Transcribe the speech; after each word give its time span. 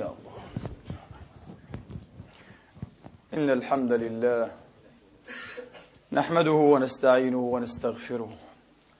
يا 0.00 0.08
الله 0.08 0.36
إن 3.34 3.50
الحمد 3.50 3.92
لله 3.92 4.50
نحمده 6.12 6.50
ونستعينه 6.72 7.38
ونستغفره 7.38 8.32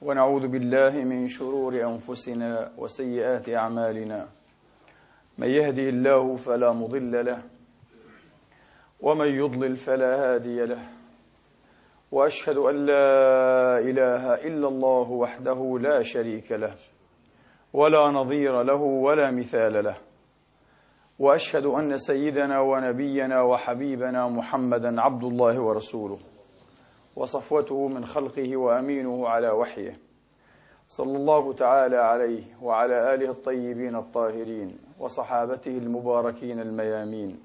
ونعوذ 0.03 0.49
بالله 0.49 0.91
من 0.91 1.29
شرور 1.29 1.73
أنفسنا 1.81 2.73
وسيئات 2.77 3.49
أعمالنا. 3.49 4.42
من 5.43 5.51
يهدي 5.51 5.89
الله 5.89 6.37
فلا 6.37 6.73
مضل 6.73 7.25
له 7.27 7.43
ومن 9.01 9.27
يضلل 9.27 9.77
فلا 9.77 10.35
هادي 10.35 10.65
له. 10.65 10.83
وأشهد 12.13 12.57
أن 12.57 12.87
لا 12.87 13.79
إله 13.79 14.35
إلا 14.35 14.69
الله 14.69 15.11
وحده 15.11 15.79
لا 15.81 16.03
شريك 16.03 16.53
له 16.53 16.75
ولا 17.73 18.11
نظير 18.11 18.63
له 18.63 18.83
ولا 18.83 19.31
مثال 19.31 19.85
له. 19.85 19.97
وأشهد 21.19 21.67
أن 21.67 21.97
سيدنا 21.97 22.61
ونبينا 22.61 23.43
وحبيبنا 23.43 24.29
محمدا 24.29 25.01
عبد 25.01 25.25
الله 25.25 25.61
ورسوله 25.61 26.19
وصفوته 27.17 27.89
من 27.89 28.05
خلقه 28.05 28.57
وأمينه 28.57 29.29
على 29.29 29.51
وحيه. 29.51 30.12
صلى 30.93 31.17
الله 31.17 31.53
تعالى 31.53 31.97
عليه 31.97 32.43
وعلى 32.63 33.15
آله 33.15 33.31
الطيبين 33.31 33.97
الطاهرين 33.97 34.79
وصحابته 34.99 35.71
المباركين 35.71 36.61
الميامين 36.61 37.41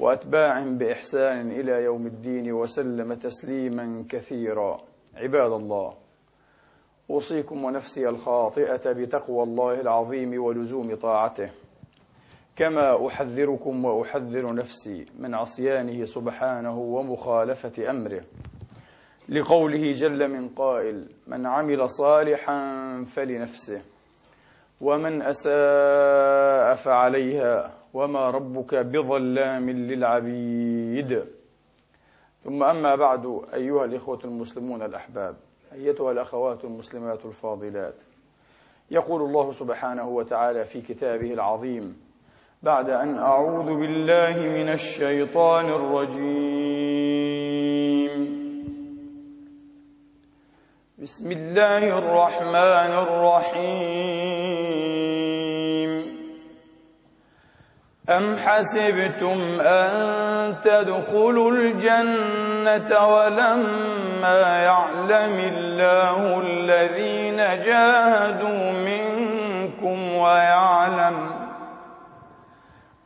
وأتباعهم 0.00 0.78
بإحسان 0.78 1.50
إلى 1.50 1.72
يوم 1.72 2.06
الدين 2.06 2.52
وسلم 2.52 3.14
تسليما 3.14 4.04
كثيرا. 4.08 4.80
عباد 5.16 5.52
الله 5.52 5.94
أوصيكم 7.10 7.64
ونفسي 7.64 8.08
الخاطئة 8.08 8.92
بتقوى 8.92 9.42
الله 9.42 9.80
العظيم 9.80 10.42
ولزوم 10.44 10.94
طاعته. 10.94 11.50
كما 12.56 13.06
أحذركم 13.06 13.84
وأحذر 13.84 14.54
نفسي 14.54 15.06
من 15.18 15.34
عصيانه 15.34 16.04
سبحانه 16.04 16.78
ومخالفة 16.78 17.90
أمره. 17.90 18.22
لقوله 19.28 19.92
جل 19.92 20.28
من 20.28 20.48
قائل 20.48 21.08
من 21.26 21.46
عمل 21.46 21.90
صالحا 21.90 22.58
فلنفسه 23.04 23.82
ومن 24.80 25.22
أساء 25.22 26.74
فعليها 26.74 27.72
وما 27.94 28.30
ربك 28.30 28.74
بظلام 28.74 29.70
للعبيد. 29.70 31.24
ثم 32.44 32.62
أما 32.62 32.94
بعد 32.94 33.40
أيها 33.54 33.84
الإخوة 33.84 34.18
المسلمون 34.24 34.82
الأحباب 34.82 35.36
أيتها 35.72 36.12
الأخوات 36.12 36.64
المسلمات 36.64 37.26
الفاضلات 37.26 38.02
يقول 38.90 39.22
الله 39.22 39.52
سبحانه 39.52 40.08
وتعالى 40.08 40.64
في 40.64 40.80
كتابه 40.80 41.32
العظيم 41.32 41.96
بعد 42.62 42.90
أن 42.90 43.18
أعوذ 43.18 43.66
بالله 43.66 44.36
من 44.48 44.68
الشيطان 44.72 45.66
الرجيم. 45.66 47.07
بسم 51.02 51.32
الله 51.32 51.98
الرحمن 51.98 52.92
الرحيم. 53.06 54.18
أم 58.10 58.36
حسبتم 58.36 59.60
أن 59.60 59.90
تدخلوا 60.60 61.50
الجنة 61.50 63.06
ولما 63.08 64.62
يعلم 64.62 65.38
الله 65.38 66.40
الذين 66.40 67.36
جاهدوا 67.36 68.72
منكم 68.72 70.14
ويعلم 70.14 71.30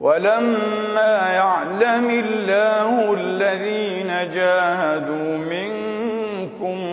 ولما 0.00 1.32
يعلم 1.32 2.10
الله 2.10 3.14
الذين 3.14 4.28
جاهدوا 4.28 5.36
منكم 5.36 5.81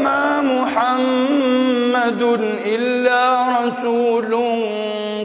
وما 0.00 0.40
محمد 0.40 2.22
إلا 2.64 3.24
رسول 3.60 4.32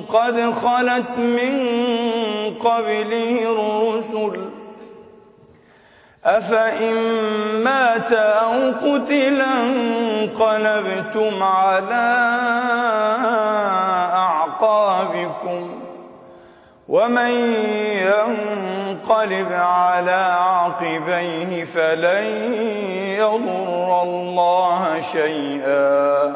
قد 0.09 0.53
خلت 0.53 1.17
من 1.17 1.55
قبله 2.59 3.51
الرسل. 3.51 4.49
أفإن 6.25 6.93
مات 7.63 8.13
أو 8.13 8.71
قتلا 8.71 9.63
انقلبتم 9.63 11.43
على 11.43 12.15
أعقابكم. 14.13 15.74
ومن 16.87 17.31
ينقلب 17.97 19.51
على 19.51 20.21
عقبيه 20.39 21.63
فلن 21.63 22.25
يضر 23.17 24.01
الله 24.03 24.99
شيئا 24.99 26.35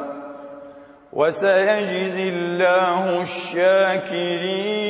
وسيجزي 1.13 2.23
الله 2.29 3.19
الشاكرين 3.19 4.89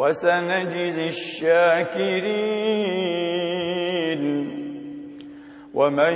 وسنجزي 0.00 1.04
الشاكرين. 1.04 2.60
ومن 5.74 6.14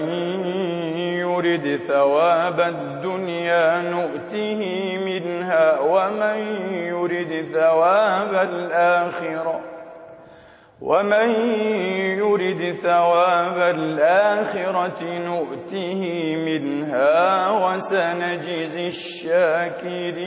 يرد 1.24 1.76
ثواب 1.76 2.60
الدنيا 2.60 3.82
نؤته 3.82 4.60
منها 5.08 5.80
ومن 5.80 6.38
يرد 6.72 7.42
ثواب 7.42 8.32
الآخرة 8.48 9.60
ومن 10.80 11.28
يرد 12.18 12.70
ثواب 12.70 13.58
الآخرة 13.58 15.00
نؤته 15.04 16.00
منها 16.46 17.50
وسنجزي 17.62 18.86
الشاكرين. 18.86 20.24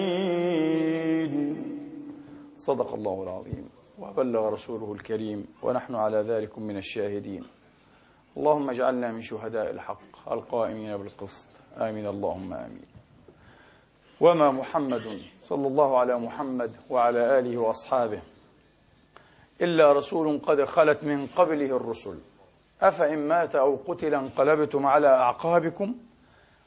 صدق 2.67 2.93
الله 2.93 3.23
العظيم. 3.23 3.69
وبلغ 3.99 4.49
رسوله 4.49 4.93
الكريم 4.93 5.47
ونحن 5.63 5.95
على 5.95 6.17
ذلك 6.17 6.59
من 6.59 6.77
الشاهدين. 6.77 7.43
اللهم 8.37 8.69
اجعلنا 8.69 9.11
من 9.11 9.21
شهداء 9.21 9.71
الحق 9.71 10.31
القائمين 10.31 10.97
بالقسط. 10.97 11.47
آمين. 11.77 12.07
اللهم 12.07 12.53
آمين. 12.53 12.85
وما 14.21 14.51
محمد 14.51 15.01
صلى 15.43 15.67
الله 15.67 15.99
على 15.99 16.19
محمد 16.19 16.71
وعلى 16.89 17.39
آله 17.39 17.57
وأصحابه 17.57 18.21
إلا 19.61 19.93
رسول 19.93 20.39
قد 20.39 20.63
خلت 20.63 21.03
من 21.03 21.27
قبله 21.27 21.75
الرسل. 21.75 22.17
أفإن 22.81 23.27
مات 23.27 23.55
أو 23.55 23.75
قتل 23.87 24.13
انقلبتم 24.13 24.85
على 24.85 25.07
أعقابكم 25.07 25.95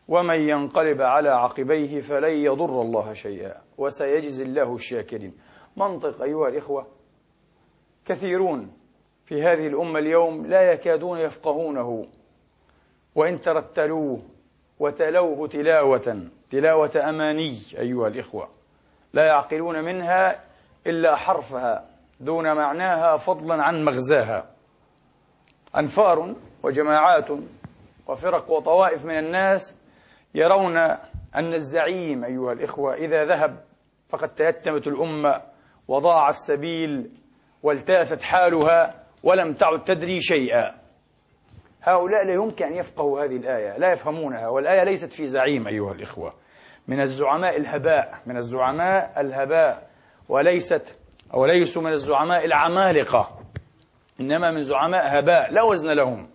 ومن 0.08 0.48
ينقلب 0.48 1.02
على 1.02 1.28
عقبيه 1.28 2.00
فلن 2.00 2.36
يضر 2.36 2.82
الله 2.82 3.12
شيئا. 3.12 3.60
وسيجزي 3.78 4.44
الله 4.44 4.74
الشاكرين. 4.74 5.49
منطق 5.76 6.22
أيها 6.22 6.48
الإخوة. 6.48 6.86
كثيرون 8.04 8.72
في 9.24 9.42
هذه 9.42 9.66
الأمة 9.66 9.98
اليوم 9.98 10.46
لا 10.46 10.72
يكادون 10.72 11.18
يفقهونه. 11.18 12.06
وإن 13.14 13.40
ترتلوه 13.40 14.22
وتلوه 14.78 15.48
تلاوة 15.48 16.28
تلاوة 16.50 17.08
أماني 17.08 17.58
أيها 17.78 18.08
الإخوة. 18.08 18.48
لا 19.12 19.26
يعقلون 19.26 19.84
منها 19.84 20.44
إلا 20.86 21.16
حرفها 21.16 21.90
دون 22.20 22.56
معناها 22.56 23.16
فضلا 23.16 23.62
عن 23.62 23.84
مغزاها. 23.84 24.50
أنفار 25.76 26.34
وجماعات 26.62 27.28
وفرق 28.06 28.50
وطوائف 28.50 29.04
من 29.04 29.18
الناس 29.18 29.80
يرون 30.34 30.76
أن 31.34 31.54
الزعيم 31.54 32.24
أيها 32.24 32.52
الإخوة 32.52 32.94
إذا 32.94 33.24
ذهب 33.24 33.64
فقد 34.08 34.28
تيتمت 34.28 34.86
الأمة 34.86 35.42
وضاع 35.90 36.28
السبيل 36.28 37.10
والتاثت 37.62 38.22
حالها 38.22 38.94
ولم 39.22 39.52
تعد 39.52 39.84
تدري 39.84 40.20
شيئا 40.20 40.74
هؤلاء 41.82 42.26
لا 42.26 42.34
يمكن 42.34 42.64
أن 42.64 42.74
يفقهوا 42.76 43.24
هذه 43.24 43.36
الآية 43.36 43.78
لا 43.78 43.92
يفهمونها 43.92 44.48
والآية 44.48 44.84
ليست 44.84 45.12
في 45.12 45.26
زعيم 45.26 45.68
أيها 45.68 45.92
الإخوة 45.92 46.34
من 46.88 47.00
الزعماء 47.00 47.56
الهباء 47.56 48.14
من 48.26 48.36
الزعماء 48.36 49.20
الهباء 49.20 49.90
وليست 50.28 50.98
أو 51.34 51.46
ليسوا 51.46 51.82
من 51.82 51.92
الزعماء 51.92 52.44
العمالقة 52.44 53.40
إنما 54.20 54.50
من 54.50 54.62
زعماء 54.62 55.18
هباء 55.18 55.52
لا 55.52 55.62
وزن 55.62 55.90
لهم 55.92 56.30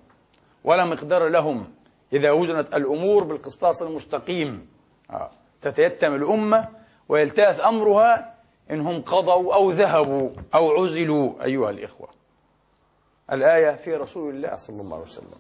ولا 0.64 0.86
مقدار 0.86 1.28
لهم 1.28 1.74
إذا 2.14 2.32
وزنت 2.32 2.74
الأمور 2.74 3.24
بالقسطاس 3.24 3.82
المستقيم 3.82 4.68
آه. 5.12 5.32
تتيتم 5.62 6.14
الأمة 6.14 6.68
ويلتاث 7.10 7.62
أمرها 7.62 8.35
إنهم 8.72 9.02
قضوا 9.02 9.56
أو 9.56 9.72
ذهبوا 9.72 10.30
أو 10.56 10.72
عزلوا 10.72 11.44
أيها 11.44 11.70
الإخوة. 11.70 12.10
الآية 13.32 13.76
في 13.76 13.94
رسول 13.94 14.36
الله 14.36 14.56
صلى 14.56 14.82
الله 14.82 14.94
عليه 14.94 15.06
وسلم. 15.06 15.40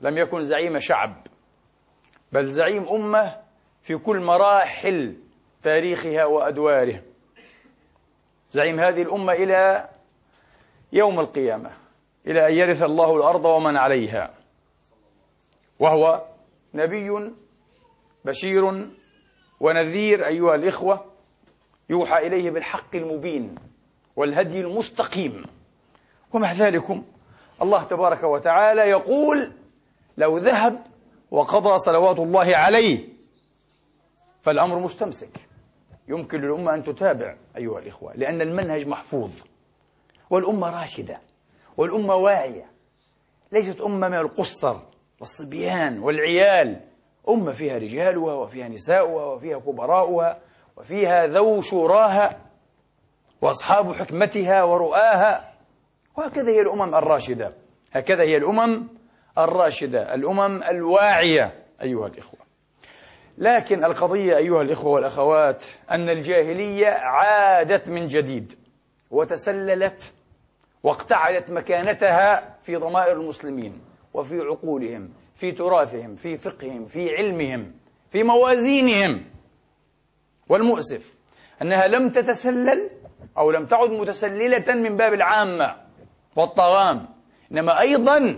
لم 0.00 0.18
يكن 0.18 0.44
زعيم 0.44 0.78
شعب 0.78 1.26
بل 2.32 2.46
زعيم 2.46 2.88
أمة 2.88 3.36
في 3.82 3.96
كل 3.96 4.20
مراحل 4.20 5.16
تاريخها 5.62 6.24
وأدواره 6.24 7.02
زعيم 8.50 8.80
هذه 8.80 9.02
الأمة 9.02 9.32
إلى 9.32 9.88
يوم 10.92 11.20
القيامة 11.20 11.70
إلى 12.26 12.46
أن 12.48 12.54
يرث 12.54 12.82
الله 12.82 13.16
الأرض 13.16 13.44
ومن 13.44 13.76
عليها. 13.76 14.34
وهو 15.78 16.26
نبي 16.74 17.32
بشير 18.24 18.90
ونذير 19.60 20.26
أيها 20.26 20.54
الإخوة. 20.54 21.13
يوحى 21.90 22.26
إليه 22.26 22.50
بالحق 22.50 22.96
المبين 22.96 23.54
والهدي 24.16 24.60
المستقيم. 24.60 25.44
ومع 26.32 26.52
ذلك 26.52 27.02
الله 27.62 27.82
تبارك 27.84 28.24
وتعالى 28.24 28.80
يقول 28.80 29.52
لو 30.16 30.38
ذهب 30.38 30.86
وقضى 31.30 31.78
صلوات 31.78 32.18
الله 32.18 32.56
عليه 32.56 33.08
فالأمر 34.42 34.78
مستمسك. 34.78 35.48
يمكن 36.08 36.40
للأمة 36.40 36.74
أن 36.74 36.84
تتابع 36.84 37.36
أيها 37.56 37.78
الإخوة 37.78 38.12
لأن 38.16 38.40
المنهج 38.40 38.86
محفوظ 38.86 39.32
والأمة 40.30 40.80
راشدة 40.80 41.20
والأمة 41.76 42.14
واعية. 42.14 42.66
ليست 43.52 43.80
أمة 43.80 44.08
من 44.08 44.18
القصر 44.18 44.76
والصبيان 45.20 45.98
والعيال 45.98 46.80
أمة 47.28 47.52
فيها 47.52 47.78
رجالها 47.78 48.34
وفيها 48.34 48.68
نساؤها 48.68 49.24
وفيها 49.24 49.58
كبراؤها. 49.58 50.38
وفيها 50.76 51.26
ذو 51.26 51.60
شوراها 51.60 52.40
وأصحاب 53.42 53.92
حكمتها 53.92 54.62
ورؤاها. 54.62 55.54
وهكذا 56.18 56.48
هي 56.48 56.60
الأمم 56.60 56.94
الراشدة. 56.94 57.52
هكذا 57.92 58.22
هي 58.22 58.36
الأمم 58.36 58.88
الراشدة. 59.38 60.14
الأمم 60.14 60.62
الواعية 60.62 61.64
أيها 61.82 62.06
الإخوة. 62.06 62.40
لكن 63.38 63.84
القضية 63.84 64.36
أيها 64.36 64.62
الإخوة 64.62 64.92
والأخوات 64.92 65.64
أن 65.90 66.08
الجاهلية 66.08 66.86
عادت 66.86 67.88
من 67.88 68.06
جديد 68.06 68.52
وتسللت 69.10 70.14
واقتعدت 70.82 71.50
مكانتها 71.50 72.56
في 72.62 72.76
ضمائر 72.76 73.20
المسلمين 73.20 73.80
وفي 74.14 74.40
عقولهم 74.40 75.10
في 75.34 75.52
تراثهم 75.52 76.14
في 76.14 76.36
فقههم 76.36 76.84
في 76.84 77.16
علمهم 77.16 77.72
في 78.10 78.22
موازينهم. 78.22 79.24
والمؤسف 80.48 81.14
أنها 81.62 81.86
لم 81.86 82.10
تتسلل 82.10 82.90
أو 83.38 83.50
لم 83.50 83.66
تعد 83.66 83.90
متسللة 83.90 84.74
من 84.74 84.96
باب 84.96 85.12
العامة 85.12 85.76
والطغام 86.36 87.08
إنما 87.52 87.80
أيضا 87.80 88.36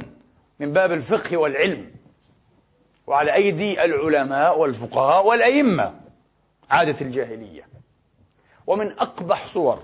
من 0.61 0.73
باب 0.73 0.93
الفقه 0.93 1.37
والعلم. 1.37 1.91
وعلى 3.07 3.35
أيدي 3.35 3.85
العلماء 3.85 4.59
والفقهاء 4.59 5.27
والأئمة 5.27 6.01
عادة 6.71 7.01
الجاهلية. 7.01 7.69
ومن 8.67 8.93
أقبح 8.93 9.47
صور 9.47 9.83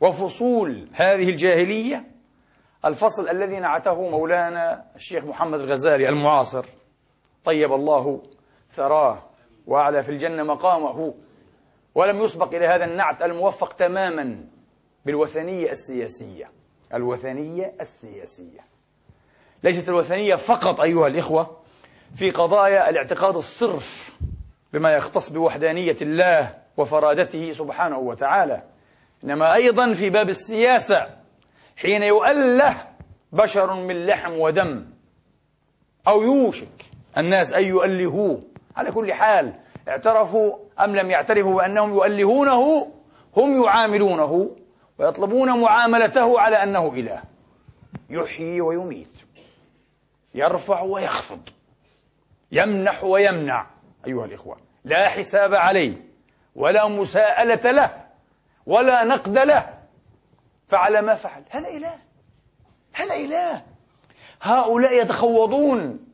وفصول 0.00 0.88
هذه 0.92 1.28
الجاهلية 1.28 2.04
الفصل 2.84 3.28
الذي 3.28 3.58
نعته 3.58 4.10
مولانا 4.10 4.84
الشيخ 4.96 5.24
محمد 5.24 5.60
الغزالي 5.60 6.08
المعاصر. 6.08 6.66
طيب 7.44 7.72
الله 7.72 8.22
ثراه 8.70 9.22
وأعلى 9.66 10.02
في 10.02 10.08
الجنة 10.08 10.42
مقامه. 10.42 11.14
ولم 11.96 12.22
يسبق 12.22 12.54
إلى 12.54 12.66
هذا 12.66 12.84
النعت 12.84 13.22
الموفق 13.22 13.72
تماما 13.72 14.44
بالوثنية 15.06 15.70
السياسية. 15.70 16.50
الوثنية 16.94 17.74
السياسية. 17.80 18.60
ليست 19.62 19.88
الوثنية 19.88 20.34
فقط 20.34 20.80
أيها 20.80 21.06
الإخوة 21.06 21.56
في 22.14 22.30
قضايا 22.30 22.90
الاعتقاد 22.90 23.36
الصرف 23.36 24.18
بما 24.72 24.90
يختص 24.90 25.30
بوحدانية 25.30 25.96
الله 26.02 26.54
وفرادته 26.76 27.50
سبحانه 27.50 27.98
وتعالى 27.98 28.62
إنما 29.24 29.54
أيضا 29.54 29.92
في 29.92 30.10
باب 30.10 30.28
السياسة 30.28 31.06
حين 31.76 32.02
يؤله 32.02 32.88
بشر 33.32 33.74
من 33.74 34.06
لحم 34.06 34.32
ودم 34.32 34.86
أو 36.08 36.22
يوشك 36.22 36.84
الناس 37.18 37.52
أن 37.52 37.64
يؤلهوه. 37.64 38.42
على 38.76 38.92
كل 38.92 39.12
حال 39.12 39.54
اعترفوا 39.88 40.58
أم 40.80 40.96
لم 40.96 41.10
يعترفوا 41.10 41.54
بأنهم 41.54 41.94
يؤلهونه 41.94 42.92
هم 43.36 43.64
يعاملونه 43.64 44.56
ويطلبون 44.98 45.60
معاملته 45.60 46.40
على 46.40 46.62
أنه 46.62 46.94
إله. 46.94 47.22
يحيي 48.10 48.60
ويميت 48.60 49.18
يرفع 50.34 50.82
ويخفض 50.82 51.40
يمنح 52.52 53.04
ويمنع 53.04 53.66
أيها 54.06 54.24
الإخوة. 54.24 54.56
لا 54.84 55.08
حساب 55.08 55.54
عليه 55.54 56.06
ولا 56.54 56.88
مساءلة 56.88 57.70
له 57.70 58.06
ولا 58.66 59.04
نقد 59.04 59.38
له. 59.38 59.78
فعل 60.68 60.98
ما 60.98 61.14
فعل. 61.14 61.44
هذا 61.50 61.68
إله. 61.68 61.98
هذا 62.94 63.14
إله. 63.14 63.62
هؤلاء 64.42 65.02
يتخوضون. 65.02 66.06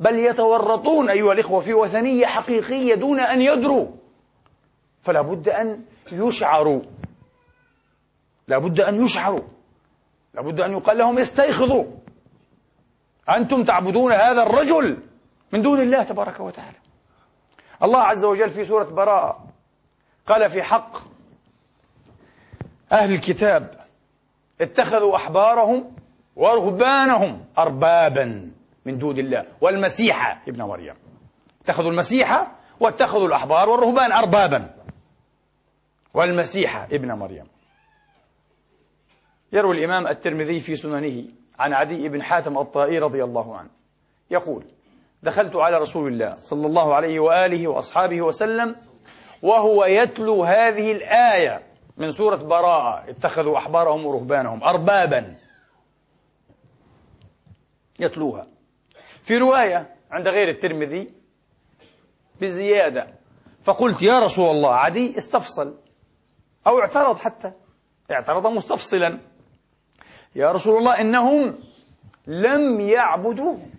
بل 0.00 0.18
يتورطون 0.18 1.10
أيها 1.10 1.32
الإخوة 1.32 1.60
في 1.60 1.74
وثنية 1.74 2.26
حقيقية 2.26 2.94
دون 2.94 3.20
أن 3.20 3.42
يدروا. 3.42 3.86
فلا 5.02 5.20
بد 5.20 5.48
أن 5.48 5.84
يشعروا. 6.12 6.82
لا 8.48 8.58
بد 8.58 8.80
أن 8.80 9.04
يشعروا. 9.04 9.42
لا 10.34 10.42
بد 10.42 10.60
أن 10.60 10.72
يقال 10.72 10.98
لهم 10.98 11.18
استيقظوا 11.18 11.84
أنتم 13.28 13.64
تعبدون 13.64 14.12
هذا 14.12 14.42
الرجل 14.42 14.98
من 15.52 15.62
دون 15.62 15.80
الله 15.80 16.02
تبارك 16.02 16.40
وتعالى. 16.40 16.76
الله 17.82 17.98
عز 17.98 18.24
وجل 18.24 18.50
في 18.50 18.64
سورة 18.64 18.84
براءة 18.84 19.46
قال 20.26 20.50
في 20.50 20.62
حق 20.62 20.96
أهل 22.92 23.12
الكتاب 23.12 23.86
اتخذوا 24.60 25.16
أحبارهم 25.16 25.96
ورهبانهم 26.36 27.44
أربابا. 27.58 28.55
من 28.86 28.98
دون 28.98 29.18
الله. 29.18 29.46
والمسيح 29.60 30.42
ابن 30.48 30.62
مريم. 30.62 30.94
اتخذوا 31.62 31.90
المسيح 31.90 32.56
واتخذوا 32.80 33.28
الأحبار 33.28 33.68
والرهبان 33.68 34.12
أربابا. 34.12 34.74
والمسيح 36.14 36.76
ابن 36.76 37.12
مريم. 37.12 37.46
يروي 39.52 39.78
الإمام 39.78 40.06
الترمذي 40.06 40.60
في 40.60 40.76
سننه 40.76 41.24
عن 41.58 41.72
عدي 41.72 42.08
بن 42.08 42.22
حاتم 42.22 42.58
الطائي 42.58 42.98
رضي 42.98 43.24
الله 43.24 43.56
عنه. 43.56 43.70
يقول 44.30 44.64
دخلت 45.22 45.56
على 45.56 45.76
رسول 45.76 46.12
الله 46.12 46.30
صلى 46.30 46.66
الله 46.66 46.94
عليه 46.94 47.20
وآله 47.20 47.68
وأصحابه 47.68 48.22
وسلم 48.22 48.74
وهو 49.42 49.84
يتلو 49.84 50.44
هذه 50.44 50.92
الآية 50.92 51.62
من 51.96 52.10
سورة 52.10 52.36
براءة 52.36 53.10
اتخذوا 53.10 53.58
أحبارهم 53.58 54.06
ورهبانهم 54.06 54.64
أربابا. 54.64 55.36
يتلوها. 58.00 58.46
في 59.26 59.38
رواية 59.38 59.94
عند 60.10 60.28
غير 60.28 60.48
الترمذي 60.48 61.14
بزيادة. 62.40 63.06
فقلت 63.64 64.02
يا 64.02 64.18
رسول 64.18 64.50
الله 64.50 64.74
عدي 64.74 65.18
استفصل 65.18 65.78
أو 66.66 66.80
اعترض 66.80 67.18
حتى. 67.18 67.52
اعترض 68.10 68.46
مستفصلا. 68.46 69.18
يا 70.34 70.52
رسول 70.52 70.78
الله 70.78 71.00
إنهم 71.00 71.58
لم 72.26 72.80
يعبدوهم 72.80 73.70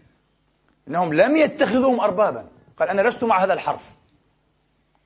إنهم 0.88 1.14
لم 1.14 1.38
يتخذوهم 1.38 2.00
أربابا. 2.00 2.48
قال 2.80 2.90
أنا 2.90 3.02
لست 3.02 3.24
مع 3.24 3.44
هذا 3.44 3.54
الحرف. 3.54 3.96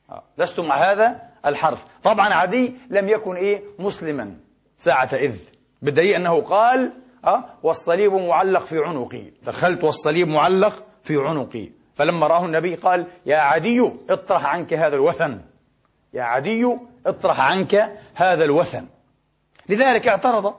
آه، 0.09 0.23
لست 0.37 0.59
مع 0.59 0.91
هذا 0.91 1.29
الحرف. 1.45 1.85
طبعا 2.03 2.33
عدي 2.33 2.75
لم 2.89 3.09
يكن 3.09 3.35
إيه 3.35 3.63
مسلما. 3.79 4.37
ساعة 4.77 5.09
إذ. 5.13 5.39
بالدليل 5.81 6.15
أنه 6.15 6.41
قال 6.41 6.93
أه؟ 7.25 7.43
والصليب 7.63 8.13
معلق 8.13 8.65
في 8.65 8.77
عنقي. 8.77 9.31
دخلت 9.43 9.83
والصليب 9.83 10.27
معلق 10.27 10.85
في 11.03 11.17
عنقي. 11.17 11.69
فلما 11.95 12.27
راه 12.27 12.45
النبي 12.45 12.75
قال 12.75 13.07
يا 13.25 13.37
عدي 13.37 13.91
اطرح 14.09 14.45
عنك 14.45 14.73
هذا 14.73 14.95
الوثن. 14.95 15.41
يا 16.13 16.23
عدي 16.23 16.77
اطرح 17.05 17.39
عنك 17.39 17.99
هذا 18.15 18.43
الوثن. 18.43 18.87
لذلك 19.69 20.07
اعترض. 20.07 20.55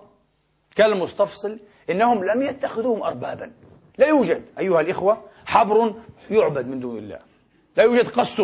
كان 0.77 0.93
المستفصل 0.93 1.61
إنهم 1.91 2.25
لم 2.25 2.43
يتخذوهم 2.43 3.03
أربابا. 3.03 3.53
لا 3.99 4.07
يوجد 4.07 4.43
أيها 4.59 4.81
الإخوة 4.81 5.25
حبر 5.47 5.95
يعبد 6.31 6.67
من 6.67 6.81
دون 6.81 6.99
الله. 6.99 7.19
لا 7.77 7.85
يوجد 7.85 8.09
قس 8.09 8.41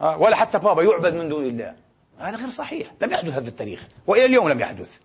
ولا 0.00 0.36
حتى 0.36 0.58
بابا 0.58 0.82
يعبد 0.82 1.14
من 1.14 1.28
دون 1.28 1.44
الله. 1.44 1.74
هذا 2.18 2.36
غير 2.36 2.48
صحيح. 2.48 2.92
لم 3.02 3.12
يحدث 3.12 3.32
هذا 3.32 3.48
التاريخ. 3.48 3.88
وإلى 4.06 4.24
اليوم 4.24 4.48
لم 4.48 4.60
يحدث. 4.60 4.98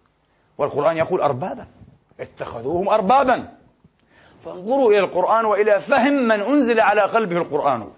والقرآن 0.58 0.98
يقول 0.98 1.22
أربابا. 1.22 1.68
اتخذوهم 2.20 2.90
أربابا. 2.90 3.58
فانظروا 4.42 4.92
إلى 4.92 5.00
القرآن 5.00 5.46
وإلى 5.46 5.80
فهم 5.80 6.14
من 6.14 6.42
أنزل 6.42 6.80
على 6.80 7.02
قلبه 7.02 7.38
القرآن. 7.38 7.92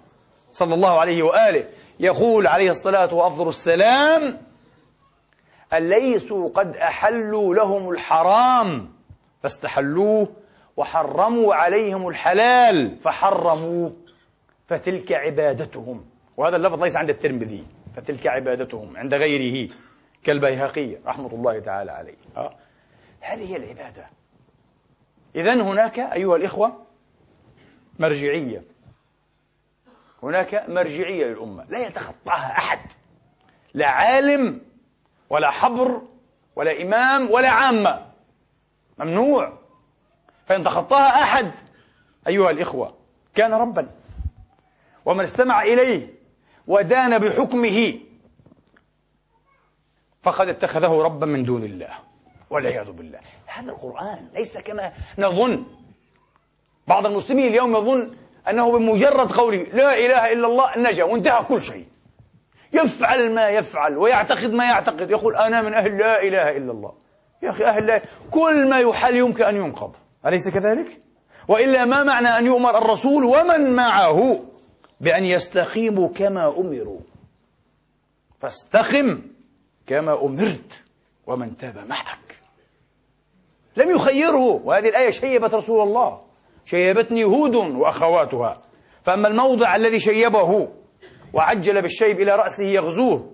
صلى 0.51 0.73
الله 0.73 0.99
عليه 0.99 1.23
وآله 1.23 1.65
يقول 1.99 2.47
عليه 2.47 2.69
الصلاة 2.69 3.13
وأفضل 3.13 3.47
السلام 3.47 4.37
أليسوا 5.73 6.49
قد 6.49 6.75
أحلوا 6.75 7.55
لهم 7.55 7.89
الحرام 7.89 8.89
فاستحلوه 9.43 10.27
وحرموا 10.77 11.55
عليهم 11.55 12.07
الحلال 12.07 12.97
فحرموا 12.97 13.89
فتلك 14.67 15.11
عبادتهم. 15.11 16.05
وهذا 16.37 16.55
اللفظ 16.55 16.83
ليس 16.83 16.95
عند 16.95 17.09
الترمذي. 17.09 17.65
فتلك 17.95 18.27
عبادتهم 18.27 18.97
عند 18.97 19.13
غيره 19.13 19.69
كالبيهقي 20.23 20.97
رحمة 21.05 21.33
الله 21.33 21.59
تعالى 21.59 21.91
عليه؟ 21.91 22.15
هذه 23.23 23.51
هي 23.51 23.55
العبادة. 23.55 24.09
إذا 25.35 25.53
هناك 25.53 25.99
أيها 25.99 26.35
الإخوة 26.35 26.85
مرجعية. 27.99 28.63
هناك 30.23 30.65
مرجعية 30.69 31.25
للأمة. 31.25 31.65
لا 31.69 31.87
يتخطاها 31.87 32.57
أحد. 32.57 32.91
لا 33.73 33.87
عالم 33.87 34.61
ولا 35.29 35.51
حبر 35.51 36.01
ولا 36.55 36.81
إمام 36.81 37.31
ولا 37.31 37.49
عامة. 37.49 38.05
ممنوع. 38.97 39.59
فإن 40.45 40.63
تخطاها 40.63 41.23
أحد 41.23 41.51
أيها 42.27 42.49
الإخوة 42.49 42.97
كان 43.35 43.53
ربا. 43.53 43.91
ومن 45.05 45.23
استمع 45.23 45.61
إليه 45.61 46.13
ودان 46.67 47.17
بحكمه 47.17 47.99
فقد 50.21 50.47
اتخذه 50.47 51.01
ربا 51.01 51.25
من 51.25 51.43
دون 51.43 51.63
الله. 51.63 52.12
والعياذ 52.49 52.91
بالله. 52.91 53.19
هذا 53.45 53.71
القرآن 53.71 54.27
ليس 54.33 54.57
كما 54.57 54.91
نظن. 55.17 55.65
بعض 56.87 57.05
المسلمين 57.05 57.47
اليوم 57.47 57.75
يظن 57.75 58.15
أنه 58.49 58.71
بمجرد 58.71 59.31
قوله 59.31 59.63
لا 59.63 59.93
إله 59.93 60.33
إلا 60.33 60.47
الله 60.47 60.77
نجا 60.77 61.03
وانتهى 61.03 61.43
كل 61.43 61.61
شيء. 61.61 61.85
يفعل 62.73 63.33
ما 63.33 63.49
يفعل 63.49 63.97
ويعتقد 63.97 64.53
ما 64.53 64.65
يعتقد. 64.65 65.11
يقول 65.11 65.35
أنا 65.35 65.61
من 65.61 65.73
أهل 65.73 65.97
لا 65.97 66.21
إله 66.21 66.57
إلا 66.57 66.71
الله. 66.71 66.93
يا 67.43 67.49
أخي 67.49 67.63
أهل 67.63 67.87
لا 67.87 68.01
كل 68.31 68.69
ما 68.69 68.79
يحل 68.79 69.15
يمكن 69.17 69.43
أن 69.43 69.55
ينقض. 69.55 69.95
أليس 70.25 70.49
كذلك؟ 70.49 71.01
وإلا 71.47 71.85
ما 71.85 72.03
معنى 72.03 72.27
أن 72.27 72.45
يؤمر 72.45 72.77
الرسول 72.77 73.23
ومن 73.23 73.75
معه؟ 73.75 74.45
بأن 75.01 75.25
يستقيموا 75.25 76.09
كما 76.09 76.59
أمروا. 76.59 76.99
فاستقم 78.39 79.21
كما 79.87 80.25
أمرت 80.25 80.83
ومن 81.27 81.57
تاب 81.57 81.77
معك. 81.87 82.22
لم 83.77 83.95
يخيره. 83.95 84.61
وهذه 84.63 84.89
الآية 84.89 85.09
شيبت 85.09 85.53
رسول 85.53 85.81
الله. 85.81 86.21
شيبتني 86.65 87.23
هود 87.23 87.55
وأخواتها. 87.55 88.57
فأما 89.03 89.27
الموضع 89.27 89.75
الذي 89.75 89.99
شيبه 89.99 90.69
وعجل 91.33 91.81
بالشيب 91.81 92.19
إلى 92.19 92.35
رأسه 92.35 92.65
يغزوه 92.65 93.29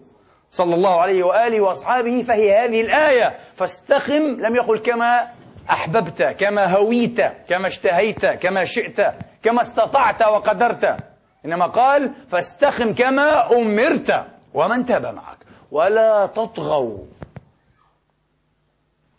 صلى 0.52 0.76
الله 0.76 1.02
عليه 1.02 1.24
وآله 1.24 1.62
وأصحابه 1.62 2.22
فهي 2.22 2.66
هذه 2.66 2.82
الآية. 2.82 3.38
فاستقم 3.54 4.24
لم 4.24 4.56
يقل 4.56 4.80
كما 4.80 5.28
أحببت 5.70 6.24
كما 6.24 6.78
هويت 6.78 7.22
كما 7.22 7.68
اشتهيت 7.68 8.26
كما 8.26 8.64
شئت 8.64 9.02
كما 9.44 9.62
استطعت 9.62 10.22
وقدرت. 10.22 10.98
إنما 11.46 11.66
قال 11.68 12.14
فاستقم 12.28 12.94
كما 12.94 13.52
أمرت. 13.52 14.26
ومن 14.54 14.86
تاب 14.86 15.06
معك؟ 15.06 15.38
ولا 15.72 16.26
تطغوا. 16.26 16.98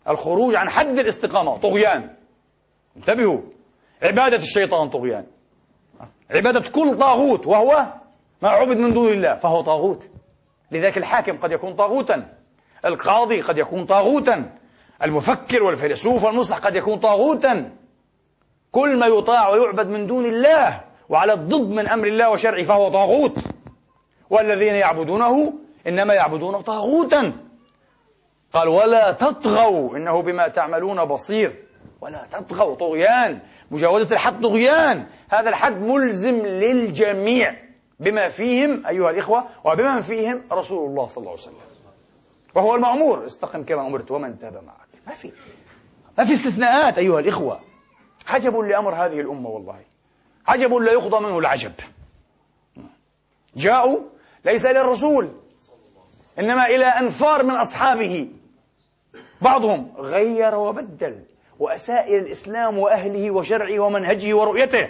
الخروج 0.09 0.55
عن 0.55 0.69
حد 0.69 0.99
الاستقامة. 0.99 1.57
طغيان. 1.57 2.15
انتبهوا. 2.97 3.41
عبادة 4.03 4.37
الشيطان 4.37 4.89
طغيان. 4.89 5.25
عبادة 6.31 6.69
كل 6.69 6.97
طاغوت 6.97 7.47
وهو 7.47 7.93
ما 8.41 8.49
عبد 8.49 8.77
من 8.77 8.93
دون 8.93 9.13
الله 9.13 9.35
فهو 9.35 9.61
طاغوت. 9.61 10.07
لذلك 10.71 10.97
الحاكم 10.97 11.37
قد 11.37 11.51
يكون 11.51 11.75
طاغوتا. 11.75 12.37
القاضي 12.85 13.41
قد 13.41 13.57
يكون 13.57 13.85
طاغوتا. 13.85 14.57
المفكر 15.03 15.63
والفيلسوف 15.63 16.23
والمصلح 16.23 16.57
قد 16.57 16.75
يكون 16.75 16.99
طاغوتا. 16.99 17.71
كل 18.71 18.99
ما 18.99 19.07
يطاع 19.07 19.49
ويعبد 19.49 19.87
من 19.87 20.07
دون 20.07 20.25
الله 20.25 20.81
وعلى 21.09 21.33
الضد 21.33 21.69
من 21.69 21.89
أمر 21.89 22.07
الله 22.07 22.29
وشرعه 22.29 22.63
فهو 22.63 22.89
طاغوت. 22.89 23.37
والذين 24.29 24.75
يعبدونه 24.75 25.53
إنما 25.87 26.13
يعبدون 26.13 26.61
طاغوتا. 26.61 27.50
قال 28.53 28.67
ولا 28.67 29.11
تطغوا 29.11 29.97
إنه 29.97 30.21
بما 30.21 30.47
تعملون 30.47 31.05
بصير. 31.05 31.65
ولا 32.01 32.27
تطغوا 32.31 32.75
طغيان. 32.75 33.39
مجاوزة 33.71 34.15
الحد 34.15 34.41
طغيان. 34.41 35.07
هذا 35.29 35.49
الحد 35.49 35.81
ملزم 35.81 36.45
للجميع. 36.45 37.55
بما 37.99 38.29
فيهم 38.29 38.87
أيها 38.87 39.09
الإخوة 39.09 39.45
وبما 39.65 40.01
فيهم 40.01 40.41
رسول 40.51 40.89
الله 40.89 41.07
صلى 41.07 41.21
الله 41.21 41.31
عليه 41.31 41.41
وسلم. 41.41 41.55
وهو 42.55 42.75
المأمور. 42.75 43.25
استقم 43.25 43.63
كما 43.63 43.87
أمرت 43.87 44.11
ومن 44.11 44.39
تاب 44.39 44.53
معك. 44.53 44.87
ما 45.07 45.13
في 45.13 45.31
ما 46.17 46.25
في 46.25 46.33
استثناءات 46.33 46.97
أيها 46.97 47.19
الإخوة. 47.19 47.59
عجب 48.27 48.57
لأمر 48.57 48.95
هذه 48.95 49.19
الأمة 49.19 49.49
والله. 49.49 49.79
عجب 50.47 50.73
لا 50.73 50.91
يقضى 50.91 51.25
منه 51.25 51.39
العجب. 51.39 51.71
جاءوا 53.55 53.99
ليس 54.45 54.65
إلى 54.65 54.81
الرسول 54.81 55.31
إنما 56.39 56.65
إلى 56.65 56.85
أنفار 56.85 57.43
من 57.43 57.51
أصحابه. 57.55 58.29
بعضهم 59.41 59.93
غير 59.97 60.55
وبدل 60.55 61.23
وأساء 61.59 62.07
إلى 62.07 62.17
الإسلام 62.17 62.77
وأهله 62.77 63.31
وشرعه 63.31 63.79
ومنهجه 63.79 64.35
ورؤيته. 64.35 64.87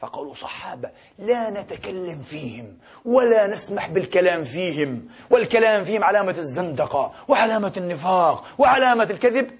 فقالوا 0.00 0.34
صحابة 0.34 0.90
لا 1.18 1.50
نتكلم 1.50 2.18
فيهم 2.18 2.78
ولا 3.04 3.46
نسمح 3.46 3.90
بالكلام 3.90 4.44
فيهم 4.44 5.08
والكلام 5.30 5.84
فيهم 5.84 6.04
علامة 6.04 6.38
الزندقة 6.38 7.12
وعلامة 7.28 7.72
النفاق 7.76 8.44
وعلامة 8.58 9.04
الكذب. 9.04 9.50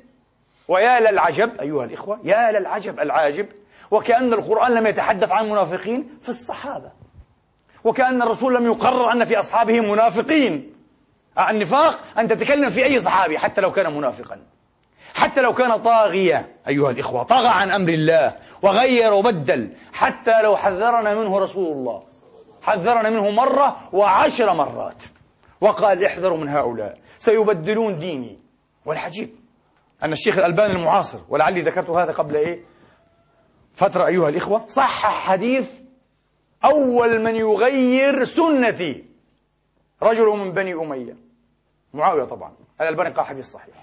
ويا 0.69 1.00
للعجب 1.00 1.61
أيها 1.61 1.85
الإخوة 1.85 2.21
يا 2.25 2.59
للعجب 2.59 3.00
العاجب 3.00 3.49
وكأن 3.90 4.33
القرآن 4.33 4.75
لم 4.75 4.87
يتحدث 4.87 5.33
عن 5.33 5.50
منافقين 5.50 6.09
في 6.23 6.28
الصحابة 6.28 6.90
وكأن 7.85 8.23
الرسول 8.23 8.54
لم 8.54 8.66
يقرر 8.66 9.12
أن 9.12 9.25
في 9.25 9.38
أصحابه 9.38 9.81
منافقين. 9.81 10.73
النفاق 11.38 12.00
أن 12.18 12.28
تتكلم 12.28 12.68
في 12.68 12.84
أي 12.84 13.00
صحابي 13.00 13.38
حتى 13.38 13.60
لو 13.60 13.72
كان 13.72 13.96
منافقا. 13.96 14.40
حتى 15.14 15.40
لو 15.40 15.54
كان 15.54 15.76
طاغيا 15.76 16.46
أيها 16.68 16.90
الإخوة 16.90 17.22
طغى 17.22 17.48
عن 17.48 17.70
أمر 17.70 17.88
الله 17.88 18.36
وغير 18.62 19.12
وبدل 19.12 19.72
حتى 19.92 20.42
لو 20.42 20.56
حذرنا 20.56 21.14
منه 21.14 21.38
رسول 21.38 21.72
الله. 21.72 22.02
حذرنا 22.62 23.10
منه 23.10 23.30
مرة 23.30 23.76
وعشر 23.92 24.54
مرات. 24.54 25.02
وقال 25.60 26.04
احذروا 26.04 26.38
من 26.38 26.48
هؤلاء 26.48 26.98
سيبدلون 27.18 27.98
ديني. 27.98 28.38
والعجيب 28.86 29.30
أن 30.02 30.12
الشيخ 30.12 30.38
الألباني 30.38 30.72
المعاصر 30.72 31.18
ولعلي 31.28 31.60
ذكرت 31.60 31.90
هذا 31.90 32.12
قبل 32.12 32.36
إيه؟ 32.36 32.64
فترة 33.74 34.06
أيها 34.06 34.28
الإخوة 34.28 34.66
صحح 34.66 35.28
حديث 35.28 35.80
أول 36.64 37.22
من 37.22 37.36
يغير 37.36 38.24
سنتي. 38.24 39.12
رجل 40.02 40.26
من 40.26 40.52
بني 40.52 40.75
أمية. 40.75 41.16
معاوية 41.94 42.25
طبعا. 42.25 42.52
الألباني 42.80 43.11
قال 43.11 43.26
حديث 43.26 43.50
صحيح. 43.50 43.75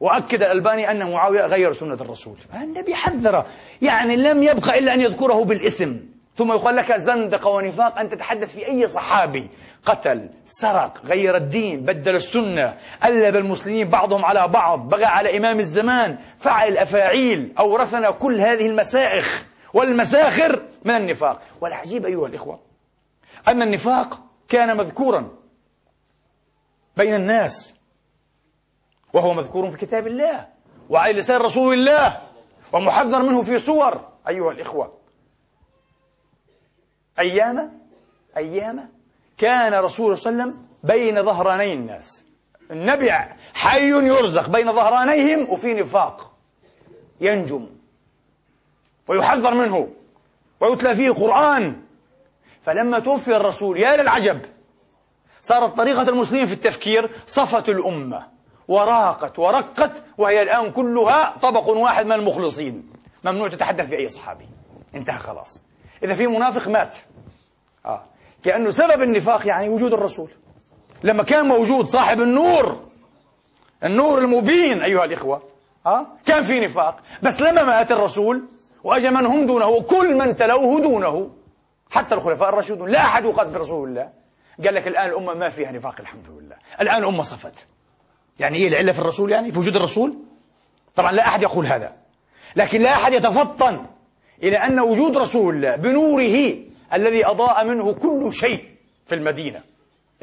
وأكد 0.00 0.42
الألباني 0.42 0.90
أن 0.90 1.12
معاوية 1.12 1.46
غير 1.46 1.72
سنة 1.72 1.94
الرسول. 1.94 2.36
النبي 2.54 2.94
حذره. 2.94 3.46
يعني 3.82 4.16
لم 4.16 4.42
يبقى 4.42 4.78
إلا 4.78 4.94
أن 4.94 5.00
يذكره 5.00 5.44
بالاسم. 5.44 6.00
ثم 6.36 6.52
يقال 6.52 6.76
لك 6.76 6.96
زندقة 6.96 7.50
ونفاق. 7.50 7.98
أن 7.98 8.08
تتحدث 8.08 8.54
في 8.54 8.66
أي 8.66 8.86
صحابي. 8.86 9.50
قتل 9.84 10.30
سرق 10.44 11.06
غير 11.06 11.36
الدين 11.36 11.84
بدل 11.84 12.14
السنة 12.14 12.76
ألب 13.04 13.36
المسلمين 13.36 13.88
بعضهم 13.88 14.24
على 14.24 14.48
بعض 14.48 14.88
بغى 14.88 15.04
على 15.04 15.36
إمام 15.36 15.58
الزمان 15.58 16.18
فعل 16.38 16.76
أفاعيل 16.76 17.54
أورثنا 17.58 18.10
كل 18.10 18.40
هذه 18.40 18.66
المسائخ 18.66 19.46
والمساخر 19.74 20.62
من 20.84 20.96
النفاق. 20.96 21.42
والعجيب 21.60 22.06
أيها 22.06 22.26
الإخوة 22.26 22.58
أن 23.48 23.62
النفاق 23.62 24.20
كان 24.54 24.76
مذكورا 24.76 25.30
بين 26.96 27.14
الناس 27.14 27.74
وهو 29.12 29.34
مذكور 29.34 29.70
في 29.70 29.76
كتاب 29.76 30.06
الله 30.06 30.48
وعلى 30.90 31.12
لسان 31.12 31.40
رسول 31.40 31.74
الله 31.74 32.22
ومحذر 32.72 33.22
منه 33.22 33.42
في 33.42 33.58
صور. 33.58 34.08
أيها 34.28 34.50
الإخوة 34.50 34.98
أيام 37.18 37.80
أيام 38.36 38.88
كان 39.38 39.74
رسول 39.74 40.18
صلى 40.18 40.30
الله 40.32 40.42
عليه 40.42 40.52
وسلم 40.52 40.66
بين 40.84 41.24
ظهراني 41.24 41.72
الناس. 41.72 42.26
النبي 42.70 43.10
حي 43.54 43.88
يرزق 43.88 44.50
بين 44.50 44.72
ظهرانيهم 44.72 45.50
وفي 45.50 45.74
نفاق 45.74 46.32
ينجم 47.20 47.70
ويحذر 49.08 49.54
منه 49.54 49.88
ويتلى 50.60 50.94
فيه 50.94 51.10
قرآن 51.10 51.83
فلما 52.64 52.98
توفي 52.98 53.36
الرسول 53.36 53.78
يا 53.78 53.96
للعجب 53.96 54.40
صارت 55.42 55.76
طريقة 55.76 56.08
المسلمين 56.08 56.46
في 56.46 56.52
التفكير 56.52 57.10
صفت 57.26 57.68
الأمة 57.68 58.26
وراقت 58.68 59.38
ورقت 59.38 60.02
وهي 60.18 60.42
الآن 60.42 60.70
كلها 60.72 61.36
طبق 61.42 61.68
واحد 61.68 62.06
من 62.06 62.12
المخلصين. 62.12 62.90
ممنوع 63.24 63.48
تتحدث 63.48 63.88
في 63.88 63.98
أي 63.98 64.08
صحابي. 64.08 64.48
انتهى 64.94 65.18
خلاص. 65.18 65.62
إذا 66.02 66.14
في 66.14 66.26
منافق 66.26 66.68
مات. 66.68 66.96
آه. 67.86 68.02
كأنه 68.44 68.70
سبب 68.70 69.02
النفاق 69.02 69.46
يعني 69.46 69.68
وجود 69.68 69.92
الرسول. 69.92 70.30
لما 71.02 71.22
كان 71.22 71.46
موجود 71.48 71.86
صاحب 71.86 72.20
النور 72.20 72.80
النور 73.84 74.18
المبين 74.18 74.82
أيها 74.82 75.04
الإخوة. 75.04 75.42
آه؟ 75.86 76.06
كان 76.26 76.42
في 76.42 76.60
نفاق. 76.60 76.96
بس 77.22 77.40
لما 77.40 77.64
مات 77.64 77.92
الرسول 77.92 78.44
وأجى 78.84 79.10
من 79.10 79.26
هم 79.26 79.46
دونه 79.46 79.82
كل 79.82 80.14
من 80.14 80.36
تلوه 80.36 80.80
دونه. 80.80 81.30
حتى 81.94 82.14
الخلفاء 82.14 82.48
الراشدون 82.48 82.90
لا 82.90 82.98
أحد 82.98 83.24
يقاتل 83.24 83.56
رسول 83.56 83.88
الله. 83.88 84.12
قال 84.64 84.74
لك 84.74 84.86
الآن 84.88 85.08
الأمة 85.08 85.34
ما 85.34 85.48
فيها 85.48 85.72
نفاق 85.72 86.00
الحمد 86.00 86.28
لله. 86.28 86.56
الآن 86.80 87.02
الأمة 87.02 87.22
صفت. 87.22 87.66
يعني 88.38 88.58
إيه 88.58 88.68
العلة 88.68 88.92
في 88.92 88.98
الرسول 88.98 89.32
يعني؟ 89.32 89.50
في 89.50 89.58
وجود 89.58 89.76
الرسول؟ 89.76 90.18
طبعا 90.94 91.12
لا 91.12 91.28
أحد 91.28 91.42
يقول 91.42 91.66
هذا. 91.66 91.96
لكن 92.56 92.80
لا 92.82 92.90
أحد 92.90 93.12
يتفطن 93.12 93.86
إلى 94.42 94.56
أن 94.56 94.80
وجود 94.80 95.16
رسول 95.16 95.54
الله 95.54 95.76
بنوره 95.76 96.64
الذي 96.92 97.26
أضاء 97.26 97.64
منه 97.66 97.94
كل 97.94 98.32
شيء 98.32 98.64
في 99.06 99.14
المدينة. 99.14 99.62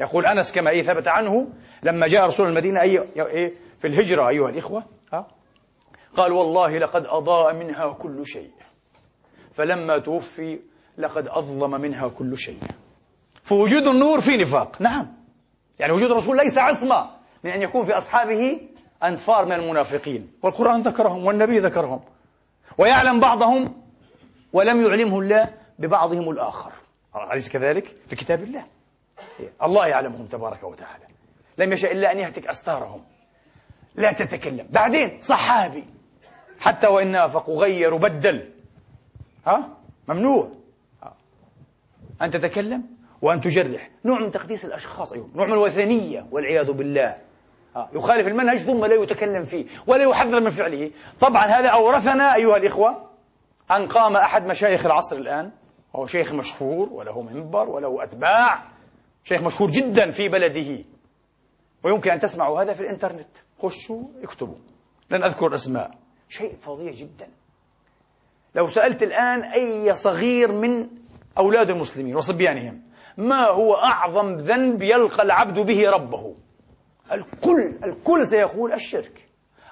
يقول 0.00 0.26
أنس 0.26 0.52
كما 0.52 0.70
إيه 0.70 0.82
ثبت 0.82 1.08
عنه 1.08 1.48
لما 1.82 2.06
جاء 2.06 2.26
رسول 2.26 2.48
المدينة 2.48 2.80
أي 2.80 2.98
إيه؟ 3.16 3.48
في 3.80 3.86
الهجرة 3.86 4.28
أيها 4.28 4.48
الإخوة. 4.48 4.84
ها؟ 5.12 5.26
قال 6.16 6.32
والله 6.32 6.78
لقد 6.78 7.06
أضاء 7.06 7.54
منها 7.54 7.92
كل 7.92 8.26
شيء. 8.26 8.50
فلما 9.52 9.98
توفي 9.98 10.60
لقد 10.98 11.28
أظلم 11.28 11.80
منها 11.80 12.08
كل 12.08 12.38
شيء. 12.38 12.58
فوجود 13.42 13.86
النور 13.86 14.20
في 14.20 14.36
نفاق. 14.36 14.82
نعم. 14.82 15.14
يعني 15.78 15.92
وجود 15.92 16.10
الرسول 16.10 16.36
ليس 16.36 16.58
عصمة 16.58 17.10
من 17.44 17.50
أن 17.50 17.62
يكون 17.62 17.84
في 17.84 17.92
أصحابه 17.92 18.60
أنفار 19.02 19.46
من 19.46 19.52
المنافقين. 19.52 20.32
والقرآن 20.42 20.80
ذكرهم 20.80 21.26
والنبي 21.26 21.58
ذكرهم. 21.58 22.00
ويعلم 22.78 23.20
بعضهم 23.20 23.82
ولم 24.52 24.82
يعلمه 24.82 25.20
الله 25.20 25.54
ببعضهم 25.78 26.30
الآخر. 26.30 26.72
أليس 27.32 27.48
كذلك؟ 27.48 27.96
في 28.06 28.16
كتاب 28.16 28.42
الله. 28.42 28.64
الله 29.62 29.86
يعلمهم 29.86 30.26
تبارك 30.26 30.64
وتعالى. 30.64 31.04
لم 31.58 31.72
يشاء 31.72 31.92
إلا 31.92 32.12
أن 32.12 32.18
يهتك 32.18 32.46
أستارهم. 32.46 33.04
لا 33.94 34.12
تتكلم. 34.12 34.66
بعدين 34.70 35.18
صحابي. 35.20 35.84
حتى 36.60 36.86
وإن 36.86 37.10
نافق 37.10 37.48
وغير 37.48 37.94
وبدل 37.94 38.52
ها؟ 39.46 39.68
ممنوع. 40.08 40.61
أن 42.22 42.30
تتكلم 42.30 42.84
وأن 43.22 43.40
تجرح. 43.40 43.90
نوع 44.04 44.18
من 44.20 44.30
تقديس 44.30 44.64
الأشخاص 44.64 45.12
أيضا. 45.12 45.28
نوع 45.34 45.46
من 45.46 45.52
الوثنية 45.52 46.26
والعياذ 46.30 46.72
بالله. 46.72 47.16
يخالف 47.92 48.26
المنهج 48.26 48.58
ثم 48.58 48.84
لا 48.84 48.94
يتكلم 48.94 49.42
فيه 49.42 49.66
ولا 49.86 50.04
يحذر 50.04 50.40
من 50.40 50.50
فعله. 50.50 50.90
طبعا 51.20 51.46
هذا 51.46 51.68
أورثنا 51.68 52.34
أيها 52.34 52.56
الإخوة 52.56 53.10
أن 53.70 53.86
قام 53.86 54.16
أحد 54.16 54.46
مشايخ 54.46 54.86
العصر 54.86 55.16
الآن. 55.16 55.52
وهو 55.94 56.06
شيخ 56.06 56.32
مشهور 56.32 56.88
وله 56.92 57.22
منبر 57.22 57.68
وله 57.68 58.04
أتباع. 58.04 58.62
شيخ 59.24 59.42
مشهور 59.42 59.70
جدا 59.70 60.10
في 60.10 60.28
بلده. 60.28 60.84
ويمكن 61.84 62.10
أن 62.10 62.20
تسمعوا 62.20 62.62
هذا 62.62 62.72
في 62.72 62.80
الإنترنت. 62.80 63.38
خشوا 63.58 64.02
اكتبوا. 64.22 64.58
لن 65.10 65.22
أذكر 65.22 65.54
أسماء 65.54 65.90
شيء 66.28 66.56
فظيع 66.56 66.90
جدا. 66.92 67.28
لو 68.54 68.66
سألت 68.66 69.02
الآن 69.02 69.42
أي 69.42 69.92
صغير 69.92 70.52
من 70.52 70.88
أولاد 71.38 71.70
المسلمين 71.70 72.16
وصبيانهم. 72.16 72.82
ما 73.16 73.50
هو 73.52 73.74
أعظم 73.74 74.34
ذنب 74.34 74.82
يلقى 74.82 75.22
العبد 75.22 75.58
به 75.58 75.90
ربه؟ 75.90 76.34
الكل 77.12 77.78
الكل 77.84 78.26
سيقول 78.26 78.72
الشرك 78.72 79.28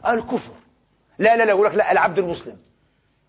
الكفر. 0.07 0.53
لا 1.19 1.37
لا 1.37 1.45
لا 1.45 1.51
يقول 1.51 1.67
لك 1.67 1.75
لا 1.75 1.93
العبد 1.93 2.19
المسلم. 2.19 2.57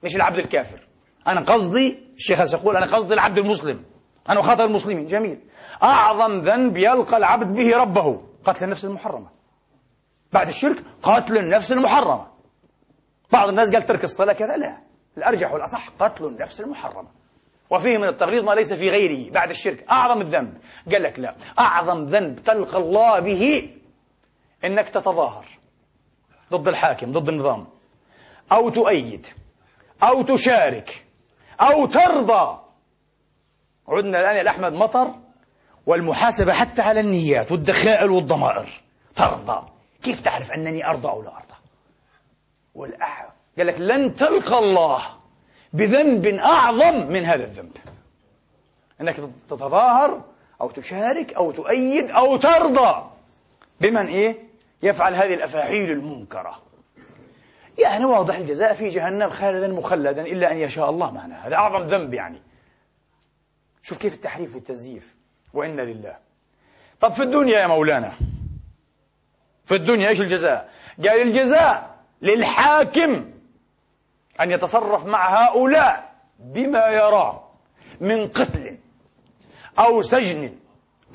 مش 0.03 0.15
العبد 0.15 0.37
الكافر. 0.37 0.87
أنا 1.27 1.41
قصدي 1.41 1.99
الشيخ 2.15 2.43
سيقول 2.43 2.77
أنا 2.77 2.95
قصدي 2.95 3.13
العبد 3.13 3.37
المسلم. 3.37 3.85
أنا 4.29 4.39
أخاطب 4.39 4.61
المسلمين. 4.61 5.05
جميل. 5.05 5.41
أعظم 5.83 6.39
ذنب 6.39 6.77
يلقى 6.77 7.17
العبد 7.17 7.55
به 7.55 7.77
ربه. 7.77 8.23
قتل 8.43 8.65
النفس 8.65 8.85
المحرمة. 8.85 9.29
بعد 10.33 10.47
الشرك 10.47 10.83
قتل 11.03 11.37
النفس 11.37 11.71
المحرمة. 11.71 12.27
بعض 13.31 13.49
الناس 13.49 13.73
قال 13.73 13.85
ترك 13.85 14.03
الصلاة 14.03 14.33
كذا. 14.33 14.57
لا. 14.57 14.77
الأرجح 15.17 15.53
والأصح 15.53 15.89
قتل 15.99 16.25
النفس 16.25 16.61
المحرمة. 16.61 17.09
وفيه 17.71 17.97
من 17.97 18.07
التغليظ 18.07 18.43
ما 18.43 18.51
ليس 18.51 18.73
في 18.73 18.89
غيره 18.89 19.31
بعد 19.31 19.49
الشرك. 19.49 19.85
أعظم 19.91 20.21
الذنب. 20.21 20.57
قال 20.91 21.03
لك 21.03 21.19
لا. 21.19 21.35
أعظم 21.59 22.03
ذنب 22.03 22.39
تلقى 22.39 22.77
الله 22.77 23.19
به 23.19 23.73
إنك 24.65 24.89
تتظاهر 24.89 25.45
ضد 26.51 26.67
الحاكم 26.67 27.11
ضد 27.11 27.29
النظام. 27.29 27.67
أو 28.51 28.69
تؤيد 28.69 29.27
أو 30.03 30.21
تشارك 30.21 31.05
أو 31.61 31.85
ترضى. 31.85 32.59
عدنا 33.87 34.17
الآن 34.17 34.45
يا 34.45 34.51
أحمد 34.51 34.73
مطر 34.73 35.15
والمحاسبة 35.85 36.53
حتى 36.53 36.81
على 36.81 36.99
النيات 36.99 37.51
والدخائل 37.51 38.09
والضمائر. 38.09 38.69
ترضى. 39.15 39.67
كيف 40.03 40.21
تعرف 40.21 40.51
أنني 40.51 40.87
أرضى 40.87 41.07
أو 41.07 41.21
لا 41.21 41.35
أرضى؟ 41.35 41.55
والأعلى 42.75 43.31
قال 43.57 43.67
لك 43.67 43.79
لن 43.79 44.13
تلقى 44.13 44.59
الله 44.59 45.20
بذنب 45.73 46.25
أعظم 46.25 47.11
من 47.11 47.25
هذا 47.25 47.43
الذنب. 47.43 47.77
أنك 49.01 49.15
تتظاهر 49.49 50.21
أو 50.61 50.71
تشارك 50.71 51.33
أو 51.33 51.51
تؤيد 51.51 52.09
أو 52.09 52.37
ترضى 52.37 53.11
بمن 53.81 54.07
إيه؟ 54.07 54.37
يفعل 54.83 55.15
هذه 55.15 55.33
الأفاعيل 55.33 55.91
المنكرة. 55.91 56.61
يعني 57.77 58.05
واضح 58.05 58.35
الجزاء 58.35 58.73
في 58.73 58.87
جهنم 58.87 59.29
خالدا 59.29 59.67
مخلدا 59.67 60.21
إلا 60.25 60.51
أن 60.51 60.57
يشاء 60.57 60.89
الله 60.89 61.11
معنا. 61.11 61.47
هذا 61.47 61.55
أعظم 61.55 61.87
ذنب 61.87 62.13
يعني. 62.13 62.41
شوف 63.83 63.97
كيف 63.97 64.13
التحريف 64.13 64.55
والتزييف. 64.55 65.15
وإنا 65.53 65.81
لله. 65.81 66.17
طب 67.01 67.13
في 67.13 67.23
الدنيا 67.23 67.59
يا 67.59 67.67
مولانا. 67.67 68.13
في 69.65 69.75
الدنيا 69.75 70.09
إيش 70.09 70.21
الجزاء؟ 70.21 70.69
قال 70.97 71.21
الجزاء 71.21 71.95
للحاكم. 72.21 73.30
أن 74.41 74.51
يتصرف 74.51 75.05
مع 75.05 75.45
هؤلاء 75.45 76.11
بما 76.39 76.87
يرى 76.87 77.47
من 78.01 78.27
قتل 78.27 78.77
أو 79.79 80.01
سجن 80.01 80.55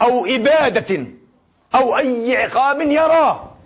أو 0.03 0.27
إبادة 0.27 1.07
أو 1.75 1.99
أي 1.99 2.37
عقاب 2.37 2.81
يراه 2.81 3.57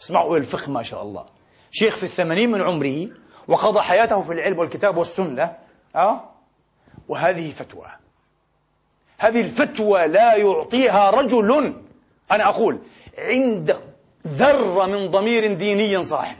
اسمعوا 0.00 0.36
الفقه 0.36 0.70
ما 0.70 0.82
شاء 0.82 1.02
الله. 1.02 1.26
شيخ 1.70 1.96
في 1.96 2.02
الثمانين 2.02 2.50
من 2.50 2.62
عمره 2.62 3.08
وقضى 3.48 3.80
حياته 3.80 4.22
في 4.22 4.32
العلم 4.32 4.58
والكتاب 4.58 4.96
والسنة 4.96 5.56
أه؟ 5.96 6.20
وهذه 7.08 7.50
فتوى. 7.50 7.86
هذه 9.18 9.40
الفتوى 9.40 10.06
لا 10.06 10.36
يعطيها 10.36 11.10
رجل. 11.10 11.74
أنا 12.30 12.48
أقول 12.48 12.78
عند 13.18 13.80
ذرة 14.26 14.86
من 14.86 15.10
ضمير 15.10 15.54
ديني 15.54 16.02
صاحب. 16.02 16.36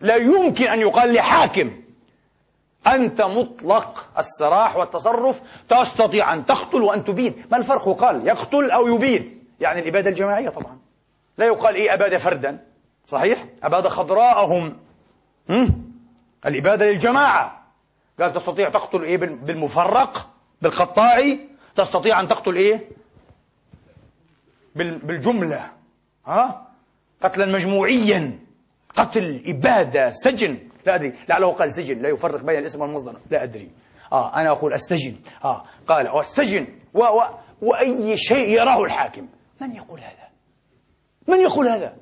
لا 0.00 0.16
يمكن 0.16 0.64
أن 0.66 0.80
يقال 0.80 1.14
لحاكم 1.14 1.82
أنت 2.86 3.22
مطلق 3.22 4.08
السراح 4.18 4.76
والتصرف 4.76 5.42
تستطيع 5.68 6.34
أن 6.34 6.46
تقتل 6.46 6.82
وأن 6.82 7.04
تبيد. 7.04 7.46
ما 7.50 7.58
الفرق 7.58 7.88
قال 7.88 8.26
يقتل 8.26 8.70
أو 8.70 8.86
يبيد؟ 8.86 9.42
يعني 9.60 9.80
الإبادة 9.80 10.10
الجماعية 10.10 10.48
طبعا. 10.48 10.78
لا 11.38 11.46
يقال 11.46 11.74
إيه 11.74 11.94
أباد 11.94 12.16
فردا. 12.16 12.66
صحيح؟ 13.06 13.46
أباد 13.62 13.88
خضراءهم. 13.88 14.76
الإبادة 16.46 16.86
للجماعة. 16.86 17.66
قال 18.20 18.32
تستطيع 18.32 18.68
تقتل 18.68 19.02
إيه 19.02 19.16
بالمفرق 19.16 20.28
بالقطاعي؟ 20.62 21.48
تستطيع 21.76 22.20
أن 22.20 22.28
تقتل 22.28 22.56
إيه؟ 22.56 22.88
بالجملة. 24.74 25.70
ها؟ 26.26 26.66
قتلا 27.22 27.46
مجموعيا. 27.46 28.38
قتل 28.96 29.42
إبادة 29.46 30.10
سجن. 30.10 30.58
لا 30.86 30.94
أدري. 30.94 31.14
لعله 31.28 31.52
قال 31.52 31.72
سجن. 31.72 32.02
لا 32.02 32.08
يفرق 32.08 32.42
بين 32.42 32.58
الاسم 32.58 32.80
والمصدر. 32.80 33.16
لا 33.30 33.42
أدري. 33.42 33.70
آه 34.12 34.36
أنا 34.36 34.50
أقول 34.52 34.72
السجن. 34.72 35.14
آه 35.44 35.64
قال 35.88 36.08
والسجن 36.08 36.66
و 36.94 36.98
و 37.00 37.22
وأي 37.62 38.16
شيء 38.16 38.48
يراه 38.48 38.82
الحاكم. 38.82 39.28
من 39.60 39.76
يقول 39.76 40.00
هذا؟ 40.00 40.28
من 41.28 41.40
يقول 41.40 41.68
هذا؟ 41.68 41.96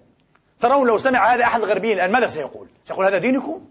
ترون 0.60 0.86
لو 0.86 0.98
سمع 0.98 1.34
هذا 1.34 1.44
أحد 1.44 1.60
الغربيين 1.60 1.96
الآن 1.96 2.12
ماذا 2.12 2.26
سيقول؟ 2.26 2.68
سيقول 2.84 3.06
هذا 3.06 3.18
دينكم؟ 3.18 3.64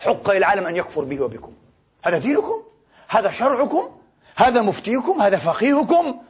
حق 0.00 0.30
للعالم 0.30 0.66
أن 0.66 0.76
يكفر 0.76 1.04
به 1.04 1.20
وبكم. 1.20 1.52
هذا 2.04 2.18
دينكم؟ 2.18 2.62
هذا 3.08 3.30
شرعكم؟ 3.30 3.90
هذا 4.36 4.62
مفتيكم؟ 4.62 5.22
هذا 5.22 5.36
فقيهكم؟ 5.36 6.20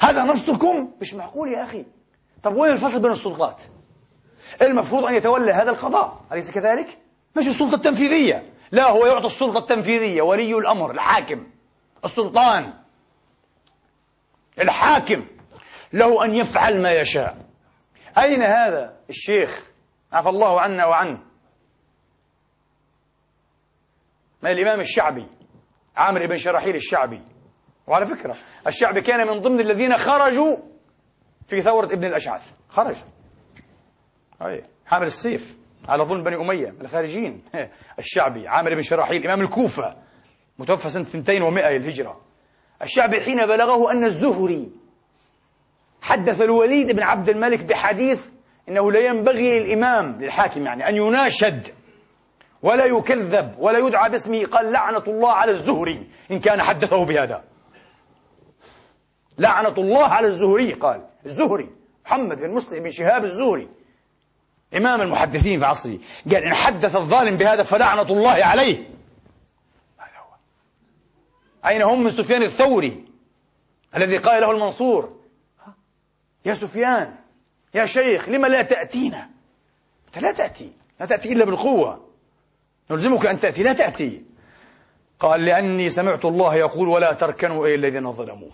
هذا 0.00 0.22
نصكم؟ 0.22 0.90
مش 1.00 1.14
معقول 1.14 1.52
يا 1.52 1.64
أخي. 1.64 1.84
طب 2.42 2.56
وين 2.56 2.72
الفصل 2.72 3.02
بين 3.02 3.10
السلطات؟ 3.10 3.62
المفروض 4.62 5.04
أن 5.04 5.14
يتولى 5.14 5.52
هذا 5.52 5.70
القضاء. 5.70 6.20
أليس 6.32 6.50
كذلك؟ 6.50 6.98
مش 7.36 7.46
السلطة 7.46 7.74
التنفيذية. 7.74 8.52
لا 8.72 8.90
هو 8.90 9.06
يعطي 9.06 9.26
السلطة 9.26 9.58
التنفيذية 9.58 10.22
ولي 10.22 10.58
الأمر 10.58 10.90
الحاكم 10.90 11.46
السلطان 12.04 12.72
الحاكم 14.60 15.26
له 15.92 16.24
أن 16.24 16.34
يفعل 16.34 16.82
ما 16.82 16.92
يشاء. 16.92 17.36
أين 18.18 18.42
هذا 18.42 18.96
الشيخ؟ 19.10 19.66
عفى 20.12 20.28
الله 20.28 20.60
عنا 20.60 20.86
وعنه. 20.86 21.18
ما 24.42 24.50
الإمام 24.50 24.80
الشعبي 24.80 25.26
عامر 25.96 26.26
بن 26.26 26.36
شراحيل 26.36 26.74
الشعبي. 26.74 27.22
وعلى 27.86 28.06
فكرة 28.06 28.36
الشعبي 28.66 29.00
كان 29.00 29.26
من 29.26 29.40
ضمن 29.40 29.60
الذين 29.60 29.98
خرجوا 29.98 30.56
في 31.46 31.60
ثورة 31.60 31.86
ابن 31.86 32.04
الأشعث. 32.04 32.52
خرج. 32.68 32.96
أي. 34.42 34.62
حامل 34.86 35.06
السيف 35.06 35.56
على 35.88 36.04
ظلم 36.04 36.22
بني 36.22 36.36
أمية 36.36 36.74
الخارجين. 36.80 37.42
الشعبي 37.98 38.48
عامر 38.48 38.74
بن 38.74 38.80
شراحيل 38.80 39.26
إمام 39.26 39.40
الكوفة 39.40 39.96
متوفى 40.58 40.90
سنة 40.90 41.06
200 41.14 41.32
للهجرة. 41.32 42.20
الشعبي 42.82 43.20
حين 43.20 43.46
بلغه 43.46 43.92
أن 43.92 44.04
الزهري 44.04 44.70
حدث 46.02 46.40
الوليد 46.40 46.96
بن 46.96 47.02
عبد 47.02 47.28
الملك 47.28 47.64
بحديث 47.64 48.28
إنه 48.68 48.92
لا 48.92 49.00
ينبغي 49.00 49.60
للإمام 49.60 50.22
للحاكم 50.22 50.66
يعني 50.66 50.88
أن 50.88 50.96
يناشد 50.96 51.66
ولا 52.62 52.84
يكذب 52.84 53.54
ولا 53.58 53.78
يدعى 53.78 54.10
باسمه. 54.10 54.44
قال 54.44 54.72
لعنة 54.72 55.04
الله 55.08 55.32
على 55.32 55.52
الزهري. 55.52 56.06
إن 56.30 56.38
كان 56.38 56.62
حدثه 56.62 57.06
بهذا. 57.06 57.44
لعنة 59.38 59.74
الله 59.78 60.04
على 60.04 60.26
الزهري. 60.26 60.72
قال 60.72 61.06
الزهري 61.26 61.70
محمد 62.04 62.38
بن 62.38 62.50
مسلم 62.50 62.82
بن 62.82 62.90
شهاب 62.90 63.24
الزهري. 63.24 63.68
إمام 64.74 65.00
المحدثين 65.00 65.58
في 65.58 65.64
عصره. 65.64 65.98
قال 66.32 66.44
إن 66.44 66.54
حدث 66.54 66.96
الظالم 66.96 67.36
بهذا 67.36 67.62
فلعنة 67.62 68.02
الله 68.02 68.44
عليه. 68.44 68.90
هذا 69.98 70.18
هو 70.18 70.34
أين 71.66 71.82
هم؟ 71.82 72.04
من 72.04 72.10
سفيان 72.10 72.42
الثوري 72.42 73.04
الذي 73.96 74.16
قال 74.16 74.42
له 74.42 74.50
المنصور. 74.50 75.16
يا 76.44 76.54
سفيان 76.54 77.14
يا 77.74 77.84
شيخ 77.84 78.28
لما 78.28 78.46
لا 78.46 78.62
تأتينا؟ 78.62 79.30
أنت 80.06 80.18
لا 80.18 80.32
تأتي 80.32 80.72
لا 81.00 81.06
تأتي 81.06 81.32
إلا 81.32 81.44
بالقوة. 81.44 82.08
نلزمك 82.90 83.26
أن 83.26 83.40
تأتي 83.40 83.62
لا 83.62 83.72
تأتي. 83.72 84.24
قال 85.20 85.44
لأني 85.44 85.90
سمعت 85.90 86.24
الله 86.24 86.54
يقول 86.54 86.88
ولا 86.88 87.12
تركنوا 87.12 87.66
إلى 87.66 87.74
الذين 87.74 88.12
ظلموا. 88.12 88.50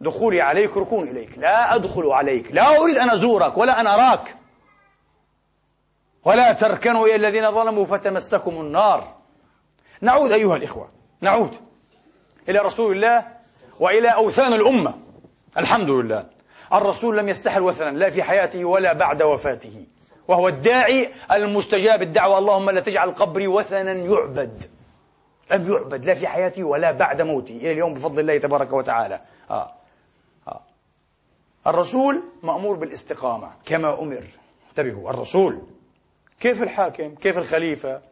دخولي 0.00 0.40
عليك 0.40 0.76
ركون 0.76 1.08
إليك. 1.08 1.38
لا 1.38 1.74
أدخل 1.74 2.06
عليك. 2.06 2.52
لا 2.52 2.76
أريد 2.76 2.96
أن 2.96 3.10
أزورك 3.10 3.56
ولا 3.58 3.80
أن 3.80 3.86
أراك. 3.86 4.34
ولا 6.24 6.52
تركنوا 6.52 7.06
إلى 7.06 7.16
الذين 7.16 7.50
ظلموا 7.50 7.84
فتمسكم 7.84 8.50
النار. 8.50 9.14
نعود 10.00 10.32
أيها 10.32 10.56
الإخوة 10.56 10.88
نعود 11.20 11.54
إلى 12.48 12.58
رسول 12.58 12.96
الله 12.96 13.26
وإلى 13.80 14.08
أوثان 14.08 14.52
الأمة. 14.52 14.94
الحمد 15.58 15.90
لله. 15.90 16.26
الرسول 16.72 17.18
لم 17.18 17.28
يستحل 17.28 17.62
وثنا 17.62 17.90
لا 17.90 18.10
في 18.10 18.22
حياته 18.22 18.64
ولا 18.64 18.92
بعد 18.92 19.22
وفاته. 19.22 19.86
وهو 20.28 20.48
الداعي 20.48 21.08
المستجاب 21.32 22.02
الدعوة. 22.02 22.38
اللهم 22.38 22.70
لا 22.70 22.80
تجعل 22.80 23.10
قبري 23.14 23.46
وثنا 23.46 23.92
يعبد. 23.92 24.62
لم 25.50 25.72
يعبد 25.72 26.04
لا 26.04 26.14
في 26.14 26.26
حياته 26.26 26.64
ولا 26.64 26.92
بعد 26.92 27.22
موته. 27.22 27.56
إلى 27.56 27.70
اليوم 27.70 27.94
بفضل 27.94 28.20
الله 28.20 28.38
تبارك 28.38 28.72
وتعالى. 28.72 29.20
آه. 29.50 29.72
آه. 30.48 30.60
الرسول 31.66 32.22
مأمور 32.42 32.76
بالاستقامة 32.76 33.50
كما 33.64 34.02
أمر. 34.02 34.24
انتبهوا 34.70 35.10
الرسول 35.10 35.62
كيف 36.42 36.62
الحاكم؟ 36.62 37.14
كيف 37.14 37.38
الخليفة؟ 37.38 38.02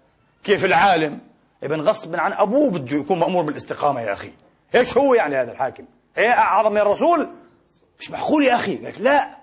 كيف 0.44 0.64
العالم؟ 0.64 1.20
ابن 1.62 1.80
غصب 1.80 2.16
عن 2.16 2.32
أبوه 2.32 2.70
بده 2.70 2.96
يكون 2.96 3.18
مأمور 3.18 3.44
بالاستقامة 3.44 4.00
يا 4.00 4.12
أخي. 4.12 4.32
إيش 4.74 4.98
هو 4.98 5.14
يعني 5.14 5.36
هذا 5.36 5.52
الحاكم؟ 5.52 5.84
إيه 6.18 6.30
أعظم 6.30 6.72
من 6.72 6.78
الرسول؟ 6.78 7.30
مش 8.00 8.10
معقول 8.10 8.44
يا 8.44 8.54
أخي. 8.54 8.76
لك 8.76 9.00
لا. 9.00 9.38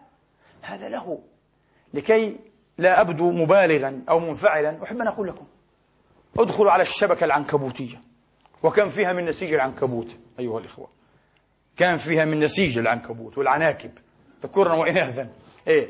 هذا 0.61 0.89
له. 0.89 1.19
لكي 1.93 2.39
لا 2.77 3.01
أبدو 3.01 3.31
مبالغا 3.31 4.03
أو 4.09 4.19
منفعلا. 4.19 4.83
أحب 4.83 4.95
أن 4.95 5.07
أقول 5.07 5.27
لكم 5.27 5.47
ادخلوا 6.39 6.71
على 6.71 6.81
الشبكة 6.81 7.23
العنكبوتية. 7.23 7.97
وكم 8.63 8.87
فيها 8.89 9.13
من 9.13 9.25
نسيج 9.25 9.53
العنكبوت 9.53 10.17
أيها 10.39 10.59
الإخوة. 10.59 10.89
كان 11.77 11.97
فيها 11.97 12.25
من 12.25 12.39
نسيج 12.39 12.79
العنكبوت 12.79 13.37
والعناكب. 13.37 13.91
ذكورا 14.43 14.75
وإناثا. 14.75 15.29
إيه. 15.67 15.87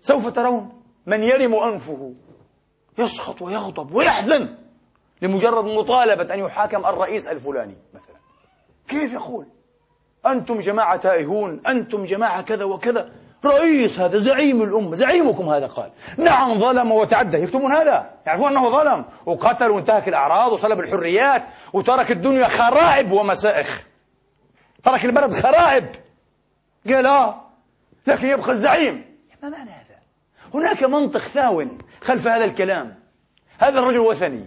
سوف 0.00 0.28
ترون. 0.28 0.83
من 1.06 1.22
يرم 1.22 1.54
أنفه. 1.54 2.14
يسخط 2.98 3.42
ويغضب 3.42 3.94
ويحزن 3.94 4.54
لمجرد 5.22 5.64
مطالبة 5.64 6.34
أن 6.34 6.38
يحاكم 6.38 6.86
الرئيس 6.86 7.26
الفلاني 7.26 7.76
مثلا. 7.94 8.16
كيف 8.88 9.12
يقول؟ 9.12 9.46
أنتم 10.26 10.58
جماعة 10.58 10.96
تائهون 10.96 11.60
أنتم 11.66 12.04
جماعة 12.04 12.42
كذا 12.42 12.64
وكذا. 12.64 13.10
رئيس 13.44 14.00
هذا 14.00 14.18
زعيم 14.18 14.62
الأمة 14.62 14.94
زعيمكم 14.94 15.48
هذا 15.48 15.66
قال. 15.66 15.90
نعم 16.18 16.54
ظلم 16.54 16.92
وتعدى. 16.92 17.36
يكتبون 17.36 17.72
هذا؟ 17.72 18.10
يعرفون 18.26 18.50
أنه 18.50 18.70
ظلم. 18.70 19.04
وقتل 19.26 19.70
وانتهك 19.70 20.08
الأعراض 20.08 20.52
وصلب 20.52 20.80
الحريات 20.80 21.42
وترك 21.72 22.10
الدنيا 22.10 22.48
خرائب 22.48 23.12
ومسائخ. 23.12 23.86
ترك 24.84 25.04
البلد 25.04 25.32
خرائب. 25.32 25.86
قال 26.86 27.06
آه 27.06 27.40
لكن 28.06 28.28
يبقى 28.28 28.50
الزعيم. 28.50 29.04
ما 29.42 29.48
معنى 29.48 29.70
هذا؟ 29.70 29.83
هناك 30.54 30.82
منطق 30.82 31.20
ثاو 31.20 31.64
خلف 32.00 32.28
هذا 32.28 32.44
الكلام. 32.44 32.94
هذا 33.58 33.78
الرجل 33.78 33.98
وثني 33.98 34.46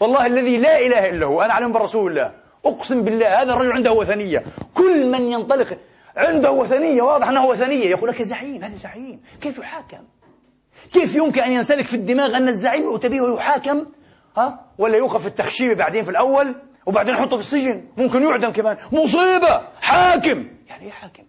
والله 0.00 0.26
الذي 0.26 0.58
لا 0.58 0.78
إله 0.78 1.08
إلا 1.10 1.26
هو 1.26 1.42
أنا 1.42 1.52
أعلم 1.52 1.72
برسول 1.72 2.10
الله. 2.10 2.34
أقسم 2.64 3.02
بالله 3.02 3.42
هذا 3.42 3.52
الرجل 3.52 3.72
عنده 3.72 3.92
وثنية. 3.92 4.44
كل 4.74 5.10
من 5.10 5.32
ينطلق 5.32 5.78
عنده 6.16 6.52
وثنية 6.52 7.02
واضح 7.02 7.28
أنه 7.28 7.46
وثنية 7.46 7.90
يقول 7.90 8.08
لك 8.08 8.22
زعيم 8.22 8.64
هذا 8.64 8.76
زعيم. 8.76 9.20
كيف 9.40 9.58
يحاكم؟ 9.58 10.04
كيف 10.92 11.16
يمكن 11.16 11.40
أن 11.40 11.52
ينسلك 11.52 11.86
في 11.86 11.94
الدماغ 11.94 12.36
أن 12.36 12.48
الزعيم 12.48 12.96
به 12.96 13.20
ويحاكم؟ 13.20 13.86
ها؟ 14.36 14.66
ولا 14.78 14.96
يوقف 14.96 15.20
في 15.20 15.26
التخشيب 15.26 15.76
بعدين 15.76 16.04
في 16.04 16.10
الأول 16.10 16.54
وبعدين 16.86 17.14
يحطه 17.14 17.36
في 17.36 17.42
السجن. 17.42 17.88
ممكن 17.96 18.22
يعدم 18.22 18.52
كمان. 18.52 18.76
مصيبة! 18.92 19.68
حاكم! 19.80 20.48
يعني 20.68 20.84
إيه 20.84 20.90
حاكم؟ 20.90 21.24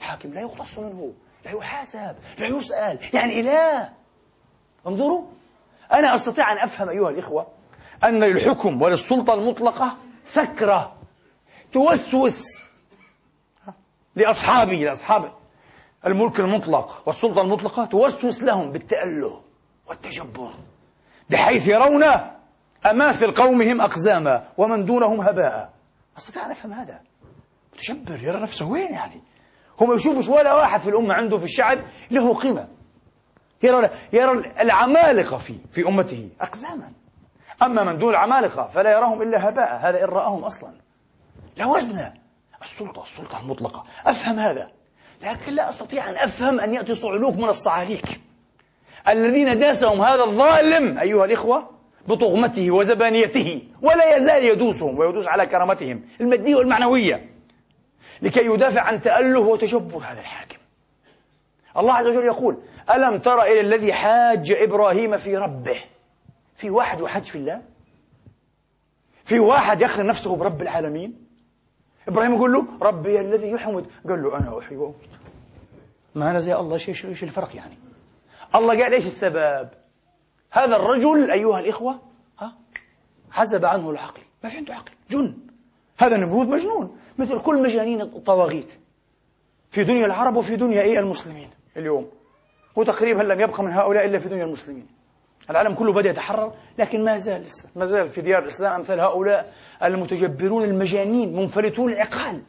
حاكم 0.00 0.32
لا 0.32 0.40
يقتص 0.40 0.78
منه. 0.78 1.12
لا 1.46 1.52
يحاسب 1.52 2.16
لا 2.38 2.46
يسأل. 2.46 2.98
يعني 3.14 3.40
إله. 3.40 3.92
انظروا. 4.86 5.26
أنا 5.92 6.14
أستطيع 6.14 6.52
أن 6.52 6.58
أفهم 6.58 6.88
أيها 6.88 7.10
الإخوة 7.10 7.46
أن 8.04 8.24
للحكم 8.24 8.82
وللسلطة 8.82 9.34
المطلقة 9.34 9.96
سكرة 10.24 10.96
توسوس 11.72 12.42
لأصحابه 14.16 14.72
لأصحاب 14.72 15.32
الملك 16.06 16.40
المطلق 16.40 17.02
والسلطة 17.06 17.42
المطلقة 17.42 17.84
توسوس 17.84 18.42
لهم 18.42 18.72
بالتأله 18.72 19.42
والتجبر 19.86 20.52
بحيث 21.30 21.68
يرون 21.68 22.04
أماثل 22.86 23.32
قومهم 23.34 23.80
أقزاما 23.80 24.48
ومن 24.56 24.84
دونهم 24.84 25.20
هباء. 25.20 25.72
أستطيع 26.18 26.46
أن 26.46 26.50
أفهم 26.50 26.72
هذا؟ 26.72 27.00
متجبر 27.74 28.22
يرى 28.22 28.40
نفسه 28.40 28.68
وين 28.68 28.92
يعني؟ 28.92 29.22
هو 29.82 29.86
ما 29.86 29.94
يشوفش 29.94 30.28
ولا 30.28 30.54
واحد 30.54 30.80
في 30.80 30.88
الأمة 30.88 31.14
عنده 31.14 31.38
في 31.38 31.44
الشعب 31.44 31.78
له 32.10 32.34
قيمة. 32.34 32.68
يرى 33.62 33.90
يرى 34.12 34.52
العمالقة 34.60 35.36
في 35.36 35.54
في 35.72 35.88
أمته 35.88 36.28
أقزاما. 36.40 36.92
أما 37.62 37.84
من 37.84 37.98
دون 37.98 38.10
العمالقة 38.10 38.66
فلا 38.66 38.90
يراهم 38.90 39.22
إلا 39.22 39.48
هباء 39.48 39.76
هذا 39.76 40.04
إن 40.04 40.08
رآهم 40.08 40.44
أصلا. 40.44 40.70
لا 41.56 41.66
وزن. 41.66 42.12
السلطة 42.62 43.02
السلطة 43.02 43.40
المطلقة 43.42 43.84
أفهم 44.06 44.38
هذا. 44.38 44.70
لكن 45.22 45.52
لا 45.52 45.68
أستطيع 45.68 46.10
أن 46.10 46.14
أفهم 46.24 46.60
أن 46.60 46.74
يأتي 46.74 46.94
صعلوك 46.94 47.34
من 47.34 47.48
الصعاليك. 47.48 48.20
الذين 49.08 49.58
داسهم 49.58 50.02
هذا 50.02 50.24
الظالم 50.24 50.98
أيها 50.98 51.24
الإخوة 51.24 51.70
بطغمته 52.08 52.70
وزبانيته 52.70 53.62
ولا 53.82 54.16
يزال 54.16 54.44
يدوسهم 54.44 54.98
ويدوس 54.98 55.26
على 55.26 55.46
كرامتهم 55.46 56.02
المادية 56.20 56.54
والمعنوية. 56.54 57.35
لكي 58.22 58.46
يدافع 58.46 58.80
عن 58.80 59.00
تأله 59.00 59.40
وتجبر 59.40 59.98
هذا 59.98 60.20
الحاكم. 60.20 60.58
الله 61.76 61.92
عز 61.92 62.06
وجل 62.06 62.24
يقول 62.24 62.62
ألم 62.90 63.18
تر 63.18 63.42
إلى 63.42 63.60
الذي 63.60 63.92
حاج 63.92 64.52
إبراهيم 64.52 65.16
في 65.16 65.36
ربه؟ 65.36 65.84
في 66.54 66.70
واحد 66.70 67.00
يحج 67.00 67.24
في 67.24 67.38
الله؟ 67.38 67.62
في 69.24 69.38
واحد 69.38 69.80
يخلى 69.80 70.08
نفسه 70.08 70.36
برب 70.36 70.62
العالمين؟ 70.62 71.26
إبراهيم 72.08 72.34
يقول 72.34 72.52
له 72.52 72.66
ربي 72.82 73.20
الذي 73.20 73.50
يحمد. 73.50 73.86
قال 74.08 74.22
له 74.22 74.36
أنا 74.36 74.58
أحيي 74.58 74.76
وأميت. 74.76 74.96
ما 76.14 76.30
أنا 76.30 76.40
زي 76.40 76.54
الله 76.54 76.78
شيء 76.78 76.94
شيء 76.94 77.22
الفرق 77.22 77.56
يعني؟ 77.56 77.74
الله 78.54 78.82
قال 78.82 78.94
إيش 78.94 79.06
السبب؟ 79.06 79.68
هذا 80.50 80.76
الرجل 80.76 81.30
أيها 81.30 81.60
الإخوة 81.60 82.00
ها؟ 82.38 82.56
حزب 83.30 83.64
عنه 83.64 83.90
العقل. 83.90 84.22
ما 84.44 84.50
في 84.50 84.56
عنده 84.56 84.74
عقل 84.74 84.92
جن. 85.10 85.34
هذا 85.98 86.16
نمرود 86.16 86.48
مجنون 86.48 86.96
مثل 87.18 87.42
كل 87.42 87.62
مجانين 87.62 88.00
الطواغيت 88.00 88.72
في 89.70 89.84
دنيا 89.84 90.06
العرب 90.06 90.36
وفي 90.36 90.56
دنيا 90.56 90.82
إيه 90.82 90.98
المسلمين 90.98 91.50
اليوم. 91.76 92.10
وتقريبا 92.76 93.22
لم 93.22 93.40
يبقى 93.40 93.62
من 93.62 93.72
هؤلاء 93.72 94.06
إلا 94.06 94.18
في 94.18 94.28
دنيا 94.28 94.44
المسلمين. 94.44 94.86
العالم 95.50 95.74
كله 95.74 95.92
بدأ 95.92 96.10
يتحرر 96.10 96.52
لكن 96.78 97.04
ما 97.04 97.18
زال 97.18 97.42
لسه 97.42 97.68
ما 97.76 97.86
زال 97.86 98.08
في 98.08 98.20
ديار 98.20 98.42
الإسلام 98.42 98.72
أمثال 98.72 99.00
هؤلاء 99.00 99.52
المتجبرون 99.82 100.64
المجانين 100.64 101.36
منفلتون 101.36 101.92
العقال. 101.92 102.42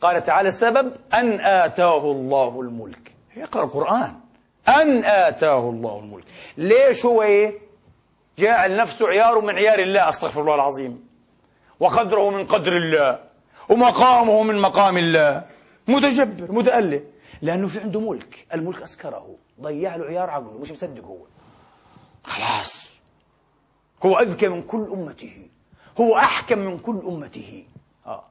قال 0.00 0.22
تعالى 0.22 0.48
السبب 0.48 0.92
أن 1.14 1.40
آتاه 1.40 2.10
الله 2.12 2.60
الملك. 2.60 3.12
يقرأ 3.36 3.64
القرآن. 3.64 4.14
أن 4.68 5.04
آتاه 5.04 5.70
الله 5.70 5.98
الملك. 5.98 6.24
ليش 6.56 7.06
هو 7.06 7.22
إيه؟ 7.22 7.58
جاعل 8.38 8.76
نفسه 8.76 9.08
عيار 9.08 9.40
من 9.40 9.54
عيار 9.54 9.78
الله 9.78 10.08
أستغفر 10.08 10.40
الله 10.40 10.54
العظيم. 10.54 11.08
وقدره 11.80 12.30
من 12.30 12.46
قدر 12.46 12.72
الله 12.72 13.20
ومقامه 13.68 14.42
من 14.42 14.58
مقام 14.58 14.98
الله. 14.98 15.44
متجبر 15.88 16.52
متأله 16.52 17.02
لأنه 17.42 17.68
في 17.68 17.78
عنده 17.78 18.00
ملك 18.00 18.46
الملك 18.54 18.82
أسكره. 18.82 19.36
ضيع 19.60 19.96
له 19.96 20.04
عيار 20.04 20.30
عقله 20.30 20.58
مش 20.58 20.70
مصدق 20.72 21.04
هو. 21.04 21.18
خلاص. 22.24 22.92
هو 24.02 24.18
أذكى 24.18 24.48
من 24.48 24.62
كل 24.62 24.88
أمته. 24.92 25.48
هو 26.00 26.16
أحكم 26.16 26.58
من 26.58 26.78
كل 26.78 27.00
أمته. 27.06 27.64
آه. 28.06 28.24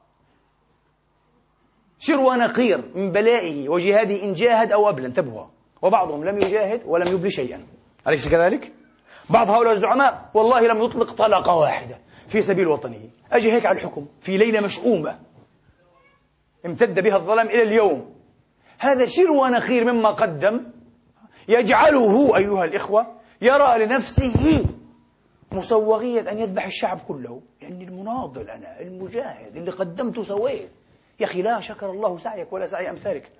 شر 1.98 2.20
ونقير 2.20 2.90
من 2.94 3.12
بلائه 3.12 3.68
وجهاده 3.68 4.22
إن 4.22 4.32
جاهد 4.32 4.72
أو 4.72 4.88
أبلى 4.88 5.06
انتبهوا 5.06 5.46
وبعضهم 5.82 6.24
لم 6.24 6.36
يجاهد 6.36 6.82
ولم 6.86 7.14
يبلي 7.14 7.30
شيئا. 7.30 7.66
أليس 8.08 8.28
كذلك؟ 8.28 8.72
بعض 9.32 9.50
هؤلاء 9.50 9.72
الزعماء 9.72 10.30
والله 10.34 10.60
لم 10.60 10.82
يطلق 10.84 11.12
طلقة 11.12 11.56
واحدة 11.56 11.98
في 12.28 12.40
سبيل 12.40 12.68
وطنه. 12.68 13.10
أجي 13.32 13.52
هيك 13.52 13.66
على 13.66 13.78
الحكم. 13.78 14.06
في 14.20 14.36
ليلة 14.36 14.66
مشؤومة 14.66 15.18
امتد 16.66 17.00
بها 17.00 17.16
الظلام 17.16 17.46
إلى 17.46 17.62
اليوم. 17.62 18.14
هذا 18.78 19.06
شر 19.06 19.30
ونخير 19.30 19.92
مما 19.92 20.10
قدم. 20.10 20.66
يجعله 21.48 22.36
أيها 22.36 22.64
الإخوة 22.64 23.06
يرى 23.42 23.84
لنفسه 23.84 24.64
مسوغية 25.52 26.30
أن 26.30 26.38
يذبح 26.38 26.66
الشعب 26.66 26.98
كله. 27.08 27.40
لأني 27.62 27.84
المناضل 27.84 28.50
أنا 28.50 28.80
المجاهد 28.80 29.56
اللي 29.56 29.70
قدمته 29.70 30.22
سويت. 30.22 30.70
يا 31.20 31.26
أخي 31.26 31.42
لا 31.42 31.60
شكر 31.60 31.90
الله 31.90 32.16
سعيك 32.16 32.52
ولا 32.52 32.66
سعي 32.66 32.90
أمثالك. 32.90 33.30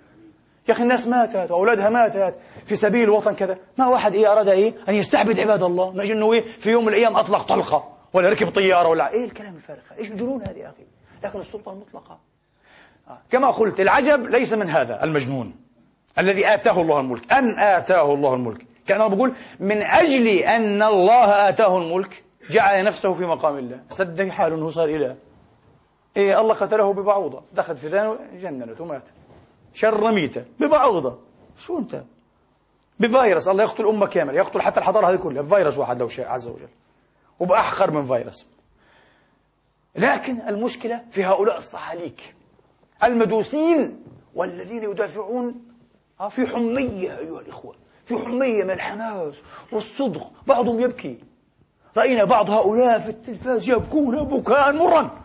يا 0.67 0.73
أخي 0.73 0.83
الناس 0.83 1.07
ماتت 1.07 1.51
وأولادها 1.51 1.89
ماتت 1.89 2.35
في 2.65 2.75
سبيل 2.75 3.03
الوطن 3.03 3.35
كذا. 3.35 3.57
ما 3.77 3.87
واحد 3.87 4.13
إيه 4.13 4.31
أراد 4.31 4.47
إيه؟ 4.47 4.73
أن 4.89 4.95
يستعبد 4.95 5.39
عباد 5.39 5.63
الله. 5.63 5.91
ما 5.91 6.03
يجي 6.03 6.13
إنه 6.13 6.33
إيه؟ 6.33 6.41
في 6.41 6.71
يوم 6.71 6.85
من 6.85 6.89
الأيام 6.89 7.15
أطلق 7.15 7.41
طلقة 7.41 7.89
ولا 8.13 8.29
ركب 8.29 8.49
طيارة 8.49 8.87
ولا 8.87 9.13
إيه 9.13 9.25
الكلام 9.25 9.55
الفارغ؟ 9.55 9.81
إيش 9.99 10.11
الجنون 10.11 10.41
هذه 10.41 10.57
يا 10.57 10.67
أخي؟ 10.67 10.83
لكن 11.23 11.39
السلطة 11.39 11.71
المطلقة 11.71 12.19
آه. 13.07 13.17
كما 13.31 13.51
قلت 13.51 13.79
العجب 13.79 14.25
ليس 14.25 14.53
من 14.53 14.69
هذا 14.69 15.03
المجنون 15.03 15.55
الذي 16.19 16.53
آتاه 16.53 16.81
الله 16.81 16.99
الملك. 16.99 17.33
أن 17.33 17.59
آتاه 17.59 18.13
الله 18.13 18.33
الملك. 18.33 18.65
كأنه 18.87 19.07
بقول 19.07 19.33
من 19.59 19.81
أجل 19.81 20.27
أن 20.27 20.83
الله 20.83 21.49
آتاه 21.49 21.77
الملك 21.77 22.23
جعل 22.49 22.83
نفسه 22.83 23.13
في 23.13 23.25
مقام 23.25 23.57
الله. 23.57 23.79
صدق 23.89 24.27
حاله 24.27 24.55
أنه 24.55 24.69
صار 24.69 24.89
إله. 24.89 25.15
إيه 26.17 26.41
الله 26.41 26.55
قتله 26.55 26.93
ببعوضة. 26.93 27.41
دخل 27.53 27.77
في 27.77 27.87
ذانه 27.87 28.17
جننت 28.41 28.81
ومات. 28.81 29.03
شر 29.73 30.11
ميتة. 30.11 30.45
ببعوضة. 30.59 31.19
شو 31.57 31.79
أنت؟ 31.79 32.03
بفيروس. 32.99 33.47
الله 33.47 33.63
يقتل 33.63 33.87
أمة 33.87 34.07
كاملة 34.07 34.37
يقتل 34.37 34.61
حتى 34.61 34.79
الحضارة 34.79 35.07
هذه 35.07 35.15
كلها. 35.15 35.41
بفيروس 35.41 35.77
واحد 35.77 35.99
لو 35.99 36.07
شاء 36.07 36.27
عز 36.27 36.47
وجل. 36.47 36.69
وبأحقر 37.39 37.91
من 37.91 38.01
فيروس. 38.01 38.47
لكن 39.95 40.41
المشكلة 40.41 41.03
في 41.11 41.25
هؤلاء 41.25 41.57
الصحاليك 41.57 42.35
المدوسين 43.03 44.03
والذين 44.35 44.83
يدافعون. 44.83 45.55
آه، 46.19 46.29
في 46.29 46.47
حمية 46.47 47.17
أيها 47.19 47.41
الإخوة. 47.41 47.75
في 48.05 48.17
حمية 48.17 48.63
من 48.63 48.71
الحماس 48.71 49.41
والصدق. 49.71 50.31
بعضهم 50.47 50.79
يبكي. 50.79 51.17
رأينا 51.97 52.23
بعض 52.23 52.49
هؤلاء 52.49 52.99
في 52.99 53.09
التلفاز 53.09 53.69
يبكون 53.69 54.23
بكاء 54.23 54.71
مرا 54.71 55.23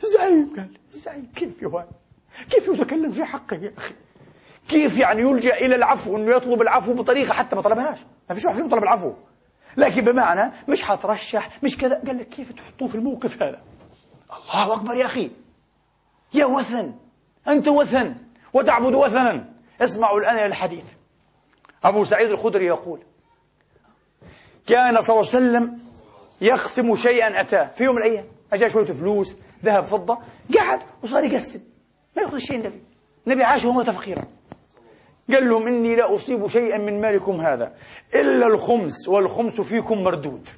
زعيم 0.00 0.52
قال. 0.56 0.78
زعيم 0.90 1.32
كيف 1.36 1.62
يا 1.62 1.68
كيف 2.50 2.68
يتكلم 2.68 3.10
في 3.10 3.24
حقه 3.24 3.56
يا 3.56 3.72
أخي؟ 3.78 3.94
كيف 4.68 4.98
يعني 4.98 5.22
يلجأ 5.22 5.54
إلى 5.54 5.74
العفو 5.74 6.16
أنه 6.16 6.36
يطلب 6.36 6.62
العفو 6.62 6.94
بطريقة 6.94 7.32
حتى 7.32 7.56
ما 7.56 7.62
طلبهاش؟ 7.62 7.98
ما 8.28 8.34
فيش 8.34 8.44
واحد 8.44 8.56
فيهم 8.56 8.68
طلب 8.68 8.82
العفو. 8.82 9.12
لكن 9.76 10.04
بمعنى 10.04 10.52
مش 10.68 10.82
حترشح 10.82 11.62
مش 11.62 11.76
كذا. 11.76 12.02
قال 12.06 12.18
لك 12.18 12.28
كيف 12.28 12.52
تحطوه 12.52 12.88
في 12.88 12.94
الموقف 12.94 13.42
هذا؟ 13.42 13.62
الله 14.32 14.74
أكبر 14.74 14.94
يا 14.94 15.06
أخي. 15.06 15.30
يا 16.34 16.44
وثن. 16.44 16.94
أنت 17.48 17.68
وثن. 17.68 18.14
وتعبد 18.52 18.94
وثنا. 18.94 19.52
اسمعوا 19.80 20.20
الآن 20.20 20.46
الحديث. 20.46 20.84
أبو 21.84 22.04
سعيد 22.04 22.30
الخدري 22.30 22.66
يقول 22.66 23.02
كان 24.66 25.00
صلى 25.00 25.20
الله 25.20 25.28
عليه 25.34 25.38
وسلم 25.38 25.78
يقسم 26.40 26.96
شيئا 26.96 27.40
أتاه 27.40 27.66
في 27.66 27.84
يوم 27.84 27.96
من 27.96 28.02
الأيام. 28.02 28.24
أجا 28.52 28.68
شوية 28.68 28.84
فلوس 28.84 29.36
ذهب 29.64 29.84
فضة. 29.84 30.18
قعد 30.58 30.80
وصار 31.02 31.24
يقسم. 31.24 31.60
ما 32.16 32.22
يأخذ 32.22 32.38
شيء 32.38 32.56
النبي. 32.56 32.82
النبي 33.26 33.42
عاش 33.42 33.64
ومات 33.64 33.90
فقيرا 33.90 34.24
قال 35.30 35.48
لهم 35.48 35.66
إني 35.66 35.96
لا 35.96 36.14
أصيب 36.14 36.46
شيئا 36.46 36.78
من 36.78 37.00
مالكم 37.00 37.40
هذا 37.40 37.74
إلا 38.14 38.46
الخمس 38.46 39.08
والخمس 39.08 39.60
فيكم 39.60 39.98
مردود. 39.98 40.48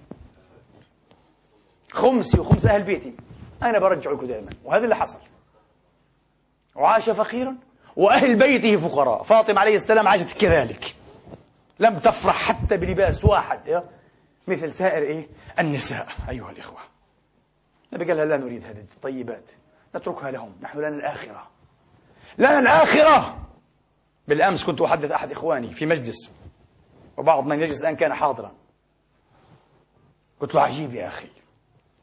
خمسي 1.90 2.40
وخمس 2.40 2.66
أهل 2.66 2.83
بيتي. 2.83 3.14
أنا 3.62 3.79
برجع 3.79 4.11
لكم 4.11 4.27
دائما. 4.27 4.51
وهذا 4.64 4.85
اللي 4.85 4.97
حصل. 4.97 5.18
وعاش 6.77 7.11
فقيرا 7.11 7.57
وأهل 7.97 8.38
بيته 8.38 8.77
فقراء. 8.77 9.23
فاطمة 9.23 9.61
عليه 9.61 9.75
السلام 9.75 10.09
عاشت 10.09 10.40
كذلك. 10.40 10.97
لم 11.81 11.99
تفرح 11.99 12.35
حتى 12.35 12.77
بلباس 12.77 13.25
واحد 13.25 13.83
مثل 14.49 14.73
سائر 14.73 15.03
إيه؟ 15.03 15.29
النساء 15.59 16.07
أيها 16.29 16.51
الإخوة. 16.51 16.81
النبي 17.92 18.05
قال 18.05 18.16
لها 18.16 18.27
لا 18.27 18.44
نريد 18.44 18.64
هذه 18.64 18.85
الطيبات. 18.97 19.44
نتركها 19.96 20.31
لهم. 20.31 20.55
نحن 20.62 20.79
لنا 20.79 20.88
الآخرة. 20.88 21.51
لنا 22.38 22.59
الآخرة! 22.59 23.38
بالأمس 24.29 24.64
كنت 24.64 24.81
أحدث 24.81 25.11
أحد 25.11 25.33
إخواني 25.33 25.72
في 25.72 25.87
مجلس 25.87 26.35
وبعض 27.16 27.46
من 27.46 27.62
يجلس 27.62 27.83
الآن 27.83 27.96
كان 27.96 28.14
حاضرا. 28.14 28.53
قلت 30.40 30.55
له 30.55 30.61
عجيب 30.61 30.94
يا 30.94 31.09
أخي. 31.09 31.29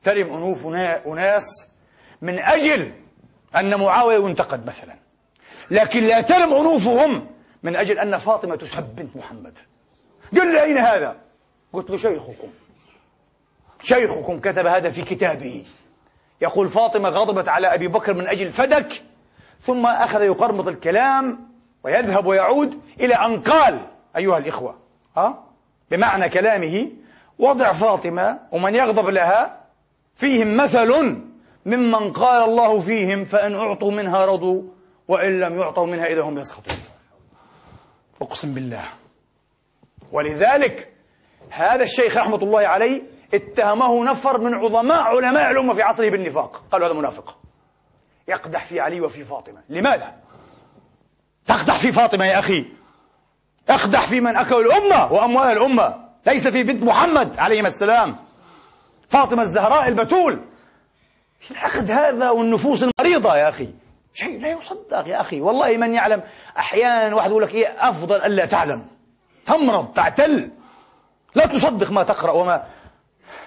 ترم 0.03 0.33
أنوف 0.33 0.65
أناس 1.07 1.45
من 2.21 2.39
أجل 2.39 2.93
أن 3.55 3.79
معاوية 3.79 4.25
ينتقد 4.25 4.67
مثلا. 4.67 4.95
لكن 5.71 6.03
لا 6.03 6.21
ترم 6.21 6.53
أنوفهم 6.53 7.27
من 7.63 7.75
أجل 7.75 7.99
أن 7.99 8.17
فاطمة 8.17 8.55
تسب 8.55 8.95
بنت 8.95 9.17
محمد. 9.17 9.57
قال 10.37 10.47
لي 10.47 10.63
أين 10.63 10.77
هذا؟ 10.77 11.21
قلت 11.73 11.89
له 11.89 11.97
شيخكم. 11.97 12.49
شيخكم 13.81 14.39
كتب 14.39 14.65
هذا 14.65 14.89
في 14.89 15.01
كتابه. 15.01 15.65
يقول 16.41 16.67
فاطمة 16.67 17.09
غضبت 17.09 17.49
على 17.49 17.67
أبي 17.75 17.87
بكر 17.87 18.13
من 18.13 18.27
أجل 18.27 18.49
فدك 18.49 19.03
ثم 19.61 19.85
أخذ 19.85 20.21
يقرمط 20.21 20.67
الكلام 20.67 21.49
ويذهب 21.83 22.25
ويعود 22.25 22.81
إلى 22.99 23.13
أن 23.13 23.41
قال 23.41 23.87
أيها 24.17 24.37
الإخوة 24.37 24.79
ها؟ 25.17 25.43
بمعنى 25.91 26.29
كلامه 26.29 26.91
وضع 27.39 27.71
فاطمة 27.71 28.39
ومن 28.51 28.75
يغضب 28.75 29.09
لها 29.09 29.61
فيهم 30.15 30.57
مثل 30.57 31.21
ممن 31.65 32.11
قال 32.11 32.49
الله 32.49 32.79
فيهم 32.79 33.23
فإن 33.23 33.55
أعطوا 33.55 33.91
منها 33.91 34.25
رضوا 34.25 34.63
وإن 35.07 35.39
لم 35.39 35.59
يعطوا 35.59 35.85
منها 35.85 36.05
إذا 36.05 36.21
هم 36.21 36.37
يسخطون. 36.37 36.75
أقسم 38.21 38.53
بالله. 38.53 38.83
ولذلك 40.11 40.93
هذا 41.49 41.83
الشيخ 41.83 42.17
رحمة 42.17 42.37
الله 42.37 42.67
عليه 42.67 43.01
اتهمه 43.35 44.03
نفر 44.03 44.37
من 44.37 44.53
عظماء 44.53 45.01
علماء 45.01 45.51
الأمة 45.51 45.73
في 45.73 45.81
عصره 45.81 46.09
بالنفاق. 46.11 46.63
قالوا 46.71 46.87
هذا 46.87 46.93
منافق. 46.93 47.37
يقدح 48.27 48.65
في 48.65 48.79
علي 48.79 49.01
وفي 49.01 49.23
فاطمة. 49.23 49.61
لماذا؟ 49.69 50.13
تقدح 51.45 51.77
في 51.77 51.91
فاطمة 51.91 52.25
يا 52.25 52.39
أخي. 52.39 52.65
اقدح 53.69 54.07
في 54.07 54.19
من 54.19 54.35
أكل 54.35 54.55
الأمة 54.55 55.13
وأموال 55.13 55.51
الأمة. 55.51 56.05
ليس 56.27 56.47
في 56.47 56.63
بنت 56.63 56.83
محمد 56.83 57.39
عليهما 57.39 57.67
السلام. 57.67 58.15
فاطمة 59.09 59.41
الزهراء 59.41 59.87
البتول. 59.87 60.41
الحقد 61.51 61.91
هذا 61.91 62.29
والنفوس 62.29 62.83
المريضة 62.83 63.35
يا 63.35 63.49
أخي؟ 63.49 63.73
شيء 64.13 64.41
لا 64.41 64.51
يصدق 64.51 65.07
يا 65.07 65.21
أخي. 65.21 65.41
والله 65.41 65.77
من 65.77 65.93
يعلم 65.93 66.23
أحيانا 66.57 67.15
واحد 67.15 67.29
يقول 67.29 67.43
لك 67.43 67.53
إيه 67.53 67.89
أفضل 67.89 68.15
ألا 68.15 68.45
تعلم. 68.45 68.87
تمرض 69.45 69.93
تعتل. 69.93 70.51
لا 71.35 71.45
تصدق 71.45 71.91
ما 71.91 72.03
تقرأ 72.03 72.31
وما 72.31 72.63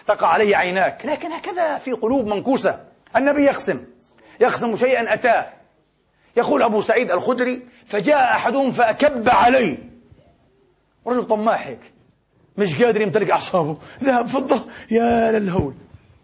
تقع 0.08 0.28
عليه 0.28 0.56
عيناك. 0.56 1.06
لكن 1.06 1.32
هكذا 1.32 1.78
في 1.78 1.92
قلوب 1.92 2.26
منكوسة. 2.26 2.84
النبي 3.16 3.44
يقسم 3.44 3.86
يقسم 4.40 4.76
شيئا 4.76 5.14
أتاه. 5.14 5.52
يقول 6.36 6.62
أبو 6.62 6.80
سعيد 6.80 7.10
الخدري 7.10 7.62
فجاء 7.86 8.36
أحدهم 8.36 8.70
فأكب 8.70 9.28
علي 9.28 9.78
رجل 11.06 11.26
طماح 11.26 11.66
هيك. 11.66 11.92
مش 12.58 12.82
قادر 12.82 13.00
يمتلك 13.00 13.30
أعصابه. 13.30 13.78
ذهب 14.02 14.26
فضة. 14.26 14.60
يا 14.90 15.32
للهول. 15.32 15.74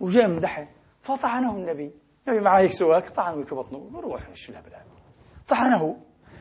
وجاء 0.00 0.28
مدحه 0.28 0.68
فطعنه 1.02 1.56
النبي. 1.56 1.90
النبي 2.28 2.44
معاه 2.44 2.60
هيك 2.60 2.72
سواك. 2.72 3.08
طعنه 3.08 3.44
في 3.44 3.54
بطنه. 3.54 3.78
بروح 3.78 4.28
إيش 4.28 4.52
طعنه. 5.48 5.96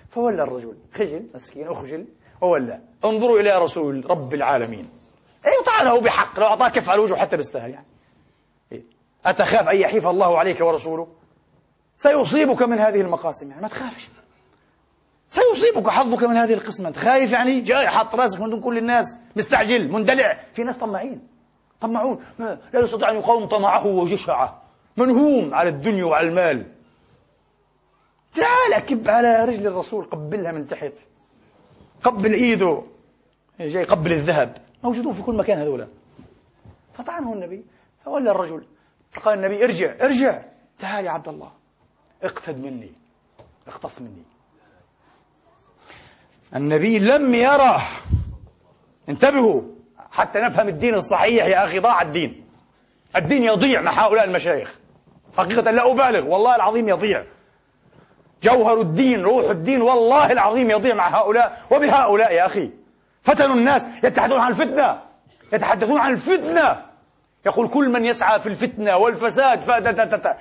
فولى 0.10 0.43
الرجل. 0.43 0.77
خجل 0.93 1.29
مسكين 1.36 1.67
أخجل. 1.67 2.08
وولى. 2.41 2.82
انظروا 3.06 3.39
إلى 3.39 3.51
رسول 3.51 4.10
رب 4.10 4.34
العالمين. 4.34 5.02
أي 5.45 5.51
طعنه 5.65 6.01
بحق 6.01 6.39
لو 6.39 6.45
أعطاه 6.45 6.69
كف 6.69 6.89
على 6.89 7.01
وجهه 7.01 7.17
حتى 7.17 7.38
بيستاهل 7.38 7.71
يعني. 7.71 7.86
إيه؟ 8.71 8.84
أتخاف 9.25 9.69
أن 9.69 9.77
يحيف 9.77 10.08
الله 10.08 10.39
عليك 10.39 10.62
ورسوله؟ 10.62 11.08
سيصيبك 11.97 12.62
من 12.62 12.79
هذه 12.79 13.01
المقاسم 13.01 13.49
يعني 13.49 13.62
ما 13.62 13.67
تخافش. 13.67 14.10
سيصيبك 15.29 15.89
حظك 15.89 16.23
من 16.23 16.36
هذه 16.36 16.53
القسمة. 16.53 16.88
أنت 16.88 16.97
خايف 16.97 17.32
يعني؟ 17.32 17.62
جاي 17.62 17.88
حاط 17.88 18.15
راسك 18.15 18.41
من 18.41 18.49
دون 18.49 18.62
كل 18.62 18.77
الناس. 18.77 19.17
مستعجل 19.36 19.91
مندلع. 19.91 20.43
في 20.53 20.63
ناس 20.63 20.77
طماعين. 20.77 21.27
طمعون 21.82 22.23
لا 22.39 22.60
يستطيع 22.73 23.10
أن 23.10 23.15
يقاوم 23.15 23.47
طمعه 23.47 23.88
وجشعه. 23.88 24.62
منهوم 24.97 25.53
على 25.53 25.69
الدنيا 25.69 26.06
وعلى 26.06 26.27
المال. 26.27 26.71
تعال 28.34 28.86
كب 28.86 29.10
على 29.10 29.45
رجل 29.45 29.67
الرسول 29.67 30.06
قبلها 30.06 30.51
من 30.51 30.67
تحت. 30.67 30.93
قبل 32.03 32.34
إيده. 32.34 32.84
جاي 33.60 33.84
قبل 33.84 34.12
الذهب. 34.12 34.58
موجودون 34.83 35.13
في 35.13 35.21
كل 35.21 35.35
مكان 35.35 35.59
هذولا 35.59 35.87
فطعنه 36.93 37.33
النبي 37.33 37.65
فولى 38.05 38.31
الرجل. 38.31 38.63
قال 39.25 39.39
النبي 39.39 39.63
ارجع 39.63 39.95
ارجع. 40.01 40.41
تعال 40.79 41.05
يا 41.05 41.11
عبد 41.11 41.27
الله 41.27 41.51
اقتد 42.23 42.57
مني 42.57 42.91
اقتص 43.67 44.01
مني. 44.01 44.23
النبي 46.55 46.99
لم 46.99 47.35
يرى 47.35 47.81
انتبهوا 49.09 49.61
حتى 50.11 50.39
نفهم 50.39 50.67
الدين 50.67 50.93
الصحيح 50.93 51.45
يا 51.45 51.65
أخي 51.65 51.79
ضاع 51.79 52.01
الدين. 52.01 52.45
الدين 53.15 53.43
يضيع 53.43 53.81
مع 53.81 54.05
هؤلاء 54.05 54.25
المشايخ. 54.25 54.79
حقيقة 55.37 55.71
لا 55.71 55.91
أبالغ 55.91 56.27
والله 56.33 56.55
العظيم 56.55 56.89
يضيع. 56.89 57.25
جوهر 58.43 58.81
الدين 58.81 59.21
روح 59.21 59.49
الدين 59.49 59.81
والله 59.81 60.31
العظيم 60.31 60.69
يضيع 60.69 60.95
مع 60.95 61.21
هؤلاء. 61.21 61.65
وبهؤلاء 61.71 62.33
يا 62.33 62.45
أخي. 62.45 62.71
فتنوا 63.23 63.55
الناس 63.55 63.88
يتحدثون 64.03 64.39
عن 64.39 64.51
الفتنة 64.51 65.01
يتحدثون 65.53 65.99
عن 65.99 66.12
الفتنة. 66.12 66.81
يقول 67.45 67.67
كل 67.67 67.89
من 67.89 68.05
يسعى 68.05 68.39
في 68.39 68.47
الفتنة 68.49 68.97
والفساد 68.97 69.62
فتتتت 69.62 70.36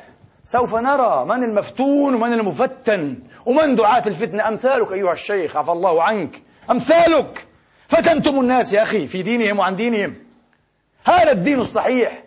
سوف 0.45 0.75
نرى 0.75 1.25
من 1.25 1.45
المفتون 1.45 2.15
ومن 2.15 2.33
المفتن. 2.33 3.23
ومن 3.47 3.75
دعاة 3.75 4.03
الفتنة؟ 4.07 4.49
أمثالك 4.49 4.93
أيها 4.93 5.13
الشيخ 5.13 5.57
عفى 5.57 5.73
الله 5.73 6.03
عنك. 6.03 6.43
أمثالك. 6.71 7.47
فتنتم 7.87 8.41
الناس 8.41 8.75
يا 8.75 8.83
أخي 8.83 9.07
في 9.07 9.23
دينهم 9.23 9.59
وعن 9.59 9.77
دينهم. 9.77 10.17
هذا 11.05 11.33
الدين 11.33 11.59
الصحيح. 11.59 12.23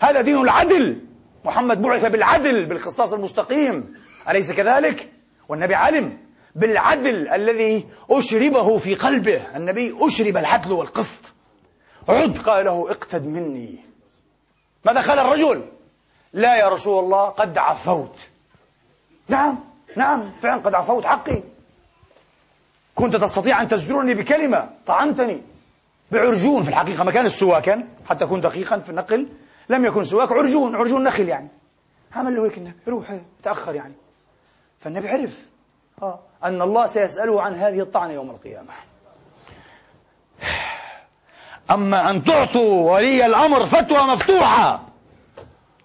هذا 0.00 0.20
دين 0.20 0.38
العدل. 0.38 1.00
محمد 1.44 1.82
بعث 1.82 2.04
بالعدل 2.04 2.66
بالقسطاس 2.66 3.12
المستقيم. 3.12 3.94
أليس 4.28 4.52
كذلك؟ 4.52 5.12
والنبي 5.48 5.74
علم 5.74 6.18
بالعدل 6.54 7.28
الذي 7.28 7.86
أشربه 8.10 8.78
في 8.78 8.94
قلبه. 8.94 9.56
النبي 9.56 9.96
أشرب 10.00 10.36
العدل 10.36 10.72
والقسط. 10.72 11.34
عد 12.08 12.38
قال 12.38 12.64
له 12.64 12.90
اقتد 12.90 13.26
مني. 13.26 13.78
ماذا 14.84 15.00
قال 15.00 15.18
الرجل؟ 15.18 15.64
لا 16.32 16.56
يا 16.56 16.68
رسول 16.68 17.04
الله 17.04 17.24
قد 17.24 17.58
عفوت. 17.58 18.28
نعم 19.28 19.58
نعم 19.96 20.32
فعلا 20.42 20.60
قد 20.60 20.74
عفوت 20.74 21.04
حقي. 21.04 21.42
كنت 22.94 23.16
تستطيع 23.16 23.62
أن 23.62 23.68
تزجرني 23.68 24.14
بكلمة 24.14 24.70
طعنتني. 24.86 25.42
بعرجون 26.12 26.62
في 26.62 26.68
الحقيقة 26.68 27.04
مكان 27.04 27.26
السواكا 27.26 27.88
حتى 28.06 28.24
أكون 28.24 28.40
دقيقا 28.40 28.78
في 28.78 28.90
النقل. 28.90 29.28
لم 29.68 29.84
يكن 29.84 30.04
سواك 30.04 30.32
عرجون 30.32 30.76
عرجون 30.76 31.04
نخل 31.04 31.28
يعني. 31.28 31.48
عمل 32.12 32.34
له 32.34 32.44
هيك 32.44 32.74
روح 32.88 33.20
تأخر 33.42 33.74
يعني. 33.74 33.94
فالنبي 34.78 35.08
عرف. 35.08 35.50
آه. 36.02 36.20
أن 36.44 36.62
الله 36.62 36.86
سيسأله 36.86 37.42
عن 37.42 37.54
هذه 37.54 37.80
الطعنة 37.80 38.12
يوم 38.12 38.30
القيامة. 38.30 38.72
أما 41.70 42.10
أن 42.10 42.22
تعطوا 42.22 42.92
ولي 42.92 43.26
الأمر 43.26 43.64
فتوى 43.64 43.98
مفتوحة. 43.98 44.86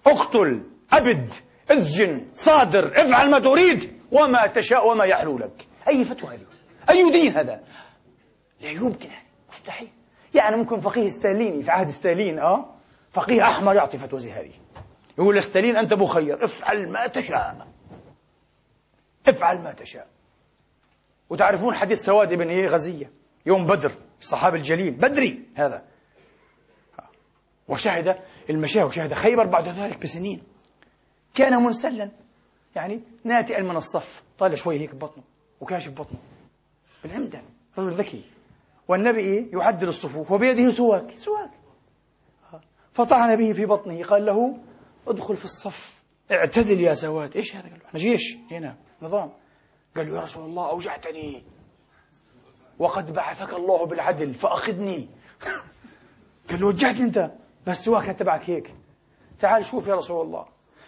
اقتل 0.06 0.62
أبد 0.92 1.34
اسجن 1.70 2.26
صادر 2.34 3.00
افعل 3.00 3.30
ما 3.30 3.38
تريد 3.38 4.00
وما 4.12 4.46
تشاء 4.46 4.88
وما 4.88 5.04
يحلو 5.04 5.38
لك. 5.38 5.66
أي 5.88 6.04
فتوى 6.04 6.34
هذه؟ 6.34 6.46
أي 6.90 7.10
دين 7.10 7.36
هذا؟ 7.36 7.60
لا 8.60 8.70
يمكن. 8.70 9.10
مستحيل. 9.52 9.90
يعني 10.34 10.56
ممكن 10.56 10.80
فقيه 10.80 11.08
ستاليني 11.08 11.62
في 11.62 11.70
عهد 11.70 11.90
ستالين 11.90 12.38
آه؟ 12.38 12.74
فقيه 13.10 13.42
أحمر 13.42 13.74
يعطي 13.74 13.98
فتوى 13.98 14.20
زي 14.20 14.32
هذه. 14.32 14.52
يقول 15.18 15.36
لستالين 15.36 15.76
أنت 15.76 15.94
مخير. 15.94 16.44
افعل 16.44 16.92
ما 16.92 17.06
تشاء. 17.06 17.66
افعل 19.28 19.62
ما 19.62 19.72
تشاء. 19.72 20.06
وتعرفون 21.30 21.74
حديث 21.74 22.04
سواد 22.04 22.34
بن 22.34 22.48
إيه 22.48 22.68
غزية 22.68 23.10
يوم 23.46 23.66
بدر 23.66 23.92
الصحابي 24.20 24.56
الجليل 24.56 24.90
بدري 24.90 25.46
هذا. 25.54 25.84
وشهد 27.68 28.18
المشاه 28.50 28.84
وشهد 28.86 29.14
خيبر 29.14 29.46
بعد 29.46 29.68
ذلك 29.68 30.02
بسنين. 30.02 30.42
كان 31.34 31.62
منسلا 31.62 32.10
يعني 32.76 33.00
ناتئا 33.24 33.62
من 33.62 33.76
الصف 33.76 34.22
طالع 34.38 34.54
شوي 34.54 34.78
هيك 34.80 34.94
ببطنه 34.94 35.24
وكاشف 35.60 35.92
بطنه. 35.92 36.18
بالعمدة 37.02 37.42
رجل 37.78 37.90
ذكي. 37.90 38.24
والنبي 38.88 39.20
إيه؟ 39.20 39.52
يعدل 39.52 39.88
الصفوف 39.88 40.30
وبيده 40.30 40.70
سواك 40.70 41.18
سواك. 41.18 41.50
فطعن 42.92 43.36
به 43.36 43.52
في 43.52 43.66
بطنه 43.66 44.04
قال 44.04 44.26
له 44.26 44.58
ادخل 45.08 45.36
في 45.36 45.44
الصف 45.44 46.04
اعتدل 46.30 46.80
يا 46.80 46.94
سواد. 46.94 47.36
إيش 47.36 47.56
هذا؟ 47.56 47.68
قال 47.68 47.78
له 47.78 47.86
إحنا 47.86 48.00
جيش 48.00 48.36
هنا 48.50 48.76
نظام. 49.02 49.32
قال 49.96 50.08
له 50.08 50.16
يا 50.16 50.22
رسول 50.22 50.44
الله 50.44 50.70
أوجعتني. 50.70 51.44
وقد 52.78 53.12
بعثك 53.12 53.52
الله 53.54 53.86
بالعدل 53.86 54.34
فأخذني. 54.34 55.08
قال 56.50 56.60
له 56.60 56.66
وجعتني 56.66 57.04
أنت. 57.04 57.30
بس 57.66 57.84
سواك 57.84 58.06
تبعك 58.18 58.50
هيك. 58.50 58.74
تعال 59.38 59.64
شوف 59.64 59.86
يا 59.86 59.94
رسول 59.94 60.26
الله. 60.26 60.46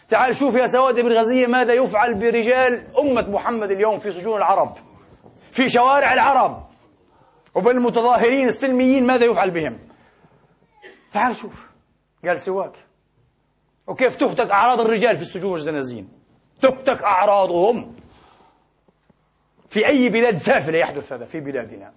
تعال 0.08 0.36
شوف 0.36 0.54
يا 0.54 0.66
سواد 0.66 0.94
بن 0.94 1.12
غزية 1.12 1.46
ماذا 1.46 1.72
يفعل 1.72 2.14
برجال 2.14 2.96
أمة 2.98 3.30
محمد 3.30 3.70
اليوم 3.70 3.98
في 3.98 4.10
سجون 4.10 4.36
العرب 4.36 4.76
في 5.50 5.68
شوارع 5.68 6.12
العرب. 6.12 6.66
وبالمتظاهرين 7.54 8.48
السلميين 8.48 9.06
ماذا 9.06 9.24
يفعل 9.24 9.50
بهم؟ 9.50 9.78
تعال 11.12 11.36
شوف. 11.36 11.66
قال 12.24 12.40
سواك. 12.40 12.86
وكيف 13.86 14.16
تهتك 14.16 14.50
أعراض 14.50 14.80
الرجال 14.80 15.16
في 15.16 15.22
السجون 15.22 15.50
والزنازين؟ 15.50 16.08
تهتك 16.62 17.02
أعراضهم. 17.02 17.96
في 19.72 19.86
أي 19.86 20.08
بلاد 20.08 20.36
سافلة 20.36 20.78
يحدث 20.78 21.12
هذا؟ 21.12 21.24
في 21.24 21.40
بلادنا. 21.40 21.92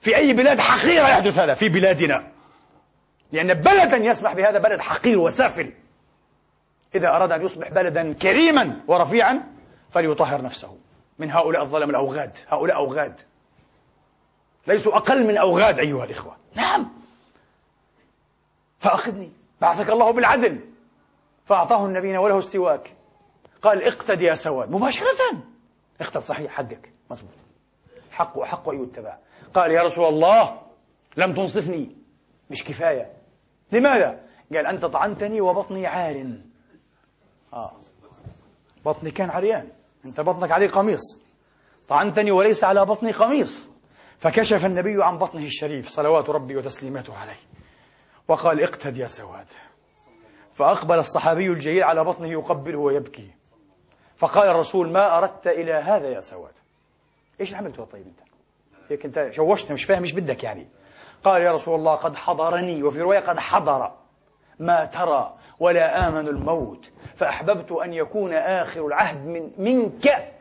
في 0.00 0.16
أي 0.16 0.32
بلاد 0.32 0.60
حقيرة 0.60 1.08
يحدث 1.08 1.38
هذا؟ 1.38 1.54
في 1.54 1.68
بلادنا. 1.68 2.32
لأن 3.32 3.54
بلدا 3.54 3.96
يسمح 3.96 4.34
بهذا 4.34 4.58
بلد 4.58 4.80
حقير 4.80 5.18
وسافل. 5.18 5.72
إذا 6.94 7.08
أراد 7.08 7.32
أن 7.32 7.44
يصبح 7.44 7.70
بلدا 7.70 8.12
كريما 8.12 8.80
ورفيعا 8.86 9.42
فليطهر 9.90 10.42
نفسه. 10.42 10.78
من 11.18 11.30
هؤلاء 11.30 11.62
الظلم 11.62 11.90
الأوغاد. 11.90 12.36
هؤلاء 12.48 12.76
أوغاد. 12.76 13.20
ليسوا 14.66 14.96
أقل 14.96 15.26
من 15.26 15.38
أوغاد 15.38 15.78
أيها 15.78 16.04
الإخوة. 16.04 16.36
نعم. 16.54 16.92
فأخذني. 18.78 19.32
بعثك 19.60 19.90
الله 19.90 20.10
بالعدل. 20.10 20.60
فأعطاه 21.46 21.86
النبي 21.86 22.18
وله 22.18 22.38
السواك. 22.38 22.92
قال 23.62 23.82
اقتد 23.82 24.20
يا 24.20 24.34
سواد. 24.34 24.70
مباشرة. 24.70 25.55
اقتد 26.00 26.20
صحيح 26.20 26.52
حقك. 26.52 26.92
مزبوط 27.10 27.30
حق 28.10 28.38
وحق 28.38 28.68
أن 28.68 28.82
يتبع 28.82 29.18
قال 29.54 29.70
يا 29.72 29.82
رسول 29.82 30.04
الله 30.04 30.62
لم 31.16 31.32
تنصفني. 31.32 31.96
مش 32.50 32.64
كفاية. 32.64 33.12
لماذا؟ 33.72 34.20
قال 34.54 34.66
أنت 34.66 34.84
طعنتني 34.84 35.40
وبطني 35.40 35.86
عار. 35.86 36.38
آه. 37.52 37.72
بطني 38.84 39.10
كان 39.10 39.30
عريان. 39.30 39.68
أنت 40.04 40.20
بطنك 40.20 40.50
عليه 40.50 40.68
قميص. 40.68 41.22
طعنتني 41.88 42.30
وليس 42.30 42.64
على 42.64 42.84
بطني 42.84 43.12
قميص. 43.12 43.70
فكشف 44.18 44.66
النبي 44.66 45.04
عن 45.04 45.18
بطنه 45.18 45.44
الشريف 45.44 45.88
صلوات 45.88 46.30
ربي 46.30 46.56
وتسليماته 46.56 47.16
عليه. 47.16 47.40
وقال 48.28 48.62
اقتد 48.62 48.96
يا 48.96 49.06
سواد. 49.06 49.46
فأقبل 50.54 50.98
الصحابي 50.98 51.48
الجليل 51.48 51.82
على 51.84 52.04
بطنه 52.04 52.28
يقبله 52.28 52.78
ويبكي. 52.78 53.30
فقال 54.16 54.50
الرسول 54.50 54.92
ما 54.92 55.18
أردت 55.18 55.46
إلى 55.46 55.72
هذا 55.72 56.08
يا 56.08 56.20
سواد. 56.20 56.54
إيش 57.40 57.48
اللي 57.48 57.58
عملته 57.58 57.84
طيب 57.84 58.06
أنت؟ 58.06 58.20
هيك 58.90 59.04
أنت 59.04 59.28
شوشت 59.30 59.72
مش 59.72 59.84
فاهم 59.84 60.02
إيش 60.02 60.12
بدك 60.12 60.44
يعني. 60.44 60.68
قال 61.24 61.42
يا 61.42 61.52
رسول 61.52 61.74
الله 61.74 61.94
قد 61.94 62.16
حضرني 62.16 62.82
وفي 62.82 63.00
رواية 63.00 63.20
قد 63.20 63.38
حضر. 63.38 63.92
ما 64.58 64.84
ترى 64.84 65.36
ولا 65.58 66.08
آمن 66.08 66.28
الموت 66.28 66.90
فأحببت 67.14 67.72
أن 67.72 67.92
يكون 67.92 68.32
آخر 68.32 68.86
العهد 68.86 69.26
من 69.26 69.52
منك. 69.58 70.32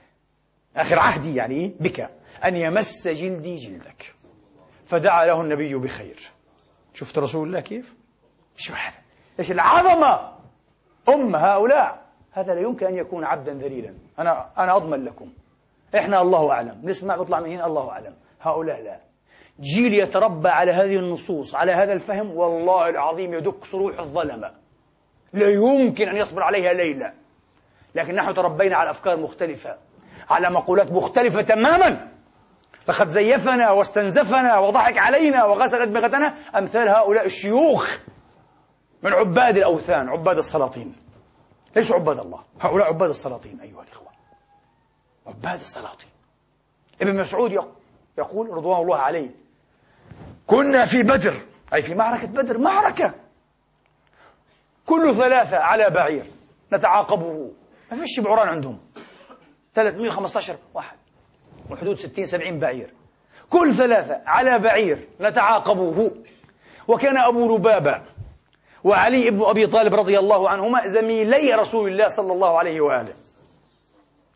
آخر 0.76 1.00
عهدي 1.00 1.36
يعني 1.36 1.76
بك. 1.80 2.10
أن 2.44 2.56
يمس 2.56 3.08
جلدي 3.08 3.56
جلدك. 3.56 4.16
فدعا 4.84 5.26
له 5.26 5.42
النبي 5.42 5.76
بخير. 5.76 6.32
شفت 6.94 7.18
رسول 7.18 7.48
الله 7.48 7.60
كيف؟ 7.60 7.96
شو 8.58 8.74
هذا؟ 8.74 8.98
إيش 9.40 9.52
العظمة؟ 9.52 10.32
أم 11.10 11.36
هؤلاء. 11.36 12.05
هذا 12.36 12.54
لا 12.54 12.62
يمكن 12.62 12.86
أن 12.86 12.96
يكون 12.96 13.24
عبدا 13.24 13.54
ذليلا. 13.54 13.94
أنا 14.20 14.50
أنا 14.58 14.76
أضمن 14.76 15.06
لكم. 15.06 15.30
إحنا 15.96 16.22
الله 16.22 16.52
أعلم. 16.52 16.82
نسمع 16.84 17.16
بيطلع 17.16 17.40
من 17.40 17.50
هنا 17.50 17.66
الله 17.66 17.90
أعلم. 17.90 18.14
هؤلاء 18.42 18.82
لا. 18.82 19.00
جيل 19.60 19.94
يتربى 19.94 20.50
على 20.50 20.72
هذه 20.72 20.96
النصوص 20.96 21.56
على 21.56 21.72
هذا 21.72 21.94
الفهم 21.94 22.38
والله 22.38 22.90
العظيم 22.90 23.34
يدك 23.34 23.64
صروح 23.66 24.00
الظلمة. 24.00 24.52
لا 25.34 25.50
يمكن 25.50 26.08
أن 26.10 26.16
يصبر 26.16 26.44
عليها 26.44 26.74
ليلة. 26.74 27.14
لكن 27.96 28.16
نحن 28.16 28.34
تربينا 28.34 28.76
على 28.76 28.90
أفكار 28.90 29.18
مختلفة 29.18 29.78
على 30.30 30.50
مقولات 30.50 30.92
مختلفة 30.92 31.42
تماما. 31.42 32.08
لقد 32.88 33.08
زيفنا 33.08 33.72
واستنزفنا 33.72 34.60
وضحك 34.60 34.98
علينا 34.98 35.46
وغسل 35.46 35.82
أدمغتنا 35.82 36.28
أمثال 36.58 36.90
هؤلاء 36.90 37.26
الشيوخ 37.26 38.00
من 39.04 39.14
عباد 39.14 39.58
الأوثان 39.58 40.10
عباد 40.10 40.38
السلاطين. 40.38 41.05
ليسوا 41.76 41.96
عباد 41.96 42.20
الله؟ 42.20 42.44
هؤلاء 42.62 42.88
عباد 42.88 43.10
السلاطين 43.10 43.60
أيها 43.60 43.84
الإخوة. 43.84 44.08
عباد 45.28 45.60
السلاطين. 45.60 46.10
ابن 47.02 47.20
مسعود 47.20 47.52
يقول 48.18 48.50
رضوان 48.50 48.82
الله 48.82 48.98
عليه 48.98 49.30
كنا 50.48 50.86
في 50.86 51.04
بدر. 51.04 51.42
أي 51.74 51.82
في 51.82 51.96
معركة 51.96 52.28
بدر 52.28 52.58
معركة. 52.58 53.14
كل 54.86 55.16
ثلاثة 55.16 55.58
على 55.58 55.90
بعير 55.90 56.26
نتعاقبه. 56.74 57.52
ما 57.92 57.98
فيش 57.98 58.20
بعران 58.20 58.48
عندهم. 58.48 58.80
315 59.76 60.58
واحد 60.74 60.98
وحدود 61.70 61.98
60 61.98 62.26
70 62.26 62.60
بعير. 62.60 62.94
كل 63.50 63.74
ثلاثة 63.74 64.22
على 64.26 64.60
بعير 64.60 65.08
نتعاقبه. 65.22 66.12
وكان 66.88 67.18
أبو 67.18 67.56
لبابة 67.56 68.02
وعلي 68.86 69.32
بن 69.32 69.42
أبي 69.42 69.68
طالب 69.68 69.94
رضي 69.94 70.20
الله 70.20 70.50
عنهما 70.50 70.88
زميلي 70.88 71.54
رسول 71.54 71.92
الله 71.92 72.08
صلى 72.08 72.34
الله 72.34 72.58
عليه 72.58 72.82
وآله. 72.82 73.14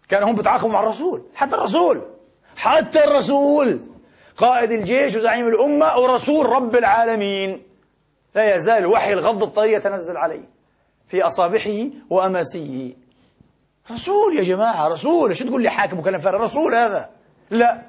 كانوا 0.09 0.29
هم 0.29 0.35
بيتعاقبوا 0.35 0.71
مع 0.71 0.79
الرسول 0.79 1.23
حتى 1.35 1.55
الرسول 1.55 2.01
حتى 2.55 3.03
الرسول. 3.03 3.79
قائد 4.37 4.71
الجيش 4.71 5.15
وزعيم 5.15 5.47
الأمة 5.47 5.97
ورسول 5.97 6.45
رب 6.45 6.75
العالمين. 6.75 7.63
لا 8.35 8.55
يزال 8.55 8.85
وحي 8.85 9.13
الغض 9.13 9.43
الطري 9.43 9.73
يتنزل 9.73 10.17
عليه 10.17 10.49
في 11.07 11.21
أصابعه 11.21 11.89
وأماسيه. 12.09 12.93
رسول 13.91 14.37
يا 14.37 14.43
جماعة 14.43 14.87
رسول 14.87 15.35
شو 15.35 15.45
تقول 15.45 15.63
لي 15.63 15.69
حاكم 15.69 15.99
وكلام 15.99 16.21
فارغ؟ 16.21 16.43
رسول 16.43 16.75
هذا. 16.75 17.09
لا 17.49 17.81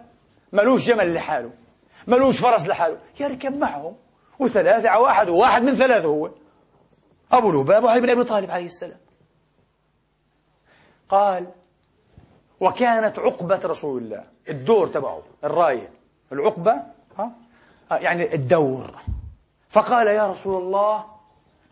ملوش 0.52 0.86
جمل 0.86 1.14
لحاله 1.14 1.50
ملوش 2.06 2.40
فرس 2.40 2.68
لحاله. 2.68 2.98
يركب 3.20 3.56
معهم 3.56 3.96
وثلاثة 4.38 4.88
على 4.88 5.00
واحد 5.02 5.28
وواحد 5.28 5.62
من 5.62 5.74
ثلاثة 5.74 6.08
هو. 6.08 6.30
أبو 7.32 7.50
لبابة 7.50 7.86
وعلي 7.86 8.00
بن 8.00 8.10
أبي 8.10 8.24
طالب 8.24 8.50
عليه 8.50 8.66
السلام. 8.66 9.00
قال 11.08 11.52
وكانت 12.60 13.18
عقبة 13.18 13.60
رسول 13.64 14.02
الله. 14.02 14.24
الدور 14.48 14.88
تبعه 14.88 15.22
الراية. 15.44 15.90
العقبة 16.32 16.82
ها؟ 17.18 17.32
يعني 17.90 18.34
الدور. 18.34 18.94
فقال 19.68 20.06
يا 20.06 20.30
رسول 20.30 20.62
الله 20.62 21.04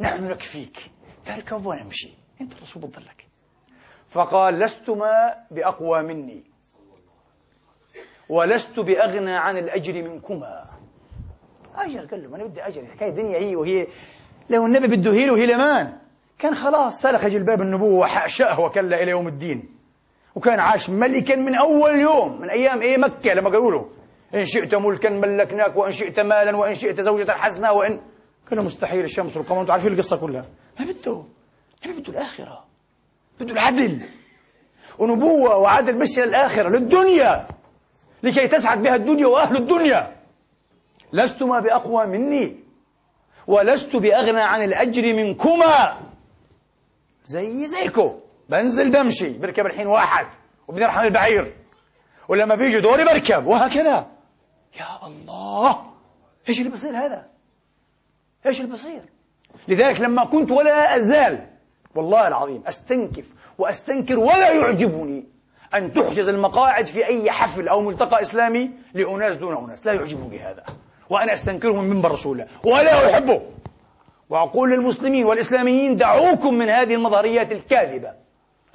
نحن 0.01 0.25
نكفيك. 0.25 0.91
تركب 1.25 1.67
ونمشي 1.67 2.13
أنت 2.41 2.55
الرسول 2.55 2.83
بتضلك 2.83 3.27
فقال 4.09 4.59
لستما 4.59 5.45
بأقوى 5.51 6.03
مني. 6.03 6.45
ولست 8.29 8.81
بأغنى 8.81 9.37
عن 9.37 9.57
الأجر 9.57 10.03
منكما. 10.03 10.67
أجر 11.75 12.07
قال 12.07 12.23
له 12.31 12.37
أنا 12.37 12.45
بدي 12.45 12.63
أجر. 12.63 12.81
الحكاية 12.83 13.11
دنيا 13.11 13.39
هي 13.39 13.57
وهي 13.57 13.87
لو 14.51 14.67
النبي 14.67 14.97
بده 14.97 15.13
هيل 15.13 15.31
وهيلمان 15.31 15.93
كان 16.39 16.55
خلاص 16.55 17.01
سلخ 17.01 17.27
جلباب 17.27 17.61
النبوة 17.61 17.99
وحاشاه 17.99 18.61
وكلا 18.61 19.03
إلى 19.03 19.11
يوم 19.11 19.29
الدين. 19.29 19.69
وكان 20.35 20.61
عاش 20.61 20.91
ملكا 20.91 21.37
من 21.37 21.55
أول 21.55 22.01
يوم 22.01 22.41
من 22.41 22.51
أيام 22.51 22.81
إيه 22.83 22.97
مكة 22.97 23.33
لما 23.35 23.51
قالوا 23.51 23.71
له 23.71 23.89
إن 24.35 24.45
شئت 24.45 24.75
ملكا 24.75 25.11
ملكناك 25.11 25.77
وإن 25.77 25.91
شئت 25.91 26.21
مالا 26.21 26.57
وإن 26.57 26.75
شئت 26.75 27.01
زوجة 27.01 27.33
حسنة 27.33 27.73
وإن 27.73 28.01
كان 28.51 28.65
مستحيل 28.65 29.05
الشمس 29.05 29.37
والقمر 29.37 29.61
أنتم 29.61 29.73
عارفين 29.73 29.93
القصة 29.93 30.17
كلها. 30.17 30.43
ما 30.81 30.87
بده. 30.87 31.23
ما 31.87 31.93
بده 31.93 32.13
الآخرة. 32.13 32.65
بده 33.41 33.53
العدل. 33.53 34.03
ونبوة 34.99 35.57
وعدل 35.57 35.99
مش 35.99 36.19
للآخرة 36.19 36.69
للدنيا. 36.69 37.47
لكي 38.23 38.49
تسعد 38.49 38.83
بها 38.83 38.95
الدنيا 38.95 39.27
وأهل 39.27 39.57
الدنيا. 39.57 40.17
لستما 41.13 41.61
بأقوى 41.61 42.07
مني. 42.07 42.68
ولست 43.49 43.97
بأغنى 43.97 44.41
عن 44.41 44.63
الأجر 44.63 45.03
منكما. 45.15 45.99
زي 47.25 47.67
زيكو. 47.67 48.21
بنزل 48.49 48.91
بمشي 48.91 49.39
بركب 49.39 49.67
الحين 49.67 49.87
واحد 49.87 50.27
وبنرحم 50.69 51.05
البعير. 51.05 51.57
ولما 52.29 52.55
بيجي 52.55 52.81
دوري 52.81 53.05
بركب 53.05 53.47
وهكذا. 53.47 54.07
يا 54.81 55.07
الله! 55.07 55.85
إيش 56.49 56.59
اللي 56.59 56.71
بصير 56.71 56.97
هذا؟ 56.97 57.27
إيش 58.47 58.61
اللي 58.61 58.73
بصير 58.73 59.03
لذلك 59.69 60.01
لما 60.01 60.25
كنت 60.25 60.51
ولا 60.51 60.97
أزال 60.97 61.47
والله 61.95 62.29
العظيم 62.29 62.63
أستنكف 62.67 63.35
وأستنكر 63.59 64.19
ولا 64.19 64.51
يعجبني 64.53 65.25
أن 65.75 65.93
تحجز 65.93 66.29
المقاعد 66.29 66.85
في 66.85 67.07
أي 67.07 67.31
حفل 67.31 67.69
أو 67.69 67.81
ملتقى 67.81 68.23
إسلامي 68.23 68.71
لأناس 68.95 69.37
دون 69.37 69.57
أناس. 69.65 69.87
لا 69.87 69.93
يعجبني 69.93 70.39
هذا. 70.39 70.65
وأنا 71.11 71.33
أستنكره 71.33 71.73
من 71.73 71.91
منبر 71.91 72.11
رسول 72.11 72.41
الله 72.41 72.53
ولا 72.65 73.15
أحبه. 73.15 73.43
وأقول 74.31 74.71
للمسلمين 74.71 75.25
والإسلاميين 75.25 75.97
دعوكم 75.97 76.55
من 76.55 76.69
هذه 76.69 76.95
المظهريات 76.95 77.53
الكاذبة 77.53 78.13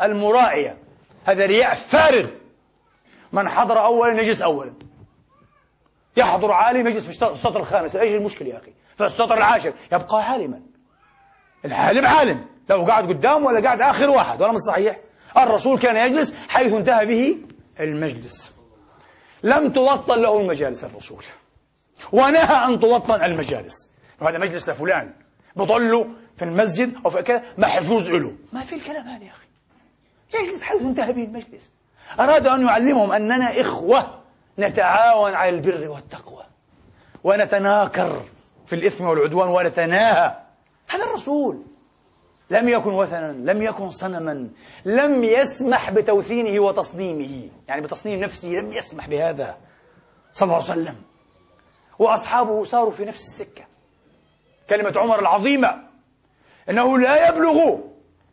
المرائية. 0.01 0.77
هذا 1.25 1.45
رياء 1.45 1.73
فارغ. 1.73 2.29
من 3.33 3.49
حضر 3.49 3.85
أولا 3.85 4.21
يجلس 4.21 4.41
أولا. 4.41 4.73
يحضر 6.17 6.51
عالم 6.51 6.87
يجلس 6.87 7.05
في 7.05 7.25
السطر 7.25 7.59
الخامس. 7.59 7.95
إيش 7.95 8.11
المشكلة 8.11 8.49
يا 8.49 8.57
أخي؟ 8.57 8.73
في 8.97 9.03
السطر 9.03 9.37
العاشر. 9.37 9.73
يبقى 9.91 10.23
عالما. 10.23 10.61
العالم 11.65 12.05
عالم. 12.05 12.45
لو 12.69 12.85
قاعد 12.85 13.07
قدام 13.07 13.45
ولا 13.45 13.61
قاعد 13.63 13.81
آخر 13.81 14.09
واحد 14.09 14.41
ولا 14.41 14.51
مش 14.51 14.59
صحيح 14.67 14.99
الرسول 15.37 15.79
كان 15.79 15.95
يجلس 15.95 16.47
حيث 16.47 16.73
انتهى 16.73 17.05
به 17.05 17.37
المجلس. 17.79 18.59
لم 19.43 19.71
توطن 19.71 20.19
له 20.19 20.39
المجالس 20.39 20.83
الرسول. 20.83 21.23
ونهى 22.11 22.65
أن 22.67 22.79
توطن 22.79 23.23
المجالس. 23.23 23.91
وهذا 24.21 24.37
مجلس 24.37 24.69
لفلان. 24.69 25.13
بضلوا 25.55 26.05
في 26.37 26.45
المسجد 26.45 26.95
أو 27.05 27.09
في 27.09 27.21
كذا 27.21 27.43
محجوز 27.57 28.09
له. 28.09 28.35
ما 28.53 28.61
في 28.61 28.75
الكلام 28.75 29.07
هذا 29.07 29.23
يا 29.23 29.31
أخي. 29.31 29.47
يجلس 30.33 30.63
حيث 30.63 30.81
انتهى 30.81 31.13
به 31.13 31.23
المجلس. 31.23 31.73
أراد 32.19 32.47
أن 32.47 32.65
يعلمهم 32.65 33.11
أننا 33.11 33.61
إخوة 33.61 34.23
نتعاون 34.59 35.33
على 35.33 35.49
البر 35.49 35.87
والتقوى. 35.87 36.43
ونتناكر 37.23 38.21
في 38.65 38.75
الإثم 38.75 39.05
والعدوان 39.05 39.49
ونتناهى. 39.49 40.37
هذا 40.87 41.03
الرسول. 41.03 41.63
لم 42.49 42.69
يكن 42.69 42.93
وثنا 42.93 43.31
لم 43.31 43.61
يكن 43.61 43.89
صنما 43.89 44.49
لم 44.85 45.23
يسمح 45.23 45.91
بتوثينه 45.91 46.59
وتصنيمه. 46.59 47.49
يعني 47.67 47.81
بتصنيم 47.81 48.19
نفسه 48.19 48.49
لم 48.49 48.73
يسمح 48.73 49.07
بهذا. 49.07 49.57
صلى 50.33 50.45
الله 50.45 50.71
عليه 50.71 50.81
وسلم. 50.81 50.95
وأصحابه 51.99 52.63
صاروا 52.63 52.91
في 52.91 53.05
نفس 53.05 53.23
السكة. 53.23 53.65
كلمة 54.69 54.99
عمر 54.99 55.19
العظيمة 55.19 55.89
إنه 56.69 56.97
لا 56.97 57.27
يبلغ 57.27 57.79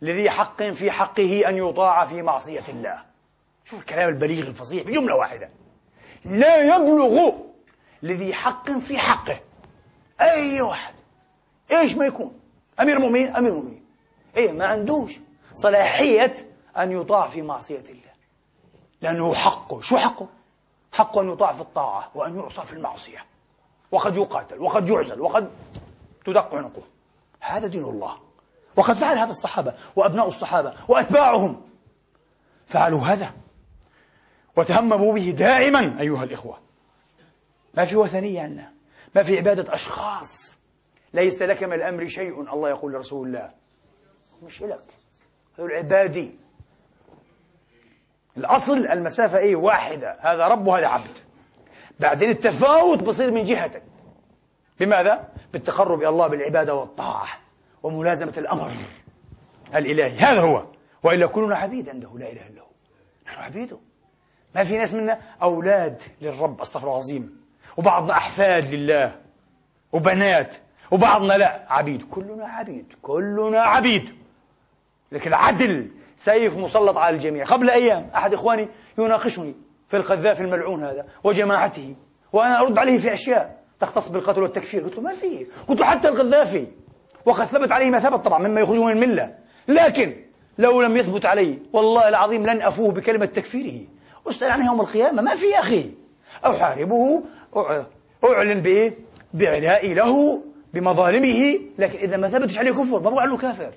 لذي 0.03 0.31
حق 0.31 0.63
في 0.63 0.91
حقه 0.91 1.49
أن 1.49 1.57
يطاع 1.57 2.05
في 2.05 2.23
معصية 2.23 2.65
الله. 2.69 3.03
شوف 3.65 3.81
الكلام 3.81 4.09
البليغ 4.09 4.47
الفصيح 4.47 4.87
بجملة 4.87 5.17
واحدة. 5.17 5.51
لا 6.25 6.77
يبلغ 6.77 7.33
لذي 8.03 8.35
حق 8.35 8.71
في 8.71 8.99
حقه. 8.99 9.41
أي 10.21 10.61
واحد. 10.61 10.95
إيش 11.73 11.97
ما 11.97 12.07
يكون؟ 12.07 12.41
أمير 12.81 12.97
المؤمنين 12.97 13.37
أمير 13.37 13.53
المؤمنين. 13.53 13.85
إيه 14.37 14.53
ما 14.53 14.67
عندوش 14.67 15.19
صلاحية 15.55 16.35
أن 16.79 16.93
يطاع 16.93 17.27
في 17.27 17.43
معصية 17.43 17.85
الله. 17.89 18.11
لأنه 19.03 19.35
حقه. 19.35 19.81
شو 19.81 19.97
حقه؟ 19.97 20.29
حقه 20.93 21.21
أن 21.21 21.33
يطاع 21.33 21.53
في 21.53 21.61
الطاعة 21.61 22.11
وأن 22.15 22.39
يعصى 22.39 22.63
في 22.63 22.73
المعصية. 22.73 23.25
وقد 23.93 24.17
يقاتل 24.17 24.61
وقد 24.61 24.89
يعزل 24.89 25.21
وقد 25.21 25.51
تدق 26.25 26.55
عنقه. 26.55 26.83
هذا 27.41 27.67
دين 27.67 27.85
الله. 27.85 28.19
وقد 28.77 28.95
فعل 28.95 29.19
هذا 29.19 29.31
الصحابة 29.31 29.75
وأبناء 29.97 30.27
الصحابة 30.27 30.75
وأتباعهم. 30.89 31.63
فعلوا 32.67 33.01
هذا. 33.01 33.33
وتهمموا 34.57 35.15
به 35.15 35.31
دائما 35.31 36.01
أيها 36.01 36.25
الإخوة. 36.25 36.59
ما 37.75 37.85
في 37.85 37.97
وثنية 37.97 38.43
عندنا 38.43 38.73
ما 39.15 39.23
في 39.23 39.39
عبادة 39.39 39.75
أشخاص. 39.75 40.57
ليس 41.15 41.43
لك 41.43 41.63
من 41.63 41.73
الأمر 41.73 42.09
شيء. 42.09 42.55
الله 42.55 42.69
يقول 42.69 42.93
لرسول 42.93 43.27
الله. 43.27 43.51
مش 44.43 44.63
لك. 44.63 44.79
هذول 45.59 45.73
عبادي 45.73 46.39
الأصل 48.37 48.87
المسافة 48.87 49.39
إيه؟ 49.39 49.57
واحدة. 49.57 50.19
هذا 50.21 50.49
رب 50.49 50.67
وهذا 50.67 50.87
عبد. 50.87 51.30
بعدين 52.01 52.31
التفاوت 52.31 53.03
بصير 53.03 53.31
من 53.31 53.43
جهتك. 53.43 53.83
بماذا؟ 54.81 55.29
بالتقرب 55.53 55.99
إلى 55.99 56.09
الله 56.09 56.27
بالعبادة 56.27 56.75
والطاعة 56.75 57.29
وملازمة 57.83 58.33
الأمر 58.39 58.73
الإلهي. 59.75 60.19
هذا 60.19 60.41
هو. 60.41 60.67
وإلا 61.03 61.27
كلنا 61.27 61.57
عبيد 61.57 61.89
عنده 61.89 62.11
لا 62.19 62.33
إله 62.33 62.47
إلا 62.47 62.61
هو. 62.63 62.71
نحن 63.27 63.43
عبيده 63.43 63.79
ما 64.55 64.65
في 64.65 64.79
ناس 64.79 64.95
منا 64.95 65.21
أولاد 65.43 66.03
للرب 66.21 66.61
أستغفر 66.61 66.87
الله 66.87 66.97
العظيم. 66.99 67.41
وبعضنا 67.77 68.13
أحفاد 68.13 68.75
لله. 68.75 69.21
وبنات. 69.93 70.57
وبعضنا 70.91 71.33
لا. 71.39 71.67
عبيد. 71.69 72.03
كلنا 72.11 72.49
عبيد. 72.49 72.93
كلنا 73.03 73.63
عبيد. 73.63 74.15
لكن 75.13 75.29
العدل 75.29 75.91
سيف 76.17 76.57
مسلط 76.57 76.97
على 76.97 77.15
الجميع. 77.17 77.45
قبل 77.45 77.71
أيام 77.71 78.11
أحد 78.15 78.35
إخواني 78.35 78.69
يناقشني. 78.99 79.55
في 79.91 79.97
القذافي 79.97 80.41
الملعون 80.41 80.85
هذا 80.85 81.07
وجماعته 81.25 81.95
وأنا 82.33 82.61
أرد 82.61 82.79
عليه 82.79 82.99
في 82.99 83.13
أشياء. 83.13 83.61
تختص 83.81 84.09
بالقتل 84.09 84.43
والتكفير. 84.43 84.83
قلت 84.83 84.97
له 84.97 85.03
ما 85.03 85.13
في 85.13 85.47
قلت 85.69 85.81
له 85.81 85.87
حتى 85.87 86.09
القذافي. 86.09 86.67
وقد 87.27 87.45
ثبت 87.45 87.73
عليه 87.73 87.91
ما 87.91 87.99
ثبت 87.99 88.25
طبعا 88.25 88.49
مما 88.49 88.61
يخرجه 88.61 88.85
من 88.85 88.93
الملة. 88.93 89.35
لكن 89.69 90.17
لو 90.59 90.83
لم 90.83 90.97
يثبت 90.97 91.27
علي 91.27 91.59
والله 91.73 92.09
العظيم 92.09 92.43
لن 92.43 92.63
أفوه 92.63 92.93
بكلمة 92.93 93.27
تكفيره. 93.27 93.87
أسأل 94.29 94.53
عنه 94.53 94.67
يوم 94.67 94.81
القيامة 94.81 95.23
ما 95.23 95.35
في 95.35 95.47
يا 95.47 95.61
أخي. 95.61 95.95
أحاربه 96.47 97.23
أعلن 98.25 98.63
بإيه؟ 98.63 98.95
بعدائي 99.35 99.95
له 99.95 100.43
بمظالمه. 100.75 101.59
لكن 101.79 101.99
إذا 101.99 102.17
ما 102.17 102.29
ثبتش 102.29 102.59
عليه 102.59 102.73
كفر 102.73 102.93
ما 102.93 102.99
بقول 102.99 103.19
عنه 103.19 103.37
كافر 103.37 103.73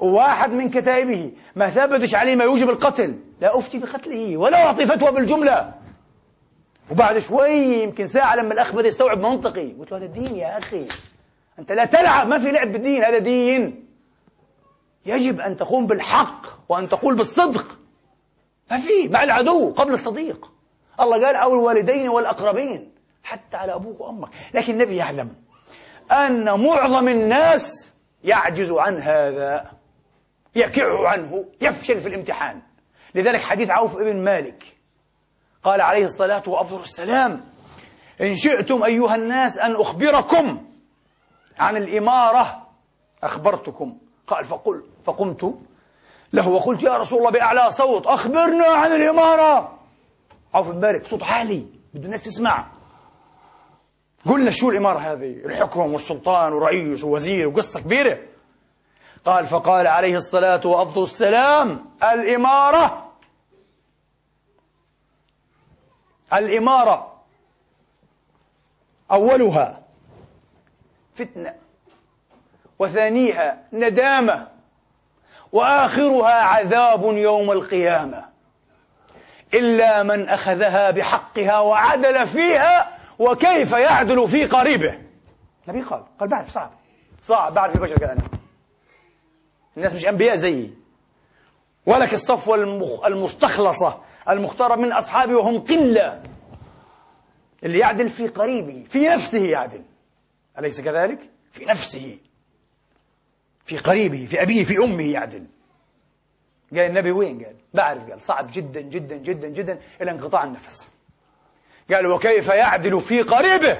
وواحد 0.00 0.50
من 0.50 0.70
كتائبه 0.70 1.32
ما 1.56 1.70
ثبتش 1.70 2.14
عليه 2.14 2.36
ما 2.36 2.44
يوجب 2.44 2.68
القتل. 2.68 3.18
لا 3.40 3.58
أفتي 3.58 3.78
بقتله 3.78 4.36
ولا 4.36 4.66
أعطي 4.66 4.86
فتوى 4.86 5.12
بالجملة. 5.12 5.74
وبعد 6.90 7.18
شوي 7.18 7.82
يمكن 7.82 8.06
ساعة 8.06 8.36
لما 8.36 8.52
الأخ 8.52 8.74
بدأ 8.74 8.86
يستوعب 8.88 9.18
منطقي. 9.18 9.72
قلت 9.72 9.92
له 9.92 9.98
هذا 9.98 10.06
دين 10.06 10.36
يا 10.36 10.58
أخي. 10.58 10.86
أنت 11.58 11.72
لا 11.72 11.84
تلعب 11.84 12.26
ما 12.26 12.38
في 12.38 12.50
لعب 12.50 12.72
بالدين 12.72 13.04
هذا 13.04 13.18
دين. 13.18 13.88
يجب 15.06 15.40
أن 15.40 15.56
تقوم 15.56 15.86
بالحق 15.86 16.46
وأن 16.68 16.88
تقول 16.88 17.16
بالصدق. 17.16 17.78
ما 18.70 18.76
في 18.76 19.08
مع 19.08 19.22
العدو 19.22 19.72
قبل 19.72 19.92
الصديق. 19.92 20.50
الله 21.00 21.26
قال 21.26 21.36
أو 21.36 21.52
الوالدين 21.52 22.08
والأقربين 22.08 22.92
حتى 23.24 23.56
على 23.56 23.74
أبوك 23.74 24.00
وأمك. 24.00 24.28
لكن 24.54 24.72
النبي 24.72 24.96
يعلم 24.96 25.30
أن 26.12 26.44
معظم 26.44 27.08
الناس 27.08 27.87
يعجز 28.24 28.72
عن 28.72 28.96
هذا 28.96 29.70
يكع 30.54 31.08
عنه 31.08 31.44
يفشل 31.60 32.00
في 32.00 32.08
الامتحان. 32.08 32.62
لذلك 33.14 33.40
حديث 33.40 33.70
عوف 33.70 33.96
بن 33.96 34.24
مالك 34.24 34.76
قال 35.62 35.80
عليه 35.80 36.04
الصلاة 36.04 36.42
وأفضل 36.46 36.80
السلام 36.80 37.44
إن 38.20 38.36
شئتم 38.36 38.84
أيها 38.84 39.14
الناس 39.14 39.58
أن 39.58 39.76
أخبركم 39.76 40.66
عن 41.58 41.76
الإمارة 41.76 42.68
أخبرتكم. 43.22 43.98
قال 44.26 44.44
فقل 44.44 44.84
فقمت 45.04 45.58
له 46.32 46.48
وقلت 46.48 46.82
يا 46.82 46.96
رسول 46.96 47.18
الله 47.18 47.30
بأعلى 47.30 47.70
صوت 47.70 48.06
أخبرنا 48.06 48.66
عن 48.66 48.92
الإمارة. 48.92 49.78
عوف 50.54 50.68
بن 50.68 50.80
مالك 50.80 51.06
صوت 51.06 51.22
عالي 51.22 51.66
بده 51.94 52.04
الناس 52.04 52.22
تسمع. 52.22 52.77
قلنا 54.28 54.50
شو 54.50 54.70
الإمارة 54.70 54.98
هذه؟ 54.98 55.32
الحكم 55.44 55.92
والسلطان 55.92 56.52
ورئيس 56.52 57.04
ووزير 57.04 57.48
وقصة 57.48 57.80
كبيرة. 57.80 58.18
قال 59.24 59.46
فقال 59.46 59.86
عليه 59.86 60.16
الصلاة 60.16 60.66
وأفضل 60.66 61.02
السلام 61.02 61.84
الإمارة. 62.02 63.12
الإمارة 66.32 67.22
أولها 69.10 69.82
فتنة 71.14 71.54
وثانيها 72.78 73.68
ندامة 73.72 74.48
وآخرها 75.52 76.34
عذاب 76.34 77.04
يوم 77.04 77.50
القيامة. 77.50 78.28
إلا 79.54 80.02
من 80.02 80.28
أخذها 80.28 80.90
بحقها 80.90 81.60
وعدل 81.60 82.26
فيها 82.26 82.97
وكيف 83.18 83.72
يعدل 83.72 84.28
في 84.28 84.44
قريبه؟ 84.44 84.98
النبي 85.68 85.82
قال 85.82 86.04
قال 86.18 86.28
بعرف 86.28 86.50
صعب. 86.50 86.70
صعب 87.20 87.54
بعرف 87.54 87.76
البشر 87.76 87.98
كأنا 87.98 88.28
الناس 89.76 89.94
مش 89.94 90.06
أنبياء 90.06 90.36
زيي. 90.36 90.74
ولك 91.86 92.14
الصفوة 92.14 92.56
المستخلصة 93.06 94.02
المختارة 94.28 94.76
من 94.76 94.92
أصحابي 94.92 95.34
وهم 95.34 95.58
قلة. 95.58 96.22
اللي 97.64 97.78
يعدل 97.78 98.10
في 98.10 98.28
قريبه 98.28 98.84
في 98.88 99.08
نفسه 99.08 99.46
يعدل. 99.46 99.82
أليس 100.58 100.80
كذلك؟ 100.80 101.30
في 101.52 101.64
نفسه. 101.64 102.18
في 103.64 103.78
قريبه 103.78 104.26
في 104.26 104.42
أبيه 104.42 104.64
في 104.64 104.74
أمه 104.84 105.12
يعدل. 105.12 105.46
قال 106.72 106.80
النبي 106.80 107.12
وين؟ 107.12 107.44
قال 107.44 107.56
بعرف 107.74 108.10
قال 108.10 108.20
صعب 108.20 108.46
جدا 108.52 108.80
جدا 108.80 109.16
جدا 109.16 109.48
جدا 109.48 109.80
إلى 110.02 110.10
انقطاع 110.10 110.44
النفس. 110.44 110.97
قال 111.90 112.06
وكيف 112.06 112.48
يعدل 112.48 113.00
في 113.00 113.22
قريبه؟ 113.22 113.78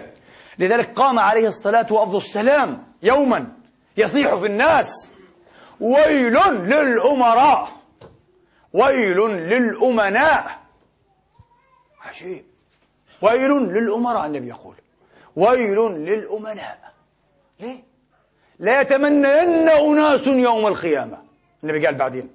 لذلك 0.59 0.93
قام 0.93 1.19
عليه 1.19 1.49
الصلاة 1.49 1.87
وأفضل 1.93 2.17
السلام 2.17 2.85
يوما 3.03 3.53
يصيح 3.97 4.35
في 4.35 4.47
الناس. 4.47 5.13
ويل 5.81 6.39
للأمراء 6.49 7.69
ويل 8.73 9.17
للأمناء. 9.27 10.59
عجيب. 12.01 12.45
ويل 13.23 13.51
للأمراء 13.51 14.27
النبي 14.27 14.49
يقول. 14.49 14.75
ويل 15.37 15.79
للأمناء. 15.79 16.93
ليه؟ 17.61 17.83
لا 18.59 18.81
يتمنين 18.81 19.69
أناس 19.69 20.27
يوم 20.27 20.67
القيامة. 20.67 21.19
النبي 21.65 21.87
قال 21.87 21.99
بعدين. 21.99 22.31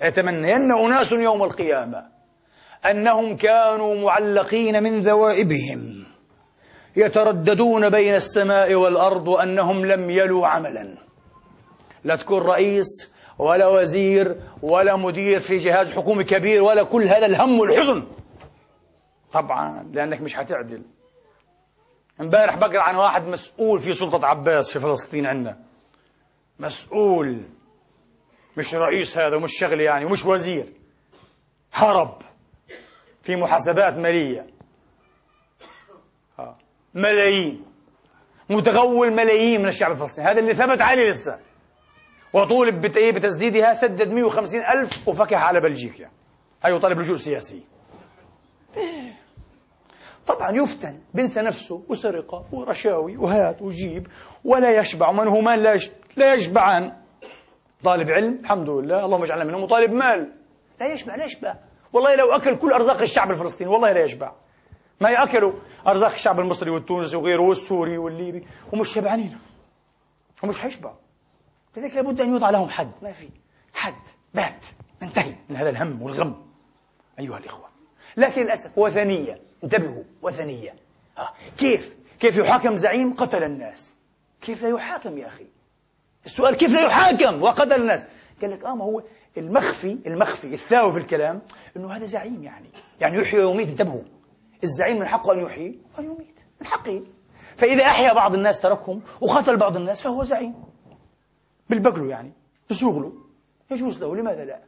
يتمنين 0.00 0.72
أناس 0.72 1.12
يوم 1.12 1.42
القيامة. 1.42 2.13
أنهم 2.90 3.36
كانوا 3.36 3.94
معلقين 3.94 4.82
من 4.82 5.00
ذوائبهم 5.00 6.04
يترددون 6.96 7.90
بين 7.90 8.14
السماء 8.14 8.74
والأرض 8.74 9.28
وأنهم 9.28 9.86
لم 9.86 10.10
يلوا 10.10 10.46
عملا. 10.46 10.98
لا 12.04 12.16
تكون 12.16 12.42
رئيس 12.42 13.14
ولا 13.38 13.66
وزير 13.66 14.40
ولا 14.62 14.96
مدير 14.96 15.40
في 15.40 15.56
جهاز 15.56 15.92
حكومي 15.92 16.24
كبير 16.24 16.62
ولا 16.62 16.82
كل 16.82 17.02
هذا 17.02 17.26
الهم 17.26 17.60
والحزن. 17.60 18.06
طبعا 19.32 19.90
لأنك 19.92 20.20
مش 20.20 20.36
هتعدل 20.38 20.82
امبارح 22.20 22.56
بقرأ 22.56 22.82
عن 22.82 22.96
واحد 22.96 23.28
مسؤول 23.28 23.78
في 23.78 23.92
سلطة 23.92 24.26
عباس 24.26 24.72
في 24.72 24.78
فلسطين 24.78 25.26
عندنا. 25.26 25.58
مسؤول. 26.58 27.42
مش 28.56 28.74
رئيس 28.74 29.18
هذا 29.18 29.36
ومش 29.36 29.58
شغل 29.58 29.80
يعني 29.80 30.04
ومش 30.04 30.26
وزير. 30.26 30.72
هرب. 31.72 32.18
في 33.24 33.36
محاسبات 33.36 33.98
مالية. 33.98 34.46
ملايين. 36.94 37.64
متغول 38.50 39.12
ملايين 39.12 39.60
من 39.60 39.68
الشعب 39.68 39.90
الفلسطيني. 39.90 40.28
هذا 40.28 40.40
اللي 40.40 40.54
ثبت 40.54 40.80
عليه 40.80 41.08
لسه. 41.08 41.38
وطولب 42.32 42.80
بتسديدها 43.14 43.74
سدد 43.74 44.08
150 44.08 44.60
ألف 44.60 45.08
وفكح 45.08 45.42
على 45.42 45.60
بلجيكا. 45.60 46.10
هي 46.64 46.78
طالب 46.78 46.98
لجوء 46.98 47.16
سياسي. 47.16 47.64
طبعا 50.26 50.50
يفتن 50.50 51.00
بنسى 51.14 51.42
نفسه 51.42 51.82
وسرقة 51.88 52.46
ورشاوي 52.52 53.16
وهات 53.16 53.62
وجيب 53.62 54.06
ولا 54.44 54.78
يشبع. 54.78 55.08
ومن 55.08 55.28
هو 55.28 55.40
لا 55.40 55.78
لا 56.16 56.34
يشبعان؟ 56.34 56.92
طالب 57.84 58.10
علم 58.10 58.38
الحمد 58.40 58.70
لله. 58.70 59.04
اللهم 59.04 59.22
اجعلنا 59.22 59.44
منهم. 59.44 59.62
وطالب 59.62 59.92
مال. 59.92 60.32
لا 60.80 60.92
يشبع 60.92 61.14
لا 61.14 61.24
يشبع. 61.24 61.54
والله 61.94 62.14
لو 62.14 62.32
أكل 62.32 62.56
كل 62.56 62.72
أرزاق 62.72 63.00
الشعب 63.00 63.30
الفلسطيني 63.30 63.70
والله 63.70 63.92
لا 63.92 64.02
يشبع. 64.02 64.32
ما 65.00 65.10
يأكلوا 65.10 65.52
أرزاق 65.86 66.12
الشعب 66.12 66.40
المصري 66.40 66.70
والتونسي 66.70 67.16
وغيره 67.16 67.42
والسوري 67.42 67.98
والليبي 67.98 68.46
ومش 68.72 68.88
شبعانين. 68.88 69.38
ومش 70.42 70.58
حيشبعوا 70.58 70.96
لذلك 71.76 71.96
لابد 71.96 72.20
أن 72.20 72.30
يوضع 72.30 72.50
لهم 72.50 72.68
حد. 72.68 72.90
ما 73.02 73.12
في. 73.12 73.28
حد. 73.74 73.94
بات. 74.34 74.64
ننتهي 75.02 75.34
من 75.48 75.56
هذا 75.56 75.70
الهم 75.70 76.02
والغم. 76.02 76.46
أيها 77.18 77.38
الإخوة. 77.38 77.68
لكن 78.16 78.42
للأسف 78.42 78.78
وثنية 78.78 79.40
انتبهوا 79.64 80.02
وثنية 80.22 80.74
آه. 81.18 81.28
كيف؟ 81.58 81.96
كيف 82.20 82.36
يحاكم 82.36 82.76
زعيم 82.76 83.14
قتل 83.14 83.42
الناس؟ 83.42 83.94
كيف 84.40 84.62
لا 84.62 84.68
يحاكم 84.68 85.18
يا 85.18 85.26
أخي؟ 85.26 85.46
السؤال 86.26 86.56
كيف 86.56 86.72
لا 86.72 86.86
يحاكم 86.86 87.42
وقتل 87.42 87.72
الناس؟ 87.72 88.06
قال 88.42 88.50
لك 88.50 88.64
آه 88.64 88.74
ما 88.74 88.84
هو 88.84 89.02
المخفي 89.36 89.98
المخفي 90.06 90.54
الثاوي 90.54 90.92
في 90.92 90.98
الكلام 90.98 91.42
إنه 91.76 91.96
هذا 91.96 92.06
زعيم 92.06 92.42
يعني. 92.44 92.68
يعني 93.00 93.18
يحيي 93.18 93.44
ويميت 93.44 93.68
انتبهوا. 93.68 94.02
الزعيم 94.64 94.98
من 94.98 95.06
حقه 95.06 95.32
أن 95.32 95.38
يحيي 95.38 95.78
وأن 95.98 96.04
يميت. 96.04 96.40
من 96.60 96.66
حقه. 96.66 97.02
فإذا 97.56 97.84
أحيا 97.84 98.12
بعض 98.12 98.34
الناس 98.34 98.60
تركهم 98.60 99.02
وقتل 99.20 99.56
بعض 99.56 99.76
الناس 99.76 100.02
فهو 100.02 100.24
زعيم. 100.24 100.54
بالبقلو 101.70 102.04
يعني 102.06 102.32
بسوغله 102.70 103.12
يجوز 103.70 104.02
له 104.02 104.16
لماذا 104.16 104.44
لا؟ 104.44 104.60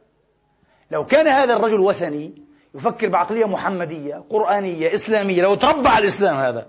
لو 0.91 1.05
كان 1.05 1.27
هذا 1.27 1.53
الرجل 1.53 1.79
وثني 1.79 2.43
يفكر 2.75 3.09
بعقلية 3.09 3.45
محمدية 3.45 4.15
قرآنية 4.29 4.93
إسلامية 4.93 5.41
لو 5.41 5.55
تربى 5.55 5.87
على 5.87 6.03
الإسلام 6.03 6.35
هذا 6.37 6.67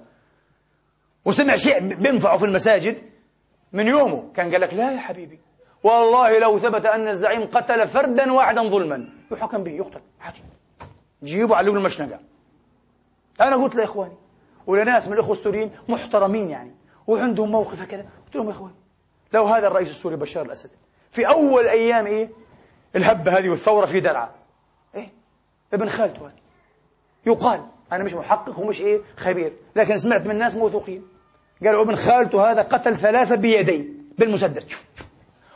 وسمع 1.24 1.56
شيء 1.56 1.94
بينفعه 1.94 2.38
في 2.38 2.44
المساجد 2.44 2.98
من 3.72 3.88
يومه 3.88 4.32
كان 4.32 4.52
قال 4.52 4.60
لك 4.60 4.74
لا 4.74 4.92
يا 4.92 4.98
حبيبي 4.98 5.40
والله 5.82 6.38
لو 6.38 6.58
ثبت 6.58 6.86
أن 6.86 7.08
الزعيم 7.08 7.46
قتل 7.46 7.86
فردا 7.86 8.32
واحدا 8.32 8.62
ظلما 8.62 9.08
يحكم 9.30 9.64
به 9.64 9.70
يقتل 9.70 10.00
عادي. 10.20 10.42
جيبوا 11.22 11.56
علقوا 11.56 11.76
المشنقة 11.76 12.20
أنا 13.40 13.56
قلت 13.56 13.74
لإخواني 13.74 14.16
ولناس 14.66 15.06
من 15.08 15.12
الإخوة 15.12 15.32
السوريين 15.32 15.70
محترمين 15.88 16.50
يعني 16.50 16.74
وعندهم 17.06 17.50
موقف 17.50 17.80
هكذا. 17.80 18.06
قلت 18.26 18.36
لهم 18.36 18.46
يا 18.46 18.50
إخواني 18.50 18.74
لو 19.32 19.44
هذا 19.44 19.66
الرئيس 19.66 19.90
السوري 19.90 20.16
بشار 20.16 20.46
الأسد 20.46 20.70
في 21.10 21.28
أول 21.28 21.66
أيام 21.66 22.06
إيه؟ 22.06 22.30
الهبة 22.96 23.38
هذه 23.38 23.48
والثورة 23.48 23.86
في 23.86 24.00
درعا. 24.00 24.30
إيه؟ 24.94 25.08
ابن 25.72 25.88
خالته 25.88 26.26
هذا. 26.26 26.32
يقال 27.26 27.66
أنا 27.92 28.04
مش 28.04 28.14
محقق 28.14 28.58
ومش 28.58 28.80
إيه؟ 28.80 29.00
خبير 29.16 29.52
لكن 29.76 29.98
سمعت 29.98 30.26
من 30.26 30.38
ناس 30.38 30.56
موثوقين. 30.56 31.08
قالوا 31.64 31.84
ابن 31.84 31.94
خالته 31.94 32.52
هذا 32.52 32.62
قتل 32.62 32.96
ثلاثة 32.96 33.34
بيديه 33.34 33.84
بالمسدس. 34.18 34.68
شوف. 34.68 35.07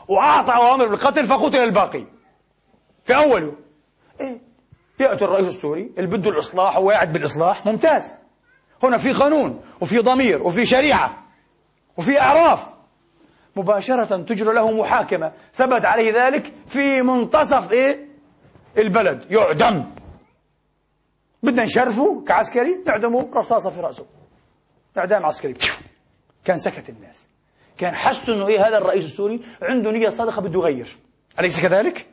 وأعطى 0.09 0.53
أوامر 0.53 0.89
بالقتل 0.89 1.27
فقتل 1.27 1.57
الباقي. 1.57 2.07
في 3.05 3.17
أول 3.17 3.43
يوم 3.43 3.57
إيه 4.21 4.41
يأتي 5.01 5.25
الرئيس 5.25 5.49
السوري 5.49 5.93
اللي 5.99 6.17
بده 6.17 6.31
الإصلاح 6.31 6.79
وواعد 6.79 7.13
بالإصلاح 7.13 7.67
ممتاز. 7.67 8.15
هنا 8.83 8.99
في 8.99 9.13
قانون 9.13 9.61
وفي 9.81 9.99
ضمير 9.99 10.43
وفي 10.43 10.67
شريعة 10.67 11.27
وفي 11.97 12.21
أعراف. 12.21 12.73
مباشرة 13.57 14.17
تجرى 14.23 14.55
له 14.55 14.71
محاكمة. 14.71 15.33
ثبت 15.55 15.85
عليه 15.85 16.27
ذلك 16.27 16.53
في 16.67 17.03
منتصف 17.03 17.73
إيه 17.73 18.09
البلد. 18.79 19.31
يعدم. 19.31 19.91
بدنا 21.43 21.63
نشرفه 21.63 22.25
كعسكري 22.25 22.83
نعدمه 22.87 23.31
رصاصة 23.35 23.71
في 23.71 23.81
رأسه. 23.81 24.07
إعدام 24.99 25.27
عسكري. 25.27 25.55
كان 26.45 26.59
سكت 26.59 26.89
الناس. 26.89 27.29
كان 27.83 27.95
حسوا 27.95 28.35
إنه 28.35 28.49
إيه 28.49 28.69
هذا 28.69 28.79
الرئيس 28.79 29.05
السوري 29.05 29.41
عنده 29.63 29.91
نية 29.91 30.09
صادقة 30.09 30.43
بده 30.43 30.61
يغير. 30.61 30.97
أليس 31.41 31.61
كذلك؟ 31.61 32.07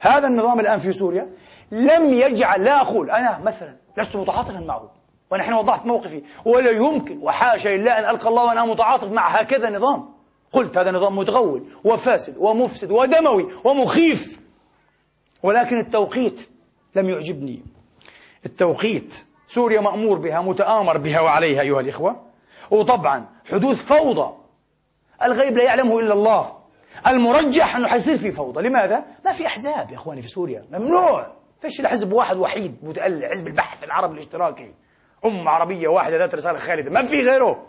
هذا 0.00 0.28
النظام 0.28 0.60
الآن 0.60 0.78
في 0.78 0.92
سوريا 0.92 1.28
لم 1.72 2.14
يجعل 2.14 2.64
لا 2.64 2.80
أقول 2.80 3.10
أنا 3.10 3.38
مثلا 3.38 3.76
لست 3.98 4.16
متعاطفا 4.16 4.60
معه 4.60 4.90
ونحن 5.30 5.52
وضحت 5.52 5.86
موقفي 5.86 6.22
ولا 6.44 6.70
يمكن 6.70 7.18
وحاشا 7.22 7.68
لله 7.68 7.92
أن 7.92 8.14
ألقى 8.14 8.28
الله 8.28 8.44
وأنا 8.44 8.64
متعاطف 8.64 9.12
مع 9.12 9.40
هكذا 9.40 9.70
نظام. 9.70 10.08
قلت 10.52 10.78
هذا 10.78 10.90
نظام 10.90 11.16
متغول 11.16 11.64
وفاسد 11.84 12.34
ومفسد 12.38 12.90
ودموي 12.90 13.48
ومخيف. 13.64 14.40
ولكن 15.42 15.78
التوقيت 15.78 16.48
لم 16.94 17.08
يعجبني. 17.08 17.62
التوقيت 18.46 19.24
سوريا 19.46 19.80
مأمور 19.80 20.18
بها 20.18 20.42
متآمر 20.42 20.98
بها 20.98 21.20
وعليها 21.20 21.60
أيها 21.60 21.80
الإخوة. 21.80 22.24
وطبعا 22.70 23.26
حدوث 23.50 23.84
فوضى 23.84 24.37
الغيب 25.22 25.56
لا 25.56 25.64
يعلمه 25.64 26.00
إلا 26.00 26.12
الله. 26.12 26.58
المرجح 27.06 27.76
أنه 27.76 27.88
حيصير 27.88 28.16
في 28.16 28.32
فوضى. 28.32 28.68
لماذا؟ 28.68 29.04
ما 29.24 29.32
في 29.32 29.46
أحزاب 29.46 29.90
يا 29.90 29.96
إخواني 29.96 30.22
في 30.22 30.28
سوريا. 30.28 30.64
ممنوع. 30.72 31.26
فيش 31.60 31.80
إلا 31.80 31.88
حزب 31.88 32.12
واحد 32.12 32.36
وحيد 32.36 32.76
متألع 32.82 33.28
حزب 33.28 33.46
البحث 33.46 33.84
العربي 33.84 34.14
الاشتراكي. 34.14 34.74
أمة 35.24 35.50
عربية 35.50 35.88
واحدة 35.88 36.16
ذات 36.16 36.34
رسالة 36.34 36.58
خالدة. 36.58 36.90
ما 36.90 37.02
في 37.02 37.22
غيره. 37.22 37.66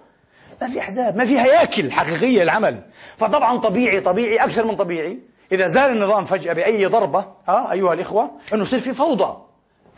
ما 0.61 0.67
في 0.67 0.79
أحزاب 0.79 1.17
ما 1.17 1.25
في 1.25 1.39
هياكل 1.39 1.91
حقيقية 1.91 2.43
للعمل. 2.43 2.83
فطبعا 3.17 3.59
طبيعي 3.61 4.01
طبيعي 4.01 4.37
أكثر 4.37 4.65
من 4.65 4.75
طبيعي. 4.75 5.19
إذا 5.51 5.67
زال 5.67 5.91
النظام 5.91 6.23
فجأة 6.25 6.53
بأي 6.53 6.85
ضربة 6.85 7.25
ها 7.47 7.71
أيها 7.71 7.93
الإخوة 7.93 8.31
أنه 8.53 8.61
يصير 8.61 8.79
في 8.79 8.93
فوضى. 8.93 9.37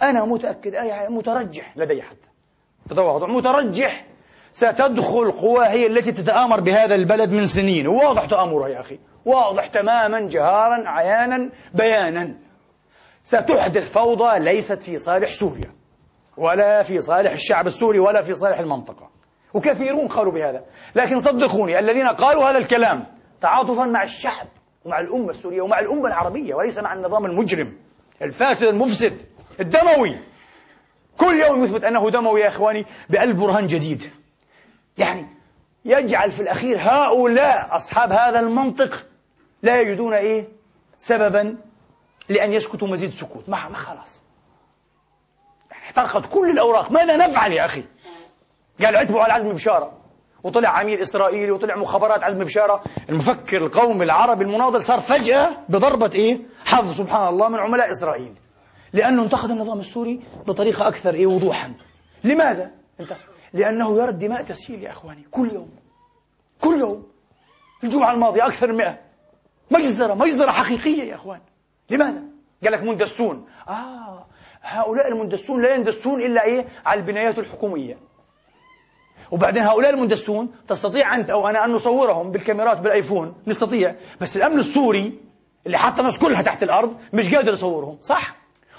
أنا 0.01 0.25
متأكد 0.25 0.75
أي 0.75 1.09
مترجح 1.09 1.77
لدي 1.77 2.01
حتى. 2.01 2.29
بتواضع 2.85 3.27
مترجح 3.27 4.05
ستدخل 4.53 5.31
قوى 5.31 5.65
هي 5.67 5.87
التي 5.87 6.11
تتآمر 6.11 6.59
بهذا 6.59 6.95
البلد 6.95 7.31
من 7.31 7.45
سنين. 7.45 7.87
واضح 7.87 8.25
تآمرها 8.25 8.67
يا 8.67 8.79
أخي. 8.79 8.99
واضح 9.25 9.67
تماما 9.67 10.27
جهارا 10.27 10.89
عيانا 10.89 11.49
بيانا. 11.73 12.35
ستحدث 13.23 13.91
فوضى 13.91 14.39
ليست 14.39 14.81
في 14.81 14.97
صالح 14.97 15.33
سوريا 15.33 15.71
ولا 16.37 16.83
في 16.83 17.01
صالح 17.01 17.31
الشعب 17.31 17.67
السوري 17.67 17.99
ولا 17.99 18.21
في 18.21 18.33
صالح 18.33 18.59
المنطقة. 18.59 19.09
وكثيرون 19.53 20.07
قالوا 20.07 20.31
بهذا. 20.31 20.63
لكن 20.95 21.19
صدقوني 21.19 21.79
الذين 21.79 22.07
قالوا 22.07 22.49
هذا 22.49 22.57
الكلام 22.57 23.05
تعاطفا 23.41 23.85
مع 23.85 24.03
الشعب 24.03 24.47
ومع 24.85 24.99
الأمة 24.99 25.29
السورية 25.29 25.61
ومع 25.61 25.79
الأمة 25.79 26.07
العربية 26.07 26.55
وليس 26.55 26.79
مع 26.79 26.93
النظام 26.93 27.25
المجرم 27.25 27.77
الفاسد 28.21 28.63
المفسد 28.63 29.13
الدموي. 29.59 30.15
كل 31.17 31.39
يوم 31.47 31.63
يثبت 31.63 31.83
أنه 31.83 32.09
دموي 32.09 32.41
يا 32.41 32.47
إخواني 32.47 32.85
بألف 33.09 33.37
برهان 33.37 33.65
جديد. 33.65 34.20
يعني 35.01 35.27
يجعل 35.85 36.31
في 36.31 36.39
الأخير 36.39 36.77
هؤلاء 36.79 37.75
أصحاب 37.75 38.11
هذا 38.11 38.39
المنطق 38.39 39.05
لا 39.63 39.79
يجدون 39.79 40.13
إيه؟ 40.13 40.47
سببا 40.97 41.57
لأن 42.29 42.53
يسكتوا 42.53 42.87
مزيد 42.87 43.11
سكوت. 43.11 43.49
ما 43.49 43.69
ما 43.69 43.77
خلاص. 43.77 44.21
يعني 45.71 45.83
احترقت 45.83 46.33
كل 46.33 46.49
الأوراق. 46.49 46.91
ماذا 46.91 47.27
نفعل 47.27 47.51
يا 47.51 47.65
أخي؟ 47.65 47.83
قال 48.85 48.95
عتبوا 48.95 49.21
على 49.21 49.33
عزمي 49.33 49.53
بشارة. 49.53 49.97
وطلع 50.43 50.69
عميد 50.69 50.99
إسرائيلي 50.99 51.51
وطلع 51.51 51.75
مخابرات 51.75 52.23
عزمي 52.23 52.45
بشارة. 52.45 52.83
المفكر 53.09 53.57
القومي 53.57 54.05
العربي 54.05 54.43
المناضل 54.43 54.83
صار 54.83 54.99
فجأة 54.99 55.57
بضربة 55.69 56.11
إيه؟ 56.15 56.39
حظ 56.65 56.91
سبحان 56.91 57.27
الله 57.27 57.49
من 57.49 57.59
عملاء 57.59 57.91
إسرائيل. 57.91 58.33
لأنه 58.93 59.23
انتقد 59.23 59.49
النظام 59.49 59.79
السوري 59.79 60.21
بطريقة 60.47 60.87
أكثر 60.87 61.13
إيه؟ 61.13 61.27
وضوحا. 61.27 61.73
لماذا؟ 62.23 62.71
انت 62.99 63.13
لأنه 63.53 63.97
يرى 63.97 64.09
الدماء 64.09 64.43
تسيل 64.43 64.83
يا 64.83 64.91
أخواني. 64.91 65.23
كل 65.31 65.51
يوم. 65.53 65.69
كل 66.61 66.79
يوم. 66.79 67.07
الجمعة 67.83 68.13
الماضية 68.13 68.45
أكثر 68.45 68.71
من 68.71 68.77
مئة. 68.77 68.99
مجزرة 69.71 70.13
مجزرة 70.13 70.51
حقيقية 70.51 71.03
يا 71.03 71.15
أخوان. 71.15 71.39
لماذا؟ 71.89 72.23
قال 72.63 72.73
لك 72.73 72.83
مندسون. 72.83 73.45
آه 73.67 74.25
هؤلاء 74.61 75.07
المندسون 75.07 75.61
لا 75.61 75.75
يندسون 75.75 76.21
إلا 76.21 76.43
إيه؟ 76.43 76.65
على 76.85 76.99
البنايات 76.99 77.39
الحكومية. 77.39 77.97
وبعدين 79.31 79.63
هؤلاء 79.63 79.93
المندسون 79.93 80.51
تستطيع 80.67 81.15
أنت 81.15 81.29
أو 81.29 81.47
أنا 81.47 81.65
أن 81.65 81.71
نصورهم 81.71 82.31
بالكاميرات 82.31 82.79
بالآيفون. 82.79 83.35
نستطيع. 83.47 83.95
بس 84.21 84.37
الأمن 84.37 84.59
السوري 84.59 85.19
اللي 85.65 85.77
حط 85.77 85.99
الناس 85.99 86.19
كلها 86.19 86.41
تحت 86.41 86.63
الأرض 86.63 86.97
مش 87.13 87.33
قادر 87.33 87.53
يصورهم. 87.53 87.97
صح؟ 88.01 88.35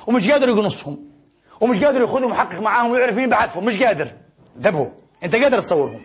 ومش 0.07 0.31
قادر 0.31 0.49
يقنصهم. 0.49 1.12
ومش 1.61 1.85
قادر 1.85 2.01
يأخذهم 2.01 2.31
ويحقق 2.31 2.61
معاهم 2.61 2.91
ويعرف 2.91 3.16
مين 3.16 3.29
بعثهم. 3.29 3.64
مش 3.64 3.79
قادر. 3.83 4.22
انتبهوا 4.57 4.90
انت 5.24 5.36
قادر 5.36 5.61
تصورهم 5.61 6.05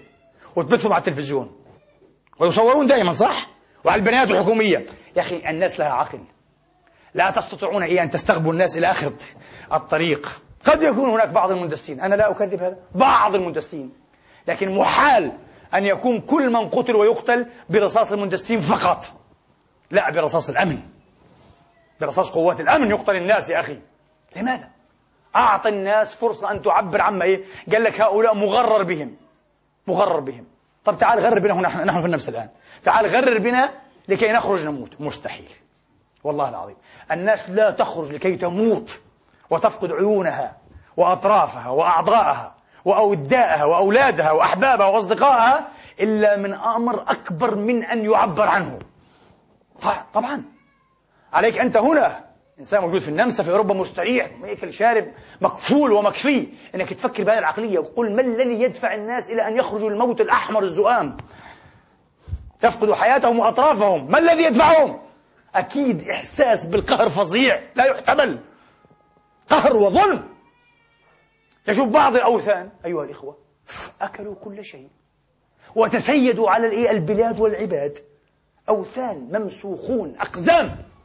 وتبثهم 0.56 0.94
على 0.94 1.00
التلفزيون. 1.00 1.56
ويصورون 2.40 2.88
دائما 2.88 3.12
صح؟ 3.12 3.50
وعلى 3.86 4.02
البنايات 4.02 4.28
الحكومية. 4.28 4.86
يا 5.16 5.22
أخي 5.22 5.50
الناس 5.50 5.80
لها 5.80 5.88
عقل. 5.88 6.20
لا 7.14 7.32
تستطيعون 7.32 7.84
إيه 7.84 8.04
أن 8.04 8.10
تستغبوا 8.10 8.54
الناس 8.54 8.78
إلى 8.78 8.92
آخر 8.92 9.14
الطريق. 9.74 10.42
قد 10.66 10.82
يكون 10.82 11.10
هناك 11.10 11.30
بعض 11.30 11.52
المندسين 11.52 12.02
أنا 12.02 12.16
لا 12.16 12.32
أكذب 12.32 12.64
هذا. 12.64 12.78
بعض 12.96 13.36
المندسين 13.36 13.94
لكن 14.48 14.76
محال 14.76 15.38
أن 15.74 15.86
يكون 15.86 16.22
كل 16.22 16.54
من 16.54 16.70
قتل 16.70 16.96
ويقتل 16.96 17.46
برصاص 17.70 18.12
المندسين 18.12 18.60
فقط. 18.60 19.06
لا 19.92 20.12
برصاص 20.12 20.50
الأمن. 20.50 20.80
برصاص 22.02 22.32
قوات 22.32 22.62
الأمن 22.62 22.90
يقتل 22.90 23.16
الناس 23.16 23.50
يا 23.50 23.60
أخي. 23.60 23.80
لماذا؟ 24.36 24.70
أعطى 25.38 25.70
الناس 25.70 26.16
فرصة 26.16 26.52
أن 26.52 26.62
تعبر 26.62 27.02
عما 27.02 27.26
إيه؟ 27.26 27.44
قال 27.72 27.84
لك 27.84 28.02
هؤلاء 28.02 28.36
مغرر 28.36 28.84
بهم. 28.84 29.16
مغرر 29.88 30.20
بهم. 30.20 30.46
طب 30.86 30.98
تعال 30.98 31.20
غرر 31.20 31.40
بنا 31.40 31.54
هنا 31.54 31.84
نحن 31.84 32.00
في 32.00 32.06
النفس 32.06 32.30
الآن. 32.30 32.50
تعال 32.84 33.06
غرر 33.06 33.38
بنا 33.38 33.70
لكي 34.08 34.32
نخرج 34.32 34.68
نموت. 34.68 35.02
مستحيل. 35.02 35.50
والله 36.24 36.50
العظيم. 36.50 36.76
الناس 37.12 37.50
لا 37.50 37.72
تخرج 37.72 38.12
لكي 38.12 38.36
تموت 38.36 39.00
وتفقد 39.50 39.92
عيونها 39.92 40.58
وأطرافها 40.98 41.70
وأعضاءها 41.70 42.56
وأودائها 42.86 43.66
وأولادها 43.66 44.32
وأحبابها 44.32 44.88
وأصدقائها 44.88 45.68
إلا 46.00 46.38
من 46.38 46.54
أمر 46.54 47.02
أكبر 47.02 47.56
من 47.56 47.84
أن 47.84 48.06
يعبر 48.06 48.48
عنه. 48.48 48.80
طبعا. 50.14 50.44
عليك 51.34 51.60
أنت 51.60 51.78
هنا. 51.78 52.27
إنسان 52.60 52.82
موجود 52.82 53.02
في 53.02 53.10
النمسا 53.10 53.44
في 53.44 53.52
أوروبا 53.52 53.74
مستريح 53.74 54.32
ماكل 54.40 54.74
شارب 54.74 55.14
مكفول 55.42 55.92
ومكفي. 55.92 56.48
أنك 56.76 56.94
تفكر 56.94 57.24
بهذه 57.24 57.38
العقلية 57.38 57.80
وقل 57.80 58.16
ما 58.16 58.22
الذي 58.22 58.62
يدفع 58.62 58.96
الناس 58.96 59.30
إلى 59.30 59.48
أن 59.48 59.58
يخرجوا 59.58 59.90
الموت 59.90 60.22
الأحمر 60.22 60.64
الزؤام؟ 60.64 61.18
يفقدوا 62.64 62.96
حياتهم 62.96 63.40
وأطرافهم. 63.40 64.12
ما 64.12 64.20
الذي 64.20 64.44
يدفعهم؟ 64.44 65.00
أكيد 65.56 66.10
إحساس 66.10 66.66
بالقهر 66.66 67.10
فظيع. 67.10 67.62
لا 67.76 67.86
يحتمل. 67.86 68.40
قهر 69.50 69.76
وظلم. 69.76 70.30
تشوف 71.66 71.90
بعض 71.90 72.16
الأوثان 72.16 72.72
أيها 72.86 73.04
الإخوة 73.04 73.38
أكلوا 74.02 74.36
كل 74.36 74.66
شيء 74.66 74.90
وتسيدوا 75.76 76.50
على 76.50 76.92
البلاد 76.92 77.40
والعباد. 77.40 77.98
أوثان 78.70 79.30
ممسوخون 79.32 80.16
أقزام. 80.20 80.97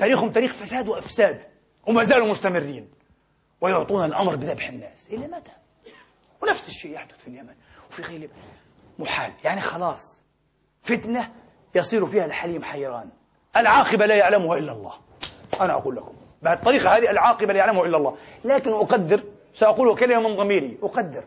تاريخهم 0.00 0.30
تاريخ 0.30 0.52
فساد 0.52 0.88
وإفساد 0.88 1.42
وما 1.86 2.04
زالوا 2.04 2.26
مستمرين 2.26 2.90
ويعطون 3.60 4.04
الأمر 4.04 4.36
بذبح 4.36 4.68
الناس. 4.68 5.08
إلى 5.10 5.26
متى؟ 5.26 5.52
ونفس 6.42 6.68
الشيء 6.68 6.94
يحدث 6.94 7.18
في 7.18 7.28
اليمن 7.28 7.54
وفي 7.90 8.02
غير 8.02 8.30
محال. 8.98 9.32
يعني 9.44 9.60
خلاص 9.60 10.22
فتنة 10.82 11.32
يصير 11.74 12.06
فيها 12.06 12.24
الحليم 12.24 12.62
حيران. 12.62 13.10
العاقبة 13.56 14.06
لا 14.06 14.14
يعلمها 14.14 14.58
إلا 14.58 14.72
الله. 14.72 14.92
أنا 15.60 15.72
أقول 15.74 15.96
لكم 15.96 16.12
بهالطريقة 16.42 16.96
هذه 16.96 17.10
العاقبة 17.10 17.52
لا 17.52 17.58
يعلمها 17.58 17.86
إلا 17.86 17.96
الله. 17.96 18.16
لكن 18.44 18.72
أقدر 18.72 19.24
سأقول 19.52 19.98
كلمة 19.98 20.28
من 20.28 20.36
ضميري 20.36 20.78
أقدر. 20.82 21.24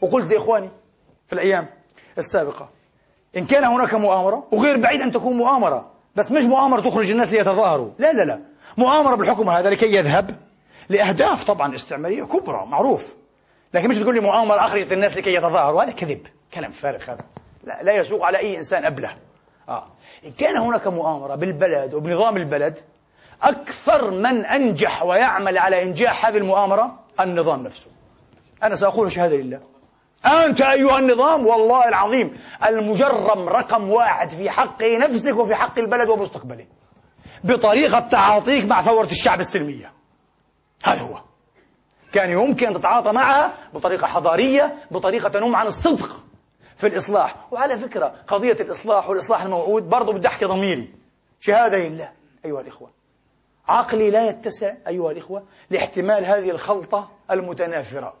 وقلت 0.00 0.32
لإخواني 0.32 0.70
في 1.26 1.32
الأيام 1.32 1.68
السابقة 2.18 2.70
إن 3.36 3.46
كان 3.46 3.64
هناك 3.64 3.94
مؤامرة 3.94 4.48
وغير 4.52 4.80
بعيد 4.80 5.00
أن 5.00 5.10
تكون 5.10 5.36
مؤامرة 5.36 5.99
بس 6.16 6.32
مش 6.32 6.42
مؤامرة 6.42 6.80
تخرج 6.80 7.10
الناس 7.10 7.32
ليتظاهروا 7.32 7.90
لا 7.98 8.12
لا 8.12 8.22
لا. 8.24 8.40
مؤامرة 8.76 9.14
بالحكم 9.14 9.50
هذا 9.50 9.70
لكي 9.70 9.96
يذهب 9.96 10.36
لأهداف 10.88 11.44
طبعا 11.44 11.74
استعمارية 11.74 12.24
كبرى 12.24 12.66
معروف. 12.66 13.14
لكن 13.74 13.88
مش 13.88 13.96
تقول 13.96 14.14
لي 14.14 14.20
مؤامرة 14.20 14.64
أخرجت 14.64 14.92
الناس 14.92 15.16
لكي 15.16 15.34
يتظاهروا. 15.34 15.82
هذا 15.82 15.92
كذب 15.92 16.26
كلام 16.54 16.70
فارغ 16.70 17.02
هذا. 17.02 17.24
لا, 17.64 17.82
لا 17.82 17.92
يسوق 17.92 18.24
على 18.24 18.38
أي 18.38 18.58
إنسان 18.58 18.84
أبله. 18.84 19.16
آه. 19.68 19.86
إن 20.24 20.32
كان 20.32 20.56
هناك 20.56 20.86
مؤامرة 20.86 21.34
بالبلد 21.34 21.94
وبنظام 21.94 22.36
البلد 22.36 22.78
أكثر 23.42 24.10
من 24.10 24.44
أنجح 24.44 25.02
ويعمل 25.02 25.58
على 25.58 25.82
إنجاح 25.82 26.26
هذه 26.26 26.36
المؤامرة 26.36 26.98
النظام 27.20 27.62
نفسه. 27.62 27.90
أنا 28.62 28.76
سأقول 28.76 29.12
شهادة 29.12 29.36
لله. 29.36 29.60
أنت 30.26 30.60
أيها 30.60 30.98
النظام 30.98 31.46
والله 31.46 31.88
العظيم 31.88 32.36
المجرم 32.66 33.48
رقم 33.48 33.90
واحد 33.90 34.28
في 34.30 34.50
حق 34.50 34.82
نفسك 34.82 35.36
وفي 35.36 35.54
حق 35.54 35.78
البلد 35.78 36.08
ومستقبله. 36.08 36.66
بطريقة 37.44 38.00
تعاطيك 38.00 38.64
مع 38.64 38.82
ثورة 38.82 39.06
الشعب 39.06 39.40
السلمية. 39.40 39.92
هذا 40.84 41.02
هو. 41.02 41.20
كان 42.12 42.30
يمكن 42.30 42.66
أن 42.66 42.74
تتعاطى 42.74 43.12
معها 43.12 43.52
بطريقة 43.74 44.06
حضارية 44.06 44.74
بطريقة 44.90 45.28
تنم 45.28 45.56
عن 45.56 45.66
الصدق 45.66 46.24
في 46.76 46.86
الإصلاح. 46.86 47.52
وعلى 47.52 47.76
فكرة 47.78 48.14
قضية 48.26 48.52
الإصلاح 48.52 49.08
والإصلاح 49.08 49.42
الموعود 49.42 49.88
برضو 49.88 50.12
بدي 50.12 50.28
أحكي 50.28 50.44
ضميري. 50.44 50.94
شهادة 51.40 51.78
لله 51.78 52.12
أيها 52.44 52.60
الإخوة. 52.60 52.90
عقلي 53.68 54.10
لا 54.10 54.28
يتسع 54.28 54.72
أيها 54.88 55.10
الإخوة 55.12 55.42
لاحتمال 55.70 56.24
هذه 56.24 56.50
الخلطة 56.50 57.10
المتنافرة. 57.30 58.14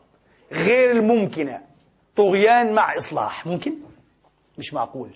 غير 0.52 0.90
الممكنة. 0.90 1.69
طغيان 2.20 2.74
مع 2.74 2.96
إصلاح. 2.96 3.46
ممكن؟ 3.46 3.74
مش 4.58 4.74
معقول. 4.74 5.10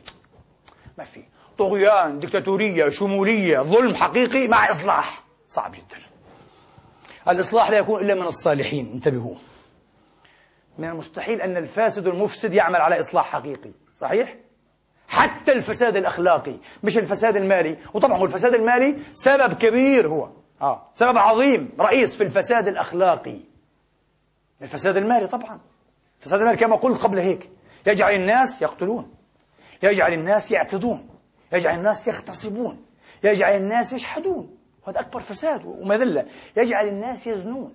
ما 0.99 1.05
في. 1.05 1.25
طغيان 1.59 2.19
دكتاتورية 2.19 2.89
شمولية 2.89 3.59
ظلم 3.59 3.95
حقيقي 3.95 4.49
مع 4.49 4.71
إصلاح. 4.71 5.25
صعب 5.49 5.73
جدا. 5.73 6.03
الإصلاح 7.29 7.71
لا 7.71 7.79
يكون 7.79 8.01
إلا 8.05 8.15
من 8.15 8.27
الصالحين. 8.27 8.93
انتبهوا. 8.93 9.37
من 10.79 10.89
المستحيل 10.89 11.41
أن 11.41 11.57
الفاسد 11.57 12.07
المفسد 12.07 12.55
يعمل 12.55 12.77
على 12.77 13.01
إصلاح 13.01 13.33
حقيقي. 13.33 13.71
صحيح؟ 13.95 14.37
حتى 15.09 15.53
الفساد 15.53 15.97
الأخلاقي 15.97 16.57
مش 16.83 16.99
الفساد 16.99 17.37
المالي. 17.37 17.79
وطبعا 17.95 18.19
هو 18.19 18.25
الفساد 18.25 18.55
المالي 18.55 18.99
سبب 19.13 19.53
كبير 19.53 20.09
هو. 20.09 20.31
آه. 20.63 20.91
سبب 20.95 21.19
عظيم 21.19 21.73
رئيس 21.81 22.17
في 22.17 22.23
الفساد 22.23 22.69
الأخلاقي. 22.69 23.41
الفساد 24.63 24.97
المالي 24.97 25.27
طبعا. 25.27 25.61
المالي 26.33 26.57
كما 26.57 26.77
قلت 26.77 27.03
قبل 27.03 27.19
هيك. 27.19 27.51
يجعل 27.87 28.15
الناس 28.15 28.63
يقتلون. 28.63 29.15
يجعل 29.83 30.13
الناس 30.13 30.51
يعتدون. 30.51 31.09
يجعل 31.53 31.79
الناس 31.79 32.09
يغتصبون. 32.09 32.85
يجعل 33.25 33.57
الناس 33.57 33.93
يشحدون. 33.93 34.57
هذا 34.89 35.01
أكبر 35.01 35.21
فساد 35.21 35.65
ومذلة. 35.65 36.27
يجعل 36.57 36.89
الناس 36.89 37.27
يزنون. 37.27 37.75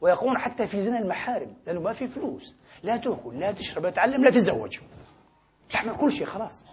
ويقومون 0.00 0.38
حتى 0.38 0.66
في 0.66 0.82
زنا 0.82 0.98
المحارم. 0.98 1.56
لأنه 1.66 1.80
ما 1.80 1.92
في 1.92 2.06
فلوس. 2.06 2.56
لا 2.82 2.96
تأكل 2.96 3.38
لا 3.38 3.52
تشرب 3.52 3.84
لا 3.84 3.90
تتعلم 3.90 4.24
لا 4.24 4.30
تتزوج. 4.30 4.78
تحمل 5.70 5.96
كل 5.96 6.12
شيء 6.12 6.26
خلاص. 6.26 6.64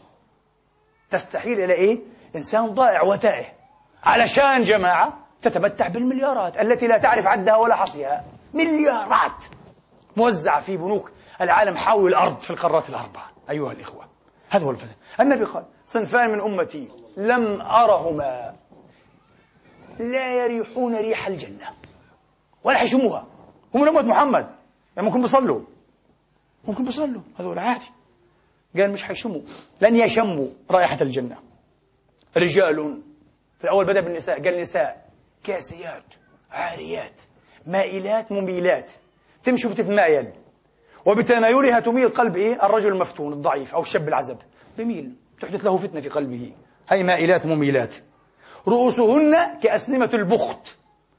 تستحيل 1.11 1.61
إلى 1.61 1.74
إيه؟ 1.74 1.99
إنسان 2.36 2.65
ضائع 2.65 3.03
وتائه. 3.03 3.45
علشان 4.03 4.61
جماعة 4.61 5.28
تتمتع 5.41 5.88
بالمليارات 5.88 6.57
التي 6.57 6.88
لا 6.88 6.97
تعرف 6.97 7.28
عدها 7.28 7.55
ولا 7.55 7.76
حصيها. 7.76 8.26
مليارات. 8.53 9.43
موزعة 10.18 10.61
في 10.61 10.78
بنوك 10.78 11.11
العالم 11.41 11.78
حول 11.78 12.09
الأرض 12.09 12.39
في 12.39 12.51
القارات 12.51 12.89
الأربعة 12.89 13.32
أيها 13.49 13.72
الإخوة. 13.72 14.05
هذا 14.49 14.65
هو 14.65 14.72
الفساد 14.72 14.95
النبي 15.20 15.45
قال 15.45 15.65
صنفان 15.86 16.30
من 16.30 16.41
أمتي 16.41 16.91
لم 17.18 17.61
أرهما 17.61 18.55
لا 19.99 20.43
يريحون 20.43 20.95
ريح 20.95 21.28
الجنة 21.28 21.68
ولا 22.63 22.78
حيشموها. 22.78 23.28
هم 23.76 23.82
من 23.82 23.88
أمة 23.88 24.01
محمد 24.01 24.55
يعني 24.95 25.07
ممكن 25.07 25.22
بيصلوا. 25.22 25.61
ممكن 26.68 26.86
بيصلوا 26.86 27.22
هذول 27.39 27.59
عادي. 27.59 27.91
قال 28.76 28.91
مش 28.91 29.03
حيشموا 29.03 29.41
لن 29.82 29.95
يشموا 29.95 30.47
رائحة 30.72 31.01
الجنة. 31.01 31.38
رجال 32.38 33.01
في 33.57 33.63
الأول 33.63 33.86
بدأ 33.86 34.01
بالنساء 34.01 34.43
قال 34.43 34.59
نساء 34.59 35.09
كاسيات 35.43 36.03
عاريات 36.51 37.22
مائلات 37.65 38.32
مميلات. 38.32 38.91
تمشي 39.44 39.68
وبتتمايل 39.68 40.32
وبتمايلها 41.06 41.80
تميل 41.80 42.10
قلب 42.10 42.36
إيه؟ 42.36 42.66
الرجل 42.66 42.92
المفتون 42.92 43.34
الضعيف 43.34 43.76
أو 43.76 43.82
الشاب 43.82 44.08
العزب. 44.08 44.38
بميل 44.78 45.16
تحدث 45.42 45.66
له 45.66 45.78
فتنة 45.78 46.00
في 46.00 46.10
قلبه. 46.10 46.54
هي 46.90 47.04
مائلات 47.04 47.46
مميلات. 47.46 47.96
رؤوسهن 48.68 49.60
كأسنمة 49.64 50.10
البخت. 50.14 50.76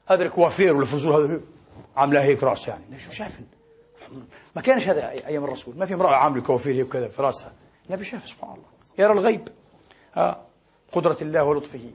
هذا 0.07 0.23
الكوافير 0.23 0.75
والفزور 0.75 1.25
هذا 1.25 1.41
عاملة 1.95 2.23
هيك 2.23 2.43
رأس 2.43 2.67
يعني. 2.67 2.99
شو 2.99 3.11
شايف 3.11 3.39
ما 4.55 4.61
كانش 4.61 4.87
هذا 4.87 5.09
أيام 5.09 5.43
الرسول. 5.43 5.77
ما 5.77 5.85
في 5.85 5.93
امرأة 5.93 6.15
عاملة 6.15 6.41
كوافير 6.41 6.73
هيك 6.73 6.87
كذا 6.87 7.07
في 7.07 7.21
رأسها. 7.21 7.53
النبي 7.89 8.03
شاف 8.03 8.27
سبحان 8.27 8.51
الله. 8.51 8.65
يرى 8.99 9.11
الغيب 9.11 9.47
ها 10.13 10.45
قدرة 10.91 11.17
الله 11.21 11.43
ولطفه. 11.43 11.91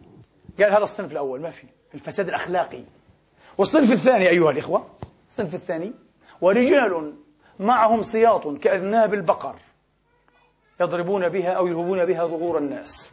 قال 0.58 0.72
هذا 0.72 0.82
الصنف 0.82 1.12
الأول 1.12 1.40
ما 1.40 1.50
في. 1.50 1.66
الفساد 1.94 2.28
الأخلاقي. 2.28 2.84
والصنف 3.58 3.92
الثاني 3.92 4.28
أيها 4.28 4.50
الإخوة 4.50 4.86
الصنف 5.30 5.54
الثاني 5.54 5.92
ورجال 6.44 7.14
معهم 7.58 8.02
سياط 8.02 8.48
كأذناب 8.48 9.14
البقر 9.14 9.54
يضربون 10.80 11.28
بها 11.28 11.52
أو 11.52 11.66
يهبون 11.66 12.04
بها 12.04 12.26
ظهور 12.26 12.58
الناس. 12.58 13.12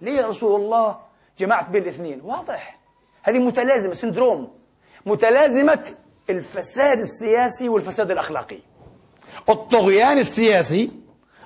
ليه 0.00 0.12
يا 0.12 0.26
رسول 0.26 0.60
الله 0.60 0.98
جمعت 1.38 1.70
بين 1.70 1.82
الاثنين؟ 1.82 2.20
واضح. 2.20 2.78
هذه 3.22 3.38
متلازمة 3.38 3.94
سندروم. 3.94 4.52
متلازمة 5.06 5.94
الفساد 6.30 6.98
السياسي 6.98 7.68
والفساد 7.68 8.10
الأخلاقي. 8.10 8.58
الطغيان 9.48 10.18
السياسي 10.18 10.90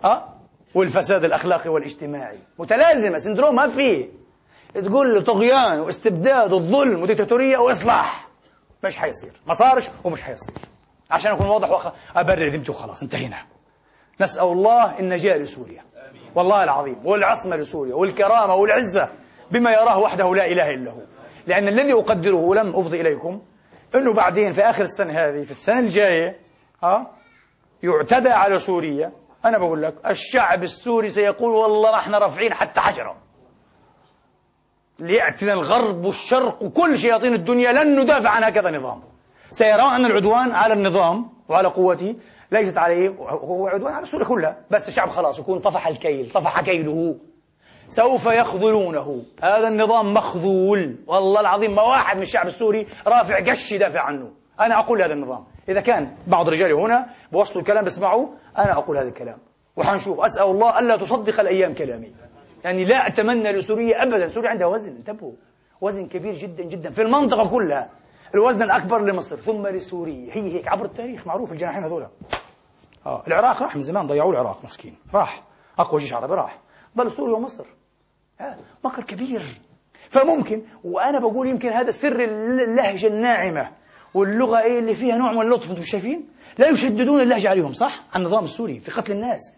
أه؟ 0.04 0.34
والفساد 0.74 1.24
الأخلاقي 1.24 1.70
والاجتماعي. 1.70 2.38
متلازمة 2.58 3.18
سندروم 3.18 3.54
ما 3.54 3.68
فيه 3.68 4.08
تقول 4.74 5.14
له 5.14 5.20
طغيان 5.20 5.80
واستبداد 5.80 6.52
وظلم 6.52 7.02
وديكتاتورية 7.02 7.58
وإصلاح. 7.58 8.28
مش 8.84 8.96
حيصير. 8.96 9.32
ما 9.46 9.54
صارش 9.54 9.88
ومش 10.04 10.22
حيصير. 10.22 10.54
عشان 11.10 11.32
أكون 11.32 11.46
واضح 11.46 11.70
وأخ... 11.70 11.92
أبرر 12.16 12.48
ذمتي 12.48 12.70
وخلاص 12.70 13.02
انتهينا. 13.02 13.36
نسأل 14.20 14.44
الله 14.44 14.98
النجاة 14.98 15.36
لسوريا. 15.36 15.82
والله 16.34 16.64
العظيم 16.64 17.06
والعصمة 17.06 17.56
لسوريا 17.56 17.94
والكرامة 17.94 18.54
والعزة 18.54 19.08
بما 19.50 19.72
يراه 19.72 19.98
وحده 19.98 20.34
لا 20.34 20.46
إله 20.46 20.70
إلا 20.70 20.90
هو. 20.90 21.00
لأن 21.46 21.68
الذي 21.68 21.92
أقدره 21.92 22.36
ولم 22.36 22.76
أفضي 22.76 23.00
إليكم 23.00 23.42
أنه 23.94 24.14
بعدين 24.14 24.52
في 24.52 24.62
آخر 24.62 24.82
السنة 24.82 25.12
هذه 25.12 25.42
في 25.42 25.50
السنة 25.50 25.78
الجاية 25.78 26.40
ها 26.82 27.10
يعتدى 27.82 28.28
على 28.28 28.58
سوريا. 28.58 29.12
أنا 29.44 29.58
بقول 29.58 29.82
لك 29.82 29.94
الشعب 30.06 30.62
السوري 30.62 31.08
سيقول 31.08 31.52
والله 31.54 31.98
إحنا 31.98 32.18
رافعين 32.18 32.54
حتى 32.54 32.80
حجرة 32.80 33.16
ليأتنا 34.98 35.52
الغرب 35.52 36.04
والشرق 36.04 36.62
وكل 36.62 36.98
شياطين 36.98 37.34
الدنيا 37.34 37.72
لن 37.72 38.00
ندافع 38.00 38.30
عن 38.30 38.44
هكذا 38.44 38.70
نظام. 38.70 39.02
سيرون 39.50 39.90
أن 39.90 40.04
العدوان 40.04 40.50
على 40.50 40.74
النظام 40.74 41.30
وعلى 41.48 41.68
قوته 41.68 42.14
ليست 42.52 42.78
عليه 42.78 43.08
هو 43.08 43.68
عدوان 43.68 43.92
على 43.94 44.06
سوريا 44.06 44.26
كلها 44.26 44.56
بس 44.70 44.88
الشعب 44.88 45.08
خلاص 45.08 45.38
يكون 45.38 45.58
طفح 45.58 45.86
الكيل 45.86 46.30
طفح 46.30 46.60
كيله. 46.60 47.16
سوف 47.88 48.26
يخذلونه. 48.26 49.22
هذا 49.42 49.68
النظام 49.68 50.14
مخذول. 50.14 50.98
والله 51.06 51.40
العظيم 51.40 51.74
ما 51.74 51.82
واحد 51.82 52.16
من 52.16 52.22
الشعب 52.22 52.46
السوري 52.46 52.86
رافع 53.06 53.50
قش 53.50 53.72
يدافع 53.72 54.00
عنه. 54.00 54.30
أنا 54.60 54.78
أقول 54.78 55.02
هذا 55.02 55.12
النظام. 55.12 55.44
إذا 55.68 55.80
كان 55.80 56.16
بعض 56.26 56.48
رجالي 56.48 56.74
هنا 56.74 57.06
بوصلوا 57.32 57.62
الكلام 57.62 57.84
بسمعوا 57.84 58.28
أنا 58.58 58.72
أقول 58.72 58.96
هذا 58.96 59.08
الكلام. 59.08 59.38
وحنشوف. 59.76 60.20
أسأل 60.20 60.44
الله 60.44 60.78
ألا 60.78 60.96
تصدق 60.96 61.40
الأيام 61.40 61.74
كلامي. 61.74 62.12
يعني 62.64 62.84
لا 62.84 63.08
أتمنى 63.08 63.52
لسوريا 63.52 64.02
أبدا. 64.02 64.28
سوريا 64.28 64.50
عندها 64.50 64.66
وزن. 64.66 64.96
انتبهوا. 64.96 65.32
وزن 65.80 66.06
كبير 66.06 66.32
جدا 66.32 66.64
جدا 66.64 66.90
في 66.90 67.02
المنطقة 67.02 67.50
كلها. 67.50 67.90
الوزن 68.36 68.62
الأكبر 68.62 68.98
لمصر. 69.04 69.36
ثم 69.36 69.66
لسوريا. 69.66 70.28
هي 70.32 70.54
هيك 70.54 70.68
عبر 70.68 70.84
التاريخ 70.84 71.26
معروف 71.26 71.52
الجناحين 71.52 71.84
هذول. 71.84 72.06
آه 73.06 73.22
العراق 73.26 73.62
راح 73.62 73.76
من 73.76 73.82
زمان 73.82 74.06
ضيعوا 74.06 74.32
العراق 74.32 74.64
مسكين. 74.64 74.94
راح. 75.14 75.42
أقوى 75.78 76.00
جيش 76.00 76.12
عربي 76.12 76.34
راح. 76.34 76.58
ضل 76.96 77.10
سوريا 77.10 77.36
ومصر. 77.36 77.64
آه 78.40 78.56
مكر 78.84 79.02
كبير. 79.02 79.60
فممكن 80.08 80.62
وأنا 80.84 81.18
بقول 81.18 81.48
يمكن 81.48 81.68
هذا 81.68 81.90
سر 81.90 82.24
اللهجة 82.24 83.06
الناعمة 83.06 83.70
واللغة 84.14 84.62
إيه 84.62 84.78
اللي 84.78 84.94
فيها 84.94 85.16
نوع 85.16 85.32
من 85.32 85.40
اللطف 85.40 85.70
أنتم 85.70 85.84
شايفين؟ 85.84 86.28
لا 86.58 86.68
يشددون 86.68 87.20
اللهجة 87.20 87.48
عليهم 87.48 87.72
صح؟ 87.72 88.04
على 88.12 88.22
النظام 88.22 88.44
السوري 88.44 88.80
في 88.80 88.90
قتل 88.90 89.12
الناس. 89.12 89.52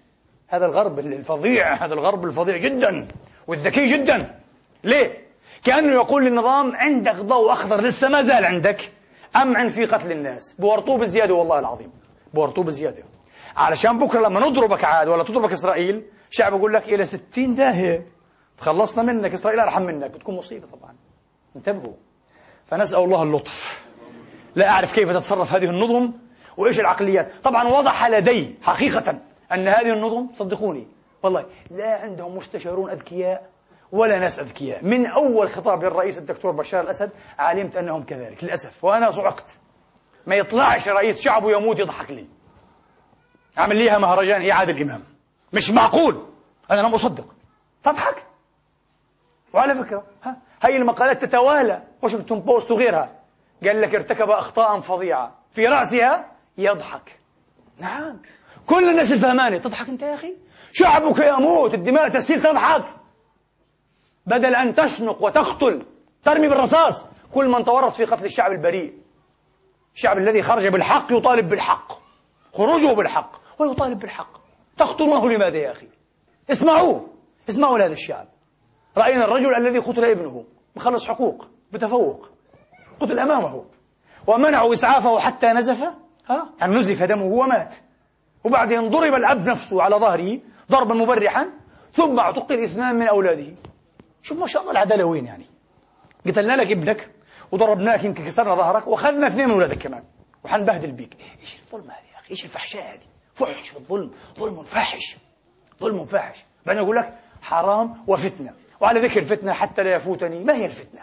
هذا 0.49 0.67
الغرب 0.67 0.99
الفظيع 0.99 1.85
هذا 1.85 1.95
الغرب 1.95 2.25
الفظيع 2.25 2.57
جدا 2.57 3.09
والذكي 3.47 3.87
جدا. 3.87 4.41
ليه؟ 4.85 5.28
كأنه 5.65 5.93
يقول 5.93 6.25
للنظام 6.25 6.77
عندك 6.77 7.15
ضوء 7.15 7.53
أخضر 7.53 7.81
لسه 7.81 8.09
ما 8.09 8.23
زال 8.23 8.45
عندك 8.45 8.93
أمعن 9.37 9.69
في 9.69 9.85
قتل 9.85 10.13
الناس؟ 10.13 10.55
بورطوه 10.59 10.99
بزيادة 10.99 11.35
والله 11.35 11.59
العظيم. 11.59 11.91
بورطوه 12.35 12.65
بزيادة. 12.65 13.03
علشان 13.57 13.99
بكرة 13.99 14.29
لما 14.29 14.41
نضربك 14.41 14.85
عاد 14.85 15.09
ولا 15.09 15.25
تضربك 15.25 15.53
إسرائيل 15.53 16.05
شعب 16.31 16.53
يقول 16.53 16.73
لك 16.73 16.89
إلى 16.89 17.05
ستين 17.05 17.55
داهية. 17.55 18.07
خلصنا 18.59 19.13
منك 19.13 19.33
إسرائيل 19.33 19.61
أرحم 19.61 19.83
منك. 19.83 20.11
بتكون 20.11 20.37
مصيبة 20.37 20.67
طبعا. 20.67 20.95
انتبهوا. 21.57 21.95
فنسأل 22.67 22.99
الله 22.99 23.23
اللطف. 23.23 23.87
لا 24.55 24.69
أعرف 24.69 24.93
كيف 24.93 25.11
تتصرف 25.11 25.53
هذه 25.55 25.71
النظم 25.71 26.13
وإيش 26.57 26.81
العقليات. 26.81 27.33
طبعا 27.45 27.69
وضح 27.69 28.07
لدي 28.07 28.55
حقيقة 28.63 29.19
أن 29.53 29.69
هذه 29.69 29.93
النظم 29.93 30.29
صدقوني 30.33 30.87
والله 31.23 31.47
لا 31.71 32.01
عندهم 32.03 32.37
مستشارون 32.37 32.91
أذكياء. 32.91 33.58
ولا 33.93 34.19
ناس 34.19 34.39
أذكياء. 34.39 34.85
من 34.85 35.07
أول 35.07 35.49
خطاب 35.49 35.85
للرئيس 35.85 36.19
الدكتور 36.19 36.53
بشار 36.53 36.81
الأسد 36.81 37.11
علمت 37.39 37.77
أنهم 37.77 38.03
كذلك 38.03 38.45
للأسف. 38.45 38.85
وأنا 38.85 39.11
صعقت. 39.11 39.57
ما 40.27 40.37
يطلعش 40.37 40.89
رئيس 40.89 41.21
شعبه 41.21 41.51
يموت 41.51 41.81
يضحك 41.81 42.11
لي. 42.11 42.27
عمل 43.57 43.77
ليها 43.77 43.99
مهرجان 43.99 44.51
إعادة 44.51 44.73
الإمام 44.73 45.05
مش 45.53 45.71
معقول. 45.71 46.27
أنا 46.71 46.81
لم 46.81 46.95
أصدق. 46.95 47.35
تضحك. 47.83 48.27
وعلى 49.55 49.75
فكرة 49.75 50.07
ها 50.25 50.37
هي 50.63 50.77
المقالات 50.77 51.25
تتوالى. 51.25 51.83
واشنطن 52.03 52.41
بوست 52.41 52.71
وغيرها. 52.71 53.19
قال 53.65 53.81
لك 53.81 53.95
ارتكب 53.95 54.31
أخطاء 54.31 54.81
فظيعة. 54.81 55.39
في 55.53 55.67
رأسها 55.67 56.33
يضحك. 56.59 57.19
نعم. 57.81 58.21
كل 58.67 58.91
الناس 58.91 59.13
الفهمانة 59.13 59.59
تضحك 59.59 59.89
أنت 59.89 60.03
يا 60.03 60.15
أخي؟ 60.15 60.37
شعبك 60.73 61.19
يموت. 61.19 61.75
الدماء 61.75 62.09
تسيل 62.09 62.43
تضحك. 62.43 62.98
بدل 64.29 64.55
أن 64.55 64.75
تشنق 64.75 65.23
وتقتل 65.23 65.87
ترمي 66.25 66.49
بالرصاص. 66.49 67.07
كل 67.35 67.49
من 67.49 67.65
تورط 67.65 67.93
في 67.93 68.05
قتل 68.05 68.25
الشعب 68.25 68.53
البريء. 68.53 68.95
الشعب 69.95 70.19
الذي 70.19 70.43
خرج 70.43 70.69
بالحق 70.69 71.13
يطالب 71.13 71.49
بالحق. 71.49 71.93
خروجه 72.55 72.93
بالحق 72.95 73.33
ويطالب 73.59 73.99
بالحق. 73.99 74.31
تقتلونه 74.77 75.29
لماذا 75.29 75.57
يا 75.57 75.73
أخي؟ 75.73 75.89
اسمعوا 76.51 77.01
اسمعوا 77.49 77.79
لهذا 77.79 77.93
الشعب. 77.93 78.29
رأينا 78.97 79.25
الرجل 79.25 79.55
الذي 79.55 79.79
قتل 79.79 80.05
ابنه. 80.05 80.45
بخلص 80.77 81.07
حقوق 81.07 81.47
بتفوق 81.73 82.29
قتل 83.01 83.19
أمامه. 83.19 83.65
ومنعوا 84.27 84.73
إسعافه 84.73 85.19
حتى 85.19 85.47
نزف. 85.47 85.83
ها؟ 86.29 86.49
يعني 86.61 86.77
نزف 86.77 87.03
دمه 87.03 87.27
ومات. 87.27 87.75
وبعدين 88.45 88.89
ضرب 88.91 89.15
الأب 89.15 89.49
نفسه 89.49 89.83
على 89.83 89.97
ظهره 89.97 90.41
ضربا 90.71 90.95
مبرحا 90.95 91.51
ثم 91.93 92.19
اعتقل 92.19 92.65
اثنان 92.65 92.95
من 92.95 93.09
أولاده. 93.09 93.55
شوف 94.23 94.39
ما 94.39 94.47
شاء 94.47 94.63
الله 94.63 94.73
العدالة 94.73 95.05
وين 95.05 95.27
يعني؟ 95.27 95.47
قتلنا 96.27 96.57
لك 96.57 96.71
ابنك 96.71 97.11
وضربناك 97.53 98.05
يمكن 98.05 98.25
كسرنا 98.25 98.55
ظهرك 98.55 98.87
واخذنا 98.87 99.27
اثنين 99.27 99.47
من 99.47 99.53
اولادك 99.53 99.79
كمان. 99.79 100.05
وحنبهدل 100.45 100.93
بيك. 100.93 101.17
إيش 101.41 101.57
الظلم 101.57 101.91
هذه 101.91 102.13
يا 102.15 102.19
أخي؟ 102.19 102.31
إيش 102.31 102.45
الفحشاء 102.45 102.95
هذه؟ 102.95 103.03
فحش 103.35 103.77
الظلم. 103.77 104.11
ظلم 104.39 104.63
فاحش 104.65 105.17
ظلم 105.81 106.05
فاحش 106.05 106.45
بعدين 106.67 106.83
يقول 106.83 106.97
لك 106.97 107.19
حرام 107.43 108.05
وفتنة. 108.07 108.55
وعلى 108.81 109.01
ذكر 109.01 109.21
الفتنه 109.21 109.53
حتى 109.53 109.83
لا 109.83 109.97
يفوتني. 109.97 110.45
ما 110.45 110.55
هي 110.55 110.67
الفتنة؟ 110.67 111.01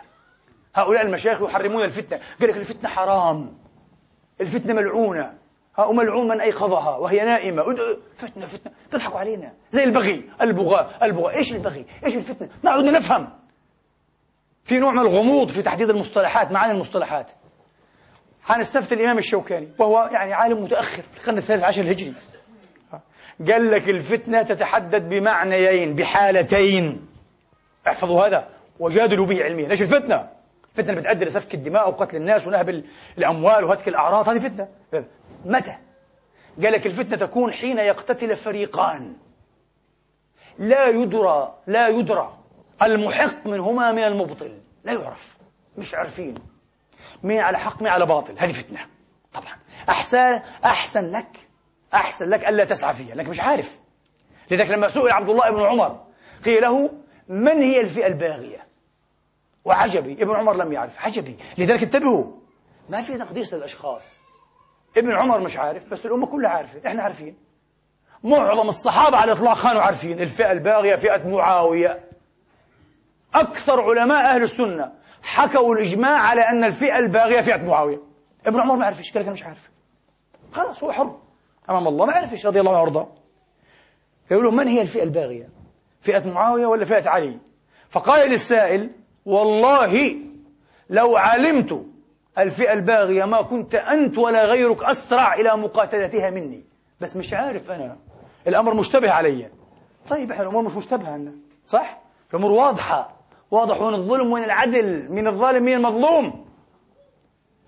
هؤلاء 0.75 1.01
المشايخ 1.01 1.41
يحرمون 1.41 1.83
الفتنة. 1.83 2.21
قال 2.41 2.49
لك 2.49 2.57
الفتنة 2.57 2.89
حرام. 2.89 3.57
الفتنة 4.41 4.73
ملعونة. 4.73 5.37
ها 5.77 5.91
من 5.91 6.41
ايقظها 6.41 6.97
وهي 6.97 7.25
نائمة. 7.25 7.63
فتنة 8.15 8.45
فتنة. 8.45 8.73
تضحكوا 8.91 9.19
علينا. 9.19 9.53
زي 9.71 9.83
البغي 9.83 10.23
البغاء 10.41 10.97
البغاء. 11.03 11.37
إيش 11.37 11.53
البغي؟ 11.53 11.85
إيش 12.05 12.15
الفتنة؟ 12.15 12.49
ما 12.63 12.71
عدنا 12.71 12.91
نفهم. 12.91 13.29
في 14.63 14.79
نوع 14.79 14.91
من 14.91 14.99
الغموض 14.99 15.49
في 15.49 15.61
تحديد 15.61 15.89
المصطلحات 15.89 16.51
معاني 16.51 16.73
المصطلحات. 16.73 17.31
حنستفتي 18.43 18.95
الإمام 18.95 19.17
الشوكاني 19.17 19.67
وهو 19.79 20.09
يعني 20.11 20.33
عالم 20.33 20.63
متأخر 20.63 21.03
في 21.03 21.19
القرن 21.19 21.37
الثالث 21.37 21.63
عشر 21.63 21.81
الهجري. 21.81 22.13
قال 23.51 23.71
لك 23.71 23.89
الفتنة 23.89 24.43
تتحدد 24.43 25.09
بمعنيين 25.09 25.95
بحالتين. 25.95 27.07
احفظوا 27.87 28.27
هذا. 28.27 28.47
وجادلوا 28.79 29.25
به 29.25 29.43
علميا. 29.43 29.71
إيش 29.71 29.81
الفتنة؟ 29.81 30.29
الفتنة 30.77 31.01
بتؤدي 31.01 31.25
لسفك 31.25 31.53
الدماء 31.53 31.89
وقتل 31.89 32.17
الناس 32.17 32.47
ونهب 32.47 32.83
الأموال 33.17 33.63
وهتك 33.63 33.87
الأعراض. 33.87 34.29
هذه 34.29 34.39
فتنة. 34.39 34.67
متى؟ 35.45 35.77
قال 36.63 36.73
لك 36.73 36.85
الفتنة 36.85 37.17
تكون 37.17 37.53
حين 37.53 37.77
يقتتل 37.77 38.35
فريقان. 38.35 39.15
لا 40.57 40.87
يدرى 40.87 41.55
لا 41.67 41.87
يدرى. 41.87 42.37
المحق 42.81 43.47
منهما 43.47 43.91
من 43.91 44.03
المبطل. 44.03 44.61
لا 44.83 44.93
يعرف. 44.93 45.37
مش 45.77 45.95
عارفين. 45.95 46.35
مين 47.23 47.39
على 47.39 47.59
حق 47.59 47.81
مين 47.81 47.91
على 47.91 48.05
باطل. 48.05 48.39
هذه 48.39 48.51
فتنة. 48.51 48.79
طبعا. 49.33 49.59
أحسن 49.89 50.41
أحسن 50.65 51.11
لك 51.11 51.47
أحسن 51.93 52.29
لك 52.29 52.47
ألا 52.47 52.65
تسعى 52.65 52.93
فيها. 52.93 53.15
لأنك 53.15 53.29
مش 53.29 53.39
عارف. 53.39 53.81
لذلك 54.51 54.69
لما 54.69 54.87
سئل 54.87 55.11
عبد 55.11 55.29
الله 55.29 55.51
بن 55.51 55.61
عمر 55.61 56.05
قيل 56.45 56.61
له 56.61 56.91
من 57.27 57.61
هي 57.61 57.81
الفئة 57.81 58.07
الباغية؟ 58.07 58.67
وعجبي. 59.65 60.13
ابن 60.13 60.35
عمر 60.35 60.53
لم 60.53 60.73
يعرف. 60.73 60.99
عجبي. 60.99 61.37
لذلك 61.57 61.83
انتبهوا. 61.83 62.31
ما 62.89 63.01
في 63.01 63.17
تقديس 63.17 63.53
للأشخاص. 63.53 64.24
ابن 64.97 65.11
عمر 65.11 65.39
مش 65.39 65.57
عارف 65.57 65.89
بس 65.89 66.05
الأمة 66.05 66.25
كلها 66.27 66.49
عارفة 66.49 66.87
إحنا 66.87 67.03
عارفين. 67.03 67.35
معظم 68.23 68.67
الصحابة 68.67 69.17
على 69.17 69.31
الإطلاق 69.31 69.63
كانوا 69.63 69.81
عارفين. 69.81 70.19
الفئة 70.19 70.51
الباغية 70.51 70.95
فئة 70.95 71.27
معاوية. 71.27 72.03
أكثر 73.33 73.81
علماء 73.81 74.25
أهل 74.25 74.43
السنة 74.43 74.91
حكوا 75.23 75.75
الإجماع 75.75 76.17
على 76.19 76.41
أن 76.41 76.63
الفئة 76.63 76.99
الباغية 76.99 77.41
فئة 77.41 77.65
معاوية. 77.65 77.99
ابن 78.45 78.59
عمر 78.59 78.75
ما 78.75 78.85
عرفش 78.85 79.11
قال 79.11 79.21
لك 79.21 79.25
أنا 79.27 79.33
مش 79.33 79.43
عارف. 79.43 79.69
خلاص 80.51 80.83
هو 80.83 80.91
حر. 80.91 81.17
أمام 81.69 81.87
الله 81.87 82.05
ما 82.05 82.13
عرفش 82.13 82.45
رضي 82.45 82.59
الله 82.59 82.71
عنه 82.71 82.79
وأرضاه. 82.81 83.07
فيقولوا 84.27 84.51
من 84.51 84.67
هي 84.67 84.81
الفئة 84.81 85.03
الباغية؟ 85.03 85.49
فئة 86.01 86.33
معاوية 86.33 86.65
ولا 86.65 86.85
فئة 86.85 87.09
علي؟ 87.09 87.39
فقال 87.89 88.29
للسائل 88.29 88.91
والله 89.25 90.15
لو 90.89 91.17
علمت 91.17 91.85
الفئة 92.39 92.73
الباغية 92.73 93.25
ما 93.25 93.41
كنت 93.41 93.75
أنت 93.75 94.17
ولا 94.17 94.45
غيرك 94.45 94.83
أسرع 94.83 95.33
إلى 95.33 95.57
مقاتلتها 95.57 96.29
مني. 96.29 96.63
بس 97.01 97.15
مش 97.17 97.33
عارف 97.33 97.71
أنا. 97.71 97.97
الأمر 98.47 98.73
مشتبه 98.73 99.11
علي. 99.11 99.49
طيب 100.09 100.31
إحنا 100.31 100.43
الأمور 100.43 100.63
مش 100.63 100.71
مشتبهة 100.71 101.11
عنا 101.11 101.31
صح؟ 101.67 102.01
الأمور 102.33 102.51
واضحة. 102.51 103.15
واضح 103.51 103.81
وين 103.81 103.93
الظلم 103.93 104.31
وين 104.31 104.43
العدل. 104.43 105.11
من 105.11 105.27
الظالم 105.27 105.63
من 105.63 105.73
المظلوم. 105.73 106.45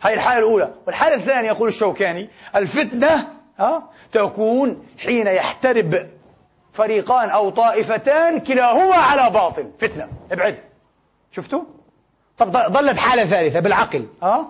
هاي 0.01 0.13
الحالة 0.13 0.39
الأولى. 0.39 0.73
والحالة 0.87 1.15
الثانية 1.15 1.47
يقول 1.47 1.67
الشوكاني 1.67 2.29
الفتنة 2.55 3.27
ها 3.59 3.89
تكون 4.11 4.85
حين 4.97 5.27
يحترب 5.27 6.09
فريقان 6.73 7.29
أو 7.29 7.49
طائفتان 7.49 8.39
كلاهما 8.39 8.95
على 8.95 9.33
باطل. 9.33 9.71
فتنة. 9.79 10.09
ابعد. 10.31 10.59
شفتوا؟ 11.31 11.63
طب 12.37 12.51
ظلت 12.51 12.97
حالة 12.97 13.25
ثالثة 13.25 13.59
بالعقل. 13.59 14.07
ها؟ 14.23 14.47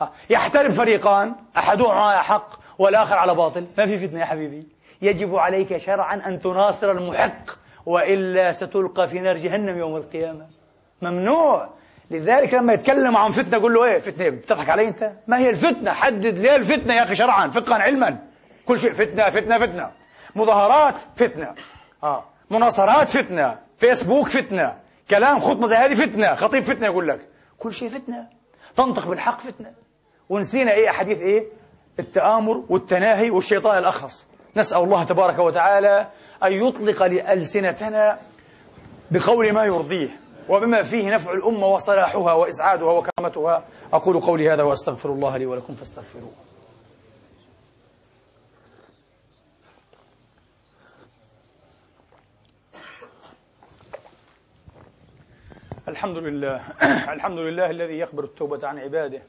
ها 0.00 0.12
يحترب 0.30 0.70
فريقان 0.70 1.34
أحدهما 1.56 1.92
على 1.92 2.24
حق 2.24 2.48
والآخر 2.78 3.16
على 3.16 3.34
باطل. 3.34 3.66
ما 3.78 3.86
في 3.86 3.98
فتنة 3.98 4.20
يا 4.20 4.24
حبيبي. 4.24 4.66
يجب 5.02 5.36
عليك 5.36 5.76
شرعا 5.76 6.22
أن 6.26 6.38
تناصر 6.38 6.90
المحق 6.90 7.50
وإلا 7.86 8.52
ستلقى 8.52 9.08
في 9.08 9.20
نار 9.20 9.36
جهنم 9.36 9.78
يوم 9.78 9.96
القيامة. 9.96 10.46
ممنوع. 11.02 11.68
لذلك 12.10 12.54
لما 12.54 12.72
يتكلم 12.72 13.16
عن 13.16 13.30
فتنة 13.30 13.58
قول 13.62 13.74
له 13.74 13.84
إيه 13.84 13.98
فتنة 13.98 14.28
بتضحك 14.28 14.70
علي 14.70 14.88
أنت؟ 14.88 15.12
ما 15.26 15.38
هي 15.38 15.50
الفتنة؟ 15.50 15.92
حدد 15.92 16.38
ليه 16.38 16.56
الفتنة 16.56 16.94
يا 16.94 17.02
أخي 17.02 17.14
شرعا 17.14 17.48
فقها 17.48 17.78
علما. 17.78 18.18
كل 18.66 18.78
شيء 18.78 18.92
فتنة 18.92 19.30
فتنة 19.30 19.58
فتنة. 19.58 19.90
مظاهرات 20.36 20.94
فتنة. 21.16 21.54
آه. 22.02 22.24
مناصرات 22.50 23.08
فتنة. 23.08 23.58
فيسبوك 23.78 24.28
فتنة. 24.28 24.76
كلام 25.10 25.40
خطبة 25.40 25.66
زي 25.66 25.76
هذه 25.76 25.94
فتنة. 25.94 26.34
خطيب 26.34 26.64
فتنة 26.64 26.86
يقول 26.86 27.08
لك. 27.08 27.20
كل 27.58 27.74
شيء 27.74 27.88
فتنة. 27.88 28.26
تنطق 28.76 29.08
بالحق 29.08 29.40
فتنة. 29.40 29.85
ونسينا 30.28 30.72
إيه 30.72 30.90
أحاديث 30.90 31.18
إيه؟ 31.18 31.46
التآمر 31.98 32.64
والتناهي 32.68 33.30
والشيطان 33.30 33.78
الأخرس. 33.78 34.28
نسأل 34.56 34.78
الله 34.78 35.04
تبارك 35.04 35.38
وتعالى 35.38 36.08
أن 36.44 36.52
يطلق 36.52 37.02
لألسنتنا 37.02 38.18
بقول 39.10 39.52
ما 39.52 39.64
يرضيه 39.64 40.20
وبما 40.48 40.82
فيه 40.82 41.14
نفع 41.14 41.32
الأمة 41.32 41.66
وصلاحها 41.66 42.32
وإسعادها 42.32 42.92
وكرامتها. 42.92 43.64
أقول 43.92 44.20
قولي 44.20 44.52
هذا 44.52 44.62
وأستغفر 44.62 45.12
الله 45.12 45.36
لي 45.36 45.46
ولكم 45.46 45.74
فاستغفروه. 45.74 46.32
الحمد 55.88 56.16
لله. 56.16 56.60
الحمد 57.16 57.38
لله 57.38 57.70
الذي 57.70 57.98
يقبل 57.98 58.24
التوبة 58.24 58.68
عن 58.68 58.78
عباده. 58.78 59.22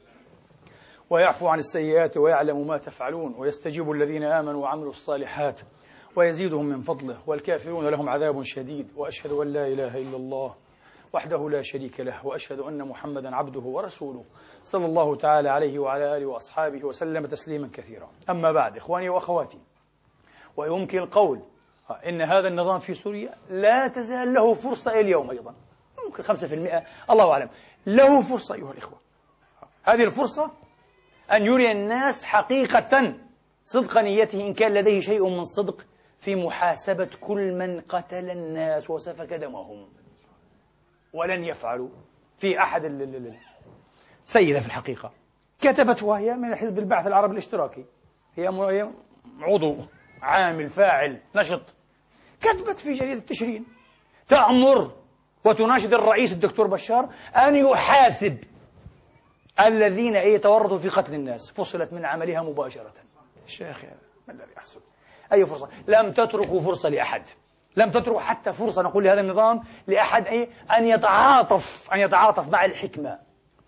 ويعفو 1.10 1.48
عن 1.48 1.58
السيئات 1.58 2.16
ويعلم 2.16 2.66
ما 2.66 2.78
تفعلون 2.78 3.34
ويستجيب 3.38 3.90
الذين 3.90 4.24
آمنوا 4.24 4.62
وعملوا 4.62 4.90
الصالحات 4.90 5.60
ويزيدهم 6.16 6.66
من 6.66 6.80
فضله 6.80 7.16
والكافرون 7.26 7.88
لهم 7.88 8.08
عذاب 8.08 8.42
شديد 8.42 8.88
وأشهد 8.96 9.32
أن 9.32 9.52
لا 9.52 9.66
إله 9.66 9.96
إلا 9.96 10.16
الله 10.16 10.54
وحده 11.12 11.50
لا 11.50 11.62
شريك 11.62 12.00
له 12.00 12.26
وأشهد 12.26 12.58
أن 12.58 12.88
محمدا 12.88 13.36
عبده 13.36 13.60
ورسوله 13.60 14.24
صلى 14.64 14.86
الله 14.86 15.16
تعالى 15.16 15.48
عليه 15.48 15.78
وعلى 15.78 16.16
آله 16.16 16.26
وأصحابه 16.26 16.84
وسلم 16.84 17.26
تسليما 17.26 17.68
كثيرا. 17.72 18.08
أما 18.30 18.52
بعد 18.52 18.76
إخواني 18.76 19.08
وأخواتي 19.08 19.58
ويمكن 20.56 20.98
القول 20.98 21.42
إن 22.08 22.22
هذا 22.22 22.48
النظام 22.48 22.78
في 22.78 22.94
سوريا 22.94 23.34
لا 23.50 23.88
تزال 23.88 24.34
له 24.34 24.54
فرصة 24.54 24.90
إلى 24.90 25.00
اليوم 25.00 25.30
أيضا. 25.30 25.54
ممكن 26.06 26.22
5% 26.22 26.84
الله 27.10 27.32
أعلم. 27.32 27.48
له 27.86 28.22
فرصة 28.22 28.54
أيها 28.54 28.72
الإخوة. 28.72 28.98
هذه 29.82 30.04
الفرصة 30.04 30.50
أن 31.32 31.46
يري 31.46 31.70
الناس 31.70 32.24
حقيقة 32.24 33.14
صدق 33.64 33.98
نيته 33.98 34.46
إن 34.46 34.54
كان 34.54 34.74
لديه 34.74 35.00
شيء 35.00 35.28
من 35.28 35.44
صدق 35.44 35.86
في 36.18 36.34
محاسبة 36.36 37.10
كل 37.20 37.52
من 37.52 37.80
قتل 37.80 38.30
الناس 38.30 38.90
وسفك 38.90 39.34
دمهم. 39.34 39.88
ولن 41.12 41.44
يفعلوا 41.44 41.88
في 42.38 42.62
أحد 42.62 42.84
سيدة 44.24 44.60
في 44.60 44.66
الحقيقة. 44.66 45.12
كتبت 45.60 46.02
وهي 46.02 46.34
من 46.34 46.56
حزب 46.56 46.78
البعث 46.78 47.06
العربي 47.06 47.32
الاشتراكي. 47.32 47.84
هي 48.34 48.48
عضو 49.40 49.76
عامل 50.22 50.68
فاعل 50.68 51.20
نشط. 51.34 51.74
كتبت 52.40 52.78
في 52.78 52.92
جريدة 52.92 53.20
تشرين 53.20 53.66
تأمر 54.28 54.92
وتناشد 55.44 55.94
الرئيس 55.94 56.32
الدكتور 56.32 56.66
بشار 56.66 57.08
أن 57.36 57.54
يحاسب 57.54 58.38
الذين 59.60 60.16
يتورطوا 60.16 60.78
في 60.78 60.88
قتل 60.88 61.14
الناس 61.14 61.50
فصلت 61.50 61.92
من 61.92 62.04
عملها 62.04 62.42
مباشرة. 62.42 62.92
شيخ 63.46 63.84
ما 64.28 64.34
الذي 64.34 64.52
يحصل؟ 64.56 64.80
أي 65.32 65.46
فرصة؟ 65.46 65.68
لم 65.88 66.12
تتركوا 66.12 66.60
فرصة 66.60 66.88
لأحد. 66.88 67.22
لم 67.76 67.90
تتركوا 67.90 68.20
حتى 68.20 68.52
فرصة 68.52 68.82
نقول 68.82 69.04
لهذا 69.04 69.20
النظام 69.20 69.60
لأحد 69.86 70.26
أي 70.26 70.48
أن 70.76 70.84
يتعاطف 70.84 71.88
أن 71.94 71.98
يتعاطف 72.00 72.48
مع 72.48 72.64
الحكمة 72.64 73.18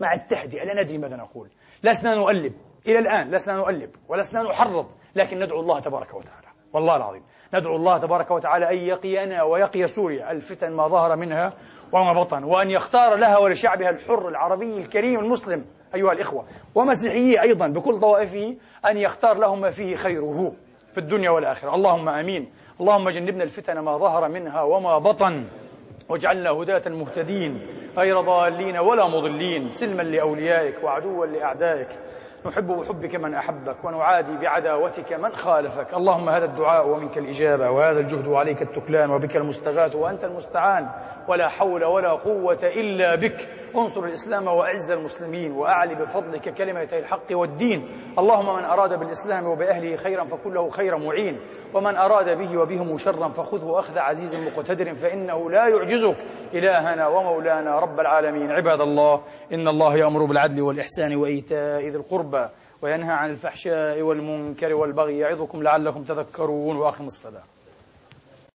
مع 0.00 0.14
التهدئة. 0.14 0.64
لا 0.64 0.82
ندري 0.82 0.98
ماذا 0.98 1.16
نقول. 1.16 1.50
لسنا 1.82 2.14
نؤلب. 2.14 2.54
إلى 2.86 2.98
الآن 2.98 3.30
لسنا 3.30 3.56
نؤلب 3.56 3.90
ولسنا 4.08 4.42
نحرض 4.42 4.90
لكن 5.14 5.40
ندعو 5.40 5.60
الله 5.60 5.80
تبارك 5.80 6.14
وتعالى. 6.14 6.46
والله 6.72 6.96
العظيم. 6.96 7.22
ندعو 7.54 7.76
الله 7.76 7.98
تبارك 7.98 8.30
وتعالى 8.30 8.70
أن 8.70 8.76
يقينا 8.76 9.42
ويقي 9.42 9.86
سوريا. 9.86 10.30
الفتن 10.30 10.72
ما 10.72 10.88
ظهر 10.88 11.16
منها 11.16 11.52
وما 11.92 12.20
بطن. 12.20 12.44
وأن 12.44 12.70
يختار 12.70 13.16
لها 13.16 13.38
ولشعبها 13.38 13.90
الحر 13.90 14.28
العربي 14.28 14.78
الكريم 14.78 15.20
المسلم. 15.20 15.64
أيها 15.94 16.12
الإخوة 16.12 16.44
ومسيحية 16.74 17.42
أيضا 17.42 17.68
بكل 17.68 18.00
طوائفه 18.00 18.56
أن 18.90 18.96
يختار 18.96 19.38
لهم 19.38 19.60
ما 19.60 19.70
فيه 19.70 19.96
خيره 19.96 20.52
في 20.92 20.98
الدنيا 20.98 21.30
والآخرة. 21.30 21.74
اللهم 21.74 22.08
آمين. 22.08 22.52
اللهم 22.80 23.08
جنبنا 23.10 23.44
الفتن 23.44 23.78
ما 23.78 23.98
ظهر 23.98 24.28
منها 24.28 24.62
وما 24.62 24.98
بطن 24.98 25.44
واجعلنا 26.08 26.50
هداة 26.50 26.82
مهتدين 26.86 27.60
غير 27.96 28.20
ضالين 28.20 28.78
ولا 28.78 29.08
مضلين 29.08 29.70
سلما 29.70 30.02
لأوليائك 30.02 30.84
وعدوا 30.84 31.26
لأعدائك. 31.26 31.88
نحب 32.46 32.66
بحبك 32.66 33.14
من 33.14 33.34
أحبك 33.34 33.84
ونعادي 33.84 34.36
بعداوتك 34.36 35.12
من 35.12 35.28
خالفك. 35.28 35.94
اللهم 35.94 36.28
هذا 36.28 36.44
الدعاء 36.44 36.88
ومنك 36.88 37.18
الإجابة 37.18 37.70
وهذا 37.70 38.00
الجهد 38.00 38.26
وعليك 38.26 38.62
التكلان 38.62 39.10
وبك 39.10 39.36
المستغاث 39.36 39.96
وأنت 39.96 40.24
المستعان. 40.24 40.88
ولا 41.28 41.48
حول 41.48 41.84
ولا 41.84 42.12
قوة 42.12 42.58
إلا 42.62 43.14
بك. 43.14 43.48
انصر 43.76 44.04
الإسلام 44.04 44.46
وأعز 44.46 44.90
المسلمين 44.90 45.52
وأعلي 45.52 45.94
بفضلك 45.94 46.54
كلمتي 46.54 46.98
الحق 46.98 47.26
والدين. 47.30 47.88
اللهم 48.18 48.56
من 48.56 48.64
أراد 48.64 48.98
بالإسلام 48.98 49.46
وبأهله 49.46 49.96
خيرا 49.96 50.24
فكله 50.24 50.68
خير 50.68 50.98
معين. 50.98 51.40
ومن 51.74 51.96
أراد 51.96 52.38
به 52.38 52.58
وبهم 52.58 52.96
شرا 52.96 53.28
فخذه 53.28 53.78
أخذ 53.78 53.98
عزيز 53.98 54.34
مقتدر 54.46 54.94
فإنه 54.94 55.50
لا 55.50 55.68
يعجزك. 55.68 56.16
إلهنا 56.54 57.06
ومولانا 57.06 57.78
رب 57.78 58.00
العالمين. 58.00 58.50
عباد 58.50 58.80
الله 58.80 59.22
إن 59.52 59.68
الله 59.68 59.96
يأمر 59.96 60.24
بالعدل 60.24 60.62
والإحسان 60.62 61.16
وإيتاء 61.16 61.80
ذي 61.80 61.96
القربى. 61.96 62.29
وينهى 62.82 63.12
عن 63.12 63.30
الفحشاء 63.30 64.02
والمنكر 64.02 64.74
والبغي 64.74 65.18
يعظكم 65.18 65.62
لعلكم 65.62 66.02
تذكرون 66.02 66.76
وأقم 66.76 67.06
الصلاة. 67.06 67.42